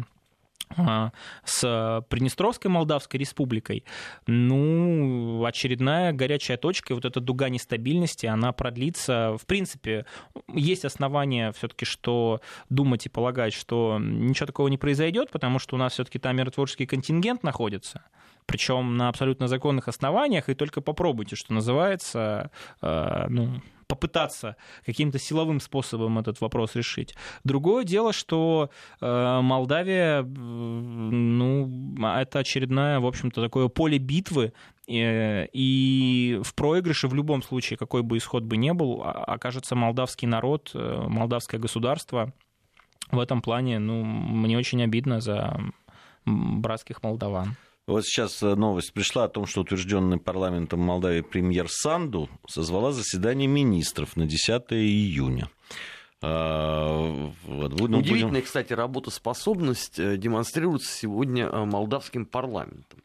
с 1.43 2.05
Приднестровской 2.09 2.69
Молдавской 2.69 3.19
республикой, 3.19 3.83
ну, 4.27 5.43
очередная 5.45 6.13
горячая 6.13 6.57
точка, 6.57 6.93
и 6.93 6.95
вот 6.95 7.05
эта 7.05 7.19
дуга 7.19 7.49
нестабильности, 7.49 8.25
она 8.25 8.51
продлится. 8.51 9.35
В 9.37 9.45
принципе, 9.45 10.05
есть 10.53 10.85
основания 10.85 11.51
все-таки, 11.53 11.85
что 11.85 12.41
думать 12.69 13.05
и 13.05 13.09
полагать, 13.09 13.53
что 13.53 13.97
ничего 13.99 14.45
такого 14.45 14.67
не 14.67 14.77
произойдет, 14.77 15.31
потому 15.31 15.59
что 15.59 15.75
у 15.75 15.79
нас 15.79 15.93
все-таки 15.93 16.19
там 16.19 16.35
миротворческий 16.37 16.85
контингент 16.85 17.43
находится, 17.43 18.03
причем 18.45 18.97
на 18.97 19.09
абсолютно 19.09 19.47
законных 19.47 19.87
основаниях, 19.87 20.49
и 20.49 20.55
только 20.55 20.81
попробуйте, 20.81 21.35
что 21.35 21.53
называется, 21.53 22.51
э, 22.81 23.25
ну, 23.29 23.61
попытаться 23.89 24.55
каким-то 24.85 25.19
силовым 25.19 25.59
способом 25.59 26.19
этот 26.19 26.39
вопрос 26.41 26.75
решить. 26.75 27.15
Другое 27.43 27.83
дело, 27.83 28.13
что 28.13 28.69
э, 29.01 29.39
Молдавия, 29.41 30.21
ну, 30.21 31.95
это 32.05 32.39
очередное, 32.39 32.99
в 32.99 33.05
общем-то, 33.07 33.41
такое 33.41 33.67
поле 33.67 33.97
битвы, 33.97 34.53
э, 34.87 35.47
и 35.51 36.39
в 36.43 36.53
проигрыше 36.53 37.07
в 37.07 37.15
любом 37.15 37.41
случае, 37.41 37.77
какой 37.77 38.03
бы 38.03 38.17
исход 38.17 38.43
бы 38.43 38.57
ни 38.57 38.71
был, 38.71 39.01
окажется 39.03 39.75
молдавский 39.75 40.27
народ, 40.27 40.69
э, 40.75 41.05
молдавское 41.07 41.59
государство. 41.59 42.31
В 43.11 43.19
этом 43.19 43.41
плане, 43.41 43.79
ну, 43.79 44.03
мне 44.03 44.55
очень 44.55 44.83
обидно 44.83 45.19
за 45.19 45.59
братских 46.25 47.01
молдаван. 47.01 47.55
Вот 47.89 48.05
сейчас 48.05 48.43
э, 48.43 48.53
новость 48.53 48.93
пришла 48.93 49.23
о 49.23 49.29
том, 49.29 49.47
что 49.47 49.61
утвержденный 49.61 50.19
парламентом 50.19 50.79
Молдавии 50.79 51.21
премьер 51.21 51.67
Санду 51.69 52.29
созвала 52.47 52.91
заседание 52.91 53.47
министров 53.47 54.15
на 54.15 54.27
10 54.27 54.61
июня. 54.73 55.49
А, 56.21 57.31
вот, 57.45 57.79
ну, 57.79 57.97
Удивительная, 57.97 58.29
будем... 58.29 58.43
кстати, 58.43 58.73
работоспособность 58.73 59.97
э, 59.97 60.17
демонстрируется 60.17 60.93
сегодня 60.93 61.47
э, 61.47 61.65
молдавским 61.65 62.27
парламентом. 62.27 63.01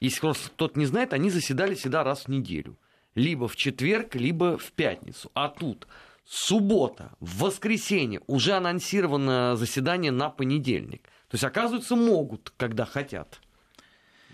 Если 0.00 0.20
кто-то 0.20 0.78
не 0.78 0.86
знает, 0.86 1.12
они 1.12 1.28
заседали 1.28 1.74
всегда 1.74 2.02
раз 2.02 2.24
в 2.24 2.28
неделю. 2.28 2.78
Либо 3.14 3.48
в 3.48 3.56
четверг, 3.56 4.14
либо 4.14 4.56
в 4.56 4.72
пятницу. 4.72 5.30
А 5.34 5.50
тут 5.50 5.86
суббота, 6.24 7.12
в 7.20 7.40
воскресенье 7.40 8.22
уже 8.26 8.52
анонсировано 8.52 9.56
заседание 9.56 10.10
на 10.10 10.30
понедельник. 10.30 11.02
То 11.28 11.34
есть, 11.34 11.44
оказывается, 11.44 11.96
могут, 11.96 12.50
когда 12.56 12.86
хотят. 12.86 13.41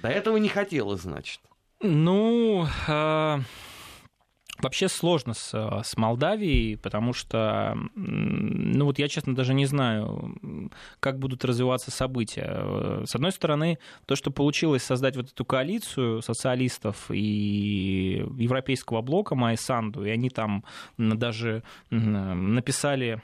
До 0.02 0.08
этого 0.08 0.36
не 0.36 0.48
хотелось, 0.48 1.02
значит. 1.02 1.40
Ну, 1.80 2.66
э, 2.88 3.38
вообще 4.58 4.88
сложно 4.88 5.34
с, 5.34 5.50
с 5.84 5.96
Молдавией, 5.96 6.76
потому 6.76 7.12
что, 7.12 7.76
ну 7.94 8.84
вот 8.84 8.98
я, 8.98 9.08
честно, 9.08 9.34
даже 9.34 9.54
не 9.54 9.66
знаю, 9.66 10.70
как 11.00 11.18
будут 11.18 11.44
развиваться 11.44 11.90
события. 11.90 13.04
С 13.06 13.14
одной 13.14 13.32
стороны, 13.32 13.78
то, 14.06 14.16
что 14.16 14.30
получилось 14.30 14.82
создать 14.82 15.16
вот 15.16 15.30
эту 15.30 15.44
коалицию 15.44 16.22
социалистов 16.22 17.10
и 17.10 18.24
Европейского 18.36 19.02
блока 19.02 19.34
Майсанду, 19.34 20.04
и 20.04 20.10
они 20.10 20.30
там 20.30 20.64
даже 20.96 21.62
написали 21.90 23.22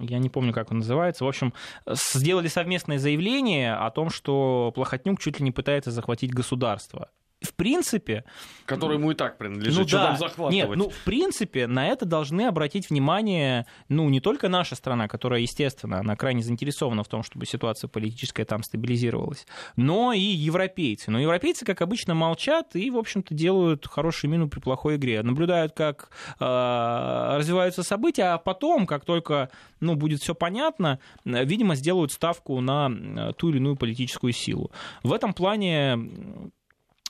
я 0.00 0.18
не 0.18 0.28
помню, 0.28 0.52
как 0.52 0.70
он 0.70 0.78
называется. 0.78 1.24
В 1.24 1.28
общем, 1.28 1.52
сделали 1.86 2.48
совместное 2.48 2.98
заявление 2.98 3.74
о 3.74 3.90
том, 3.90 4.10
что 4.10 4.72
Плохотнюк 4.74 5.20
чуть 5.20 5.38
ли 5.38 5.44
не 5.44 5.52
пытается 5.52 5.90
захватить 5.90 6.32
государство 6.32 7.10
в 7.40 7.54
принципе... 7.54 8.24
Который 8.66 8.96
ему 8.96 9.12
и 9.12 9.14
так 9.14 9.38
принадлежит, 9.38 9.78
ну, 9.78 9.86
что 9.86 9.96
да. 9.98 10.06
там 10.08 10.16
захватывать? 10.18 10.54
Нет, 10.54 10.76
ну, 10.76 10.88
в 10.88 11.04
принципе, 11.04 11.66
на 11.66 11.86
это 11.86 12.04
должны 12.04 12.42
обратить 12.42 12.90
внимание, 12.90 13.66
ну, 13.88 14.08
не 14.08 14.20
только 14.20 14.48
наша 14.48 14.74
страна, 14.74 15.08
которая, 15.08 15.40
естественно, 15.40 16.00
она 16.00 16.16
крайне 16.16 16.42
заинтересована 16.42 17.04
в 17.04 17.08
том, 17.08 17.22
чтобы 17.22 17.46
ситуация 17.46 17.88
политическая 17.88 18.44
там 18.44 18.62
стабилизировалась, 18.62 19.46
но 19.76 20.12
и 20.12 20.20
европейцы. 20.20 21.10
Но 21.10 21.20
европейцы, 21.20 21.64
как 21.64 21.80
обычно, 21.80 22.14
молчат 22.14 22.74
и, 22.74 22.90
в 22.90 22.96
общем-то, 22.96 23.34
делают 23.34 23.86
хорошую 23.86 24.30
мину 24.30 24.48
при 24.48 24.60
плохой 24.60 24.96
игре. 24.96 25.22
Наблюдают, 25.22 25.72
как 25.74 26.10
э, 26.40 27.36
развиваются 27.36 27.82
события, 27.82 28.34
а 28.34 28.38
потом, 28.38 28.86
как 28.86 29.04
только, 29.04 29.50
ну, 29.80 29.94
будет 29.94 30.20
все 30.20 30.34
понятно, 30.34 30.98
видимо, 31.24 31.76
сделают 31.76 32.12
ставку 32.12 32.60
на 32.60 33.32
ту 33.34 33.50
или 33.50 33.58
иную 33.58 33.76
политическую 33.76 34.32
силу. 34.32 34.72
В 35.02 35.12
этом 35.12 35.32
плане 35.32 35.98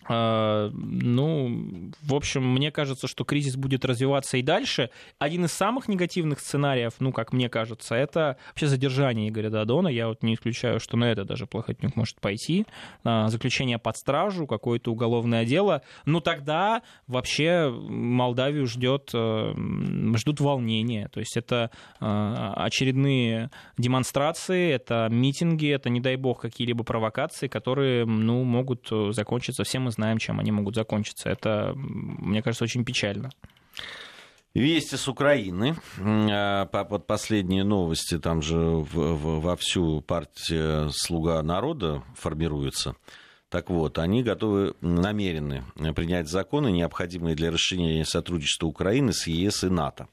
ну, 0.09 1.91
в 2.03 2.15
общем, 2.15 2.45
мне 2.53 2.71
кажется, 2.71 3.07
что 3.07 3.25
кризис 3.25 3.57
будет 3.57 3.85
развиваться 3.85 4.37
и 4.39 4.43
дальше. 4.43 4.91
Один 5.19 5.45
из 5.45 5.53
самых 5.53 5.89
негативных 5.89 6.41
сценариев, 6.41 6.95
ну, 7.01 7.13
как 7.13 7.33
мне 7.33 7.49
кажется, 7.49 7.95
это 7.95 8.37
вообще 8.49 8.67
задержание 8.67 9.29
Игоря 9.29 9.51
Дадона. 9.51 9.89
Я 9.89 10.09
вот 10.09 10.23
не 10.23 10.35
исключаю, 10.35 10.81
что 10.81 10.97
на 10.97 11.05
это 11.05 11.25
даже 11.25 11.47
Плохотнюк 11.47 11.97
может 11.97 12.21
пойти. 12.21 12.67
А, 13.05 13.29
заключение 13.29 13.79
под 13.79 13.97
стражу, 13.97 14.47
какое-то 14.47 14.93
уголовное 14.93 15.45
дело. 15.45 15.83
Ну, 16.07 16.21
тогда 16.21 16.83
вообще 17.07 17.69
Молдавию 17.71 18.67
ждет, 18.67 19.11
э, 19.13 19.55
ждут 20.17 20.41
волнения. 20.41 21.09
То 21.09 21.21
есть 21.21 21.37
это 21.37 21.71
э, 22.01 22.53
очередные 22.57 23.51
демонстрации, 23.77 24.71
это 24.71 25.09
митинги, 25.11 25.71
это, 25.71 25.91
не 25.91 26.01
дай 26.01 26.17
бог, 26.17 26.41
какие-либо 26.41 26.85
провокации, 26.85 27.49
которые, 27.49 28.07
ну, 28.07 28.45
могут 28.45 28.89
закончиться 29.11 29.65
всем 29.65 29.89
из 29.89 29.98
знаем, 29.99 30.19
чем 30.19 30.39
они 30.39 30.53
могут 30.53 30.77
закончиться. 30.77 31.29
Это, 31.29 31.73
мне 31.75 32.41
кажется, 32.41 32.65
очень 32.65 32.85
печально. 32.85 33.31
Вести 34.55 34.97
с 34.97 35.09
Украины. 35.09 35.77
А, 36.01 36.69
вот 36.89 37.07
последние 37.07 37.65
новости, 37.65 38.19
там 38.19 38.41
же 38.41 38.57
вовсю 38.57 40.01
партия 40.01 40.89
«Слуга 40.91 41.43
народа» 41.43 42.03
формируется. 42.15 42.95
Так 43.51 43.71
вот, 43.71 43.99
они 43.99 44.23
готовы, 44.23 44.75
намерены 44.81 45.65
принять 45.95 46.29
законы, 46.29 46.71
необходимые 46.71 47.35
для 47.35 47.51
расширения 47.51 48.05
сотрудничества 48.05 48.67
Украины 48.67 49.13
с 49.13 49.27
ЕС 49.27 49.65
и 49.65 49.69
НАТО. 49.69 50.09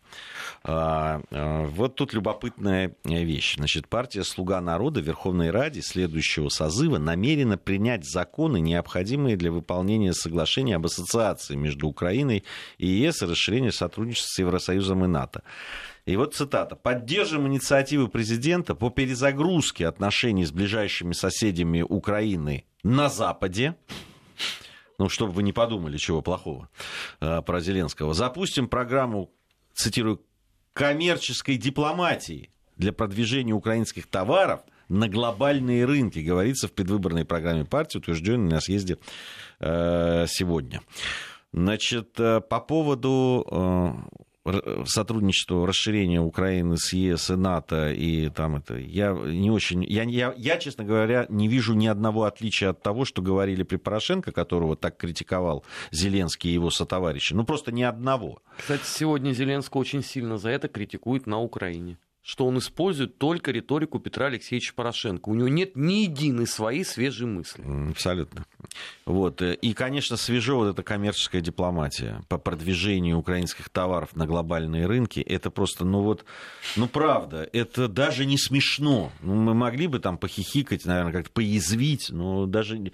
А, 0.67 1.21
а, 1.29 1.67
вот 1.67 1.93
тут 1.95 2.13
любопытная 2.13 2.95
вещь. 3.03 3.55
Значит, 3.57 3.87
партия 3.87 4.23
«Слуга 4.23 4.59
народа» 4.61 4.99
Верховной 4.99 5.51
Раде 5.51 5.83
следующего 5.83 6.49
созыва 6.49 6.97
намерена 6.97 7.55
принять 7.55 8.03
законы, 8.03 8.59
необходимые 8.59 9.37
для 9.37 9.51
выполнения 9.51 10.11
соглашения 10.13 10.77
об 10.77 10.87
ассоциации 10.87 11.53
между 11.53 11.87
Украиной 11.87 12.43
и 12.79 12.87
ЕС 12.87 13.21
и 13.21 13.25
расширения 13.27 13.71
сотрудничества 13.71 14.33
с 14.33 14.39
Евросоюзом 14.39 15.05
и 15.05 15.07
НАТО. 15.07 15.43
И 16.07 16.15
вот 16.15 16.33
цитата. 16.33 16.75
«Поддержим 16.75 17.47
инициативы 17.47 18.07
президента 18.07 18.73
по 18.73 18.89
перезагрузке 18.89 19.85
отношений 19.85 20.45
с 20.45 20.51
ближайшими 20.51 21.13
соседями 21.13 21.83
Украины 21.83 22.65
на 22.81 23.09
Западе, 23.09 23.75
ну, 24.97 25.09
чтобы 25.09 25.31
вы 25.33 25.43
не 25.43 25.53
подумали 25.53 25.97
чего 25.97 26.23
плохого 26.23 26.69
э, 27.21 27.43
про 27.43 27.59
Зеленского, 27.59 28.15
запустим 28.15 28.67
программу, 28.67 29.29
цитирую, 29.73 30.21
коммерческой 30.75 31.55
дипломатии 31.55 32.49
для 32.75 32.91
продвижения 32.91 33.53
украинских 33.53 34.07
товаров 34.07 34.59
на 34.89 35.07
глобальные 35.07 35.85
рынки, 35.85 36.19
говорится 36.19 36.67
в 36.67 36.73
предвыборной 36.73 37.25
программе 37.25 37.65
партии, 37.65 37.97
утвержденной 37.97 38.51
на 38.51 38.59
съезде 38.59 38.97
э, 39.61 40.25
сегодня. 40.27 40.81
Значит, 41.53 42.19
э, 42.19 42.41
по 42.41 42.59
поводу 42.59 43.47
э, 43.49 43.93
сотрудничество, 44.85 45.65
расширение 45.65 46.21
Украины 46.21 46.77
с 46.77 46.93
ЕС 46.93 47.29
и 47.29 47.35
НАТО, 47.35 47.91
и 47.91 48.29
там 48.29 48.57
это, 48.57 48.77
я 48.77 49.11
не 49.11 49.49
очень, 49.49 49.83
я, 49.83 50.03
я, 50.03 50.33
я, 50.37 50.57
честно 50.57 50.83
говоря, 50.83 51.25
не 51.29 51.47
вижу 51.47 51.73
ни 51.73 51.87
одного 51.87 52.25
отличия 52.25 52.69
от 52.69 52.81
того, 52.81 53.05
что 53.05 53.21
говорили 53.21 53.63
при 53.63 53.77
Порошенко, 53.77 54.31
которого 54.31 54.75
так 54.75 54.97
критиковал 54.97 55.63
Зеленский 55.91 56.51
и 56.51 56.53
его 56.53 56.69
сотоварищи. 56.69 57.33
Ну, 57.33 57.43
просто 57.43 57.71
ни 57.71 57.83
одного. 57.83 58.39
Кстати, 58.57 58.83
сегодня 58.85 59.31
Зеленского 59.31 59.81
очень 59.81 60.03
сильно 60.03 60.37
за 60.37 60.49
это 60.49 60.67
критикуют 60.67 61.27
на 61.27 61.39
Украине 61.39 61.97
что 62.25 62.47
он 62.47 62.57
использует 62.57 63.19
только 63.19 63.51
риторику 63.51 63.99
Петра 63.99 64.25
Алексеевича 64.25 64.73
Порошенко. 64.73 65.29
У 65.29 65.35
него 65.35 65.47
нет 65.47 65.75
ни 65.75 66.05
единой 66.05 66.47
своей 66.47 66.83
свежей 66.83 67.27
мысли. 67.27 67.63
Абсолютно. 67.91 68.45
Вот. 69.05 69.43
И, 69.43 69.73
конечно, 69.75 70.17
свежо 70.17 70.57
вот 70.57 70.73
эта 70.73 70.81
коммерческая 70.81 71.41
дипломатия 71.41 72.23
по 72.27 72.39
продвижению 72.39 73.19
украинских 73.19 73.69
товаров 73.69 74.15
на 74.15 74.25
глобальные 74.25 74.87
рынки. 74.87 75.19
Это 75.19 75.51
просто, 75.51 75.85
ну 75.85 76.01
вот, 76.01 76.25
ну 76.75 76.87
правда, 76.87 77.47
это 77.53 77.87
даже 77.87 78.25
не 78.25 78.39
смешно. 78.39 79.11
Ну, 79.21 79.35
мы 79.35 79.53
могли 79.53 79.85
бы 79.85 79.99
там 79.99 80.17
похихикать, 80.17 80.83
наверное, 80.83 81.13
как-то 81.13 81.29
поязвить, 81.29 82.09
но 82.09 82.47
даже, 82.47 82.91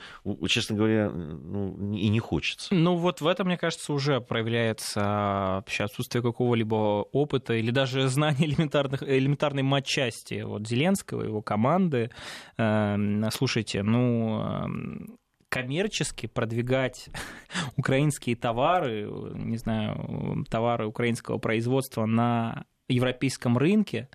честно 0.50 0.76
говоря, 0.76 1.10
ну, 1.10 1.96
и 1.96 2.10
не 2.10 2.20
хочется. 2.20 2.76
Ну 2.76 2.98
вот 2.98 3.22
в 3.22 3.28
этом, 3.28 3.48
мне 3.48 3.58
кажется, 3.58 3.94
уже 3.94 4.20
проявляется 4.20 5.64
отсутствие 5.80 6.22
какого-либо 6.22 7.06
опыта 7.14 7.54
или 7.54 7.72
даже 7.72 8.08
знания 8.10 8.46
элементарных 8.46 9.04
элементарной 9.22 9.64
матчасти 9.64 10.42
вот 10.42 10.68
Зеленского, 10.68 11.24
его 11.24 11.42
команды. 11.42 12.10
Эм, 12.58 13.30
слушайте, 13.32 13.84
ну, 13.84 14.42
эм, 14.42 15.18
коммерчески 15.50 16.28
продвигать 16.28 17.10
украинские 17.78 18.36
товары, 18.36 19.10
не 19.36 19.58
знаю, 19.58 20.46
товары 20.50 20.88
украинского 20.88 21.38
производства 21.38 22.06
на 22.06 22.66
европейском 22.88 23.58
рынке, 23.58 24.10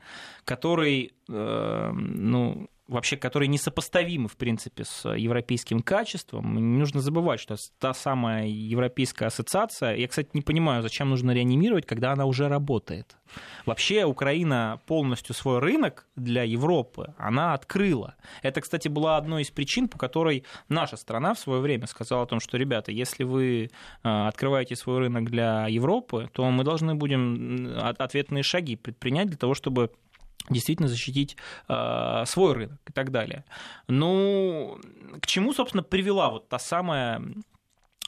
который, 0.45 1.13
эм, 1.29 2.31
ну, 2.31 2.69
вообще, 2.89 3.17
которые 3.17 3.49
несопоставимы, 3.49 4.29
в 4.29 4.37
принципе, 4.37 4.85
с 4.85 5.09
европейским 5.09 5.81
качеством. 5.81 6.55
Не 6.55 6.79
нужно 6.79 7.01
забывать, 7.01 7.41
что 7.41 7.57
та 7.79 7.95
самая 7.95 8.47
Европейская 8.47 9.27
ассоциация, 9.27 9.97
я, 9.97 10.07
кстати, 10.09 10.31
не 10.35 10.43
понимаю, 10.43 10.83
зачем 10.83 11.11
нужно 11.11 11.33
реанимировать, 11.33 11.87
когда 11.87 12.13
она 12.13 12.27
уже 12.27 12.49
работает. 12.49 13.17
Вообще 13.65 14.05
Украина 14.05 14.81
полностью 14.87 15.35
свой 15.35 15.59
рынок 15.59 16.07
для 16.15 16.45
Европы, 16.45 17.15
она 17.19 17.55
открыла. 17.55 18.15
Это, 18.43 18.61
кстати, 18.61 18.87
была 18.87 19.17
одной 19.17 19.43
из 19.43 19.51
причин, 19.51 19.89
по 19.89 19.99
которой 19.99 20.45
наша 20.69 20.97
страна 20.97 21.35
в 21.35 21.39
свое 21.41 21.61
время 21.61 21.87
сказала 21.89 22.23
о 22.23 22.27
том, 22.27 22.39
что, 22.39 22.57
ребята, 22.57 22.93
если 22.93 23.25
вы 23.25 23.65
э, 23.65 23.69
открываете 24.03 24.77
свой 24.77 24.99
рынок 24.99 25.29
для 25.29 25.67
Европы, 25.67 26.31
то 26.33 26.49
мы 26.51 26.63
должны 26.63 26.95
будем 26.95 27.77
ответные 27.79 28.45
шаги 28.45 28.77
предпринять 28.77 29.27
для 29.27 29.37
того, 29.37 29.55
чтобы 29.55 29.91
действительно 30.51 30.89
защитить 30.89 31.37
э, 31.69 32.23
свой 32.27 32.53
рынок 32.55 32.81
и 32.87 32.93
так 32.93 33.11
далее. 33.11 33.45
Ну, 33.89 34.79
к 35.21 35.27
чему, 35.27 35.53
собственно, 35.53 35.83
привела 35.83 36.31
вот 36.31 36.49
та 36.49 36.59
самая 36.59 37.23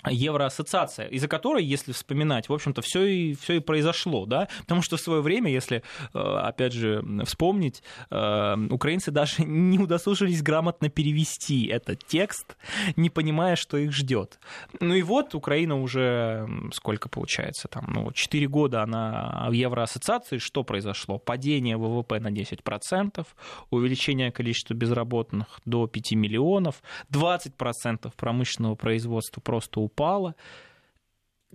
Евроассоциация, 0.06 1.08
из-за 1.08 1.26
которой, 1.26 1.64
если 1.64 1.92
вспоминать, 1.92 2.48
в 2.48 2.52
общем-то, 2.52 2.82
все 2.82 3.04
и, 3.04 3.34
все 3.34 3.54
и 3.54 3.60
произошло, 3.60 4.26
да, 4.26 4.48
потому 4.60 4.80
что 4.82 4.96
в 4.96 5.00
свое 5.00 5.22
время, 5.22 5.50
если, 5.50 5.82
э, 6.14 6.18
опять 6.18 6.72
же, 6.72 7.04
вспомнить, 7.24 7.82
э, 8.10 8.56
украинцы 8.70 9.10
даже 9.10 9.34
не 9.44 9.78
удосужились 9.78 10.42
грамотно 10.42 10.88
перевести 10.88 11.66
этот 11.66 12.06
текст, 12.06 12.56
не 12.96 13.10
понимая, 13.10 13.56
что 13.56 13.76
их 13.76 13.92
ждет. 13.92 14.38
Ну 14.80 14.94
и 14.94 15.02
вот 15.02 15.34
Украина 15.34 15.80
уже, 15.80 16.48
сколько 16.72 17.08
получается, 17.08 17.66
там, 17.68 17.86
ну, 17.92 18.12
4 18.12 18.46
года 18.46 18.82
она 18.82 19.46
в 19.48 19.52
Евроассоциации, 19.52 20.38
что 20.38 20.62
произошло? 20.62 21.18
Падение 21.18 21.76
ВВП 21.76 22.20
на 22.20 22.30
10%, 22.30 23.26
увеличение 23.70 24.30
количества 24.30 24.74
безработных 24.74 25.60
до 25.64 25.88
5 25.88 26.12
миллионов, 26.12 26.82
20% 27.12 28.12
промышленного 28.16 28.76
производства 28.76 29.40
просто 29.40 29.87
упала. 29.88 30.34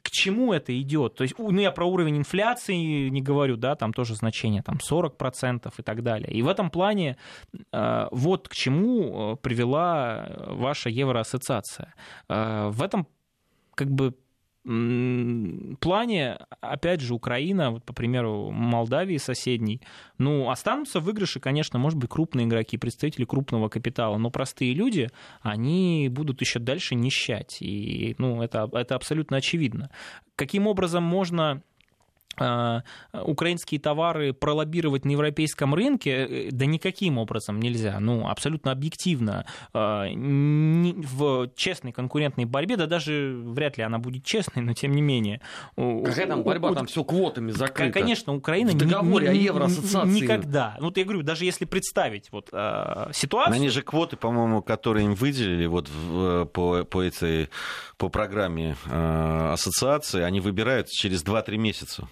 К 0.01 0.09
чему 0.09 0.51
это 0.51 0.77
идет? 0.81 1.15
То 1.15 1.23
есть, 1.23 1.39
ну, 1.39 1.61
я 1.61 1.71
про 1.71 1.85
уровень 1.85 2.17
инфляции 2.17 3.09
не 3.09 3.21
говорю, 3.21 3.55
да, 3.55 3.75
там 3.75 3.93
тоже 3.93 4.15
значение 4.15 4.61
там 4.61 4.77
40% 4.77 5.73
и 5.77 5.81
так 5.81 6.03
далее. 6.03 6.29
И 6.33 6.41
в 6.41 6.49
этом 6.49 6.69
плане 6.69 7.15
э, 7.71 8.07
вот 8.11 8.49
к 8.49 8.53
чему 8.53 9.33
э, 9.33 9.35
привела 9.37 10.27
ваша 10.47 10.89
Евроассоциация. 10.89 11.93
Э, 12.27 12.69
в 12.69 12.83
этом 12.83 13.07
как 13.75 13.89
бы 13.89 14.13
плане, 14.63 16.37
опять 16.61 17.01
же, 17.01 17.13
Украина, 17.13 17.71
вот, 17.71 17.83
по 17.83 17.93
примеру, 17.93 18.49
Молдавии 18.51 19.17
соседней, 19.17 19.81
ну, 20.17 20.49
останутся 20.49 21.01
в 21.01 21.03
выигрыше, 21.03 21.41
конечно, 21.41 21.79
может 21.79 21.99
быть, 21.99 22.09
крупные 22.09 22.47
игроки, 22.47 22.77
представители 22.77 23.25
крупного 23.25 23.67
капитала, 23.67 24.17
но 24.17 24.29
простые 24.31 24.73
люди, 24.73 25.09
они 25.41 26.07
будут 26.09 26.39
еще 26.39 26.59
дальше 26.59 26.95
нищать, 26.95 27.57
и, 27.61 28.15
ну, 28.17 28.41
это, 28.41 28.69
это 28.71 28.95
абсолютно 28.95 29.37
очевидно. 29.37 29.89
Каким 30.37 30.67
образом 30.67 31.03
можно 31.03 31.61
украинские 32.37 33.79
товары 33.79 34.33
пролоббировать 34.33 35.05
на 35.05 35.11
европейском 35.11 35.73
рынке, 35.73 36.11
э, 36.11 36.49
да 36.51 36.65
никаким 36.65 37.17
образом 37.17 37.59
нельзя. 37.59 37.99
Ну, 37.99 38.27
абсолютно 38.27 38.71
объективно. 38.71 39.45
А, 39.73 40.07
в 40.07 41.49
честной 41.55 41.91
конкурентной 41.91 42.45
борьбе, 42.45 42.77
да 42.77 42.87
даже 42.87 43.41
вряд 43.45 43.77
ли 43.77 43.83
она 43.83 43.99
будет 43.99 44.23
честной, 44.23 44.63
но 44.63 44.73
тем 44.73 44.93
не 44.93 45.01
менее. 45.01 45.41
Какая 45.75 46.27
там 46.27 46.43
борьба? 46.43 46.71
У, 46.71 46.75
там 46.75 46.87
все 46.87 47.03
квотами 47.03 47.51
закрыто. 47.51 47.91
Конечно, 47.93 48.33
Украина... 48.33 48.71
В 48.71 48.77
договоре 48.77 49.27
ни, 49.27 49.31
о 49.31 49.33
Евроассоциации. 49.33 50.21
Никогда. 50.21 50.77
Вот 50.79 50.97
я 50.97 51.03
говорю, 51.03 51.21
даже 51.23 51.45
если 51.45 51.65
представить 51.65 52.31
вот, 52.31 52.47
ситуацию... 53.13 53.55
Они 53.55 53.69
же 53.69 53.81
квоты, 53.81 54.17
по-моему, 54.17 54.61
которые 54.61 55.05
им 55.05 55.13
выделили 55.13 55.65
вот 55.65 55.89
в, 55.89 56.45
по, 56.45 56.83
по 56.83 57.01
этой 57.01 57.49
по 57.97 58.09
программе 58.09 58.75
э, 58.85 59.49
ассоциации, 59.53 60.21
они 60.21 60.39
выбирают 60.39 60.89
через 60.89 61.23
2-3 61.23 61.57
месяца 61.57 62.07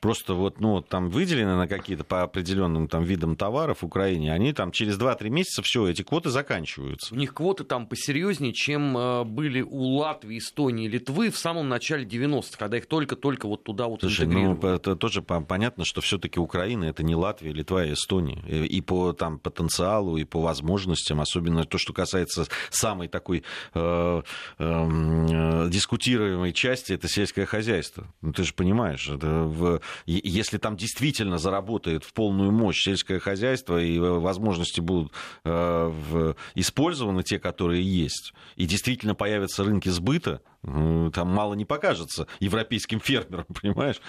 просто 0.00 0.34
вот, 0.34 0.60
ну, 0.60 0.80
там 0.80 1.10
выделены 1.10 1.56
на 1.56 1.68
какие-то 1.68 2.04
по 2.04 2.22
определенным 2.22 2.88
там 2.88 3.04
видам 3.04 3.36
товаров 3.36 3.82
в 3.82 3.86
Украине, 3.86 4.32
они 4.32 4.52
там 4.52 4.70
через 4.70 4.98
2-3 4.98 5.28
месяца 5.30 5.62
все, 5.62 5.86
эти 5.86 6.02
квоты 6.02 6.30
заканчиваются. 6.30 7.14
У 7.14 7.18
них 7.18 7.34
квоты 7.34 7.64
там 7.64 7.86
посерьезнее, 7.86 8.52
чем 8.52 8.96
э, 8.96 9.24
были 9.24 9.60
у 9.60 9.96
Латвии, 9.96 10.38
Эстонии, 10.38 10.88
Литвы 10.88 11.30
в 11.30 11.38
самом 11.38 11.68
начале 11.68 12.04
90-х, 12.04 12.56
когда 12.58 12.78
их 12.78 12.86
только-только 12.86 13.46
вот 13.46 13.64
туда 13.64 13.86
вот 13.88 14.00
Слушай, 14.00 14.26
ну, 14.26 14.54
это 14.54 14.96
тоже 14.96 15.22
понятно, 15.22 15.84
что 15.84 16.00
все-таки 16.00 16.38
Украина 16.40 16.84
это 16.84 17.02
не 17.02 17.14
Латвия, 17.14 17.52
Литва 17.52 17.84
и 17.84 17.92
Эстония. 17.92 18.42
И 18.48 18.80
по 18.80 19.12
там 19.12 19.38
потенциалу, 19.38 20.16
и 20.16 20.24
по 20.24 20.40
возможностям, 20.40 21.20
особенно 21.20 21.64
то, 21.64 21.78
что 21.78 21.92
касается 21.92 22.46
самой 22.70 23.08
такой 23.08 23.42
э, 23.74 24.22
э, 24.58 25.68
дискутируемой 25.70 26.52
части, 26.52 26.92
это 26.92 27.08
сельское 27.08 27.46
хозяйство. 27.46 28.06
Ну, 28.22 28.32
ты 28.32 28.44
же 28.44 28.54
понимаешь, 28.54 29.08
это 29.08 29.44
в 29.44 29.80
если 30.06 30.58
там 30.58 30.76
действительно 30.76 31.38
заработает 31.38 32.04
в 32.04 32.12
полную 32.12 32.52
мощь 32.52 32.82
сельское 32.82 33.18
хозяйство 33.18 33.80
и 33.80 33.98
возможности 33.98 34.80
будут 34.80 35.12
использованы 36.54 37.22
те, 37.22 37.38
которые 37.38 37.82
есть, 37.82 38.32
и 38.56 38.66
действительно 38.66 39.14
появятся 39.14 39.64
рынки 39.64 39.88
сбыта, 39.88 40.40
там 40.62 41.28
мало 41.28 41.54
не 41.54 41.64
покажется 41.64 42.26
европейским 42.40 43.00
фермерам, 43.00 43.46
понимаешь? 43.62 44.00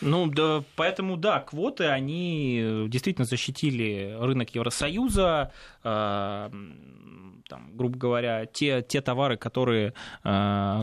Ну, 0.00 0.26
да, 0.26 0.64
поэтому, 0.76 1.16
да, 1.16 1.40
квоты, 1.40 1.84
они 1.84 2.86
действительно 2.88 3.26
защитили 3.26 4.16
рынок 4.18 4.54
Евросоюза, 4.54 5.52
э, 5.84 6.50
там, 7.48 7.76
грубо 7.76 7.98
говоря, 7.98 8.46
те, 8.46 8.82
те 8.82 9.00
товары, 9.00 9.36
которые 9.36 9.94
э, 10.24 10.82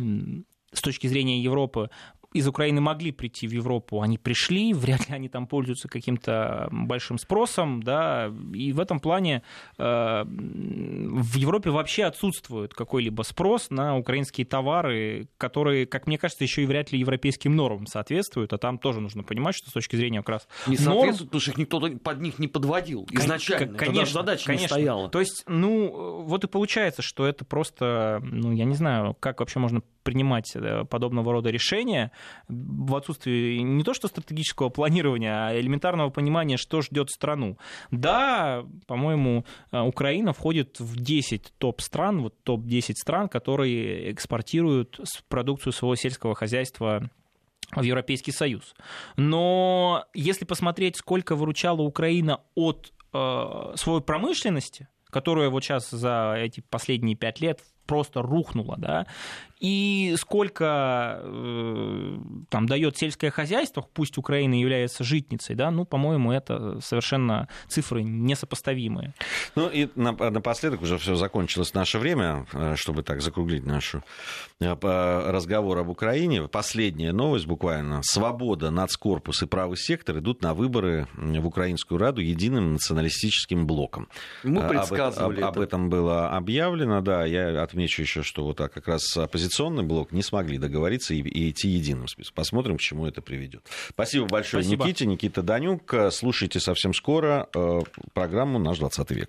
с 0.72 0.82
точки 0.82 1.08
зрения 1.08 1.40
Европы 1.42 1.90
из 2.36 2.50
Украины 2.50 2.82
могли 2.82 3.14
прийти 3.14 3.48
в 3.48 3.52
Европу, 3.52 4.02
они 4.02 4.18
пришли, 4.18 4.74
вряд 4.74 5.08
ли 5.08 5.16
они 5.16 5.30
там 5.30 5.48
пользуются 5.48 5.88
каким-то 5.88 6.68
большим 6.70 7.18
спросом, 7.18 7.82
да, 7.82 8.30
и 8.54 8.74
в 8.74 8.82
этом 8.82 9.00
плане 9.00 9.42
э, 9.78 10.24
в 10.26 11.36
Европе 11.36 11.70
вообще 11.70 12.04
отсутствует 12.04 12.74
какой-либо 12.74 13.22
спрос 13.22 13.70
на 13.70 13.98
украинские 13.98 14.46
товары, 14.46 15.30
которые, 15.38 15.86
как 15.86 16.08
мне 16.08 16.18
кажется, 16.18 16.44
еще 16.44 16.64
и 16.64 16.66
вряд 16.66 16.92
ли 16.92 17.00
европейским 17.00 17.56
нормам 17.56 17.88
соответствуют, 17.88 18.52
а 18.52 18.58
там 18.58 18.80
тоже 18.80 19.00
нужно 19.00 19.24
понимать, 19.24 19.56
что 19.56 19.70
с 19.70 19.74
точки 19.74 19.96
зрения 19.96 20.20
как 20.20 20.30
раз 20.30 20.48
не 20.68 20.76
норм... 20.78 21.16
потому 21.18 21.40
что 21.40 21.52
их 21.52 21.58
никто 21.58 21.80
под 21.80 22.20
них 22.20 22.38
не 22.38 22.50
подводил 22.50 23.08
изначально, 23.12 23.78
конечно, 23.78 24.02
даже 24.02 24.14
задача 24.14 24.46
конечно. 24.48 24.64
не 24.64 24.68
стояла. 24.68 25.10
То 25.10 25.22
есть, 25.22 25.46
ну, 25.48 26.22
вот 26.24 26.44
и 26.44 26.48
получается, 26.48 27.02
что 27.02 27.26
это 27.26 27.46
просто, 27.46 28.20
ну, 28.24 28.52
я 28.52 28.66
не 28.66 28.76
знаю, 28.76 29.16
как 29.22 29.40
вообще 29.40 29.60
можно 29.60 29.82
принимать 30.06 30.56
э, 30.56 30.86
подобного 30.86 31.34
рода 31.34 31.50
решения 31.50 32.12
в 32.48 32.96
отсутствии 32.96 33.60
не 33.60 33.84
то 33.84 33.94
что 33.94 34.08
стратегического 34.08 34.70
планирования, 34.70 35.48
а 35.48 35.60
элементарного 35.60 36.10
понимания, 36.10 36.58
что 36.58 36.82
ждет 36.82 37.10
страну. 37.10 37.58
Да, 37.92 38.66
по-моему, 38.88 39.46
э, 39.72 39.82
Украина 39.82 40.34
входит 40.34 40.80
в 40.80 40.98
10 40.98 41.54
топ-стран, 41.58 42.22
вот 42.22 42.36
топ-10 42.44 42.94
стран, 42.96 43.30
которые 43.30 44.12
экспортируют 44.12 45.00
продукцию 45.28 45.74
своего 45.74 45.96
сельского 45.96 46.36
хозяйства 46.36 47.10
в 47.76 47.82
Европейский 47.82 48.32
Союз. 48.32 48.74
Но 49.18 50.06
если 50.14 50.46
посмотреть, 50.46 50.98
сколько 50.98 51.36
выручала 51.36 51.82
Украина 51.82 52.42
от 52.56 52.94
э, 53.14 53.74
своей 53.76 54.02
промышленности, 54.02 54.88
которая 55.10 55.50
вот 55.50 55.64
сейчас 55.64 55.90
за 55.90 56.36
эти 56.38 56.62
последние 56.62 57.16
пять 57.16 57.40
лет 57.40 57.62
просто 57.86 58.22
рухнула, 58.22 58.76
да, 58.78 59.08
и 59.60 60.16
сколько 60.20 61.22
э, 61.24 62.18
там 62.50 62.66
дает 62.66 62.98
сельское 62.98 63.32
хозяйство, 63.32 63.88
пусть 63.94 64.18
Украина 64.18 64.60
является 64.60 65.04
житницей, 65.04 65.56
да, 65.56 65.72
ну, 65.72 65.86
по-моему, 65.86 66.32
это 66.32 66.80
совершенно 66.82 67.48
цифры 67.68 68.04
несопоставимые. 68.04 69.14
Ну 69.56 69.70
и 69.70 69.88
напоследок 69.96 70.82
уже 70.82 70.98
все 70.98 71.16
закончилось 71.16 71.74
наше 71.74 72.00
время, 72.00 72.46
э, 72.52 72.76
чтобы 72.76 73.04
так 73.04 73.22
закруглить 73.22 73.66
нашу 73.66 74.04
э, 74.60 74.76
разговор 75.32 75.78
об 75.78 75.90
Украине. 75.90 76.48
Последняя 76.50 77.14
новость 77.14 77.48
буквально. 77.48 78.02
Свобода, 78.04 78.72
нацкорпус 78.72 79.42
и 79.42 79.46
правый 79.46 79.78
сектор 79.78 80.20
идут 80.20 80.42
на 80.42 80.54
выборы 80.54 81.08
в 81.16 81.48
Украинскую 81.48 81.98
Раду 81.98 82.22
единым 82.22 82.74
националистическим 82.74 83.66
блоком. 83.66 84.10
Мы 84.44 84.68
предсказывали 84.68 85.40
об, 85.40 85.48
об, 85.48 85.58
об 85.58 85.60
этом 85.60 85.90
было 85.90 86.30
объявлено, 86.30 87.00
да, 87.00 87.26
я 87.26 87.64
отмечу 87.64 88.02
еще, 88.02 88.22
что 88.22 88.44
вот 88.44 88.58
так 88.58 88.74
как 88.74 88.88
раз 88.88 89.16
оппозиционные 89.16 89.45
оппозиционный 89.46 89.84
блок 89.84 90.12
не 90.12 90.22
смогли 90.22 90.58
договориться 90.58 91.14
и, 91.14 91.20
и 91.20 91.52
идти 91.52 91.70
единым 91.70 92.08
списком. 92.08 92.36
Посмотрим, 92.36 92.78
к 92.78 92.82
чему 92.82 93.06
это 93.06 93.22
приведет. 93.22 93.66
Спасибо 93.90 94.26
большое, 94.26 94.64
Спасибо. 94.64 94.86
Никите. 94.86 95.06
Никита 95.06 95.42
Данюк. 95.42 95.94
Слушайте 96.12 96.60
совсем 96.60 96.94
скоро 96.94 97.48
э, 97.56 97.80
программу 98.14 98.60
«Наш 98.60 98.80
20 98.80 99.12
век». 99.12 99.24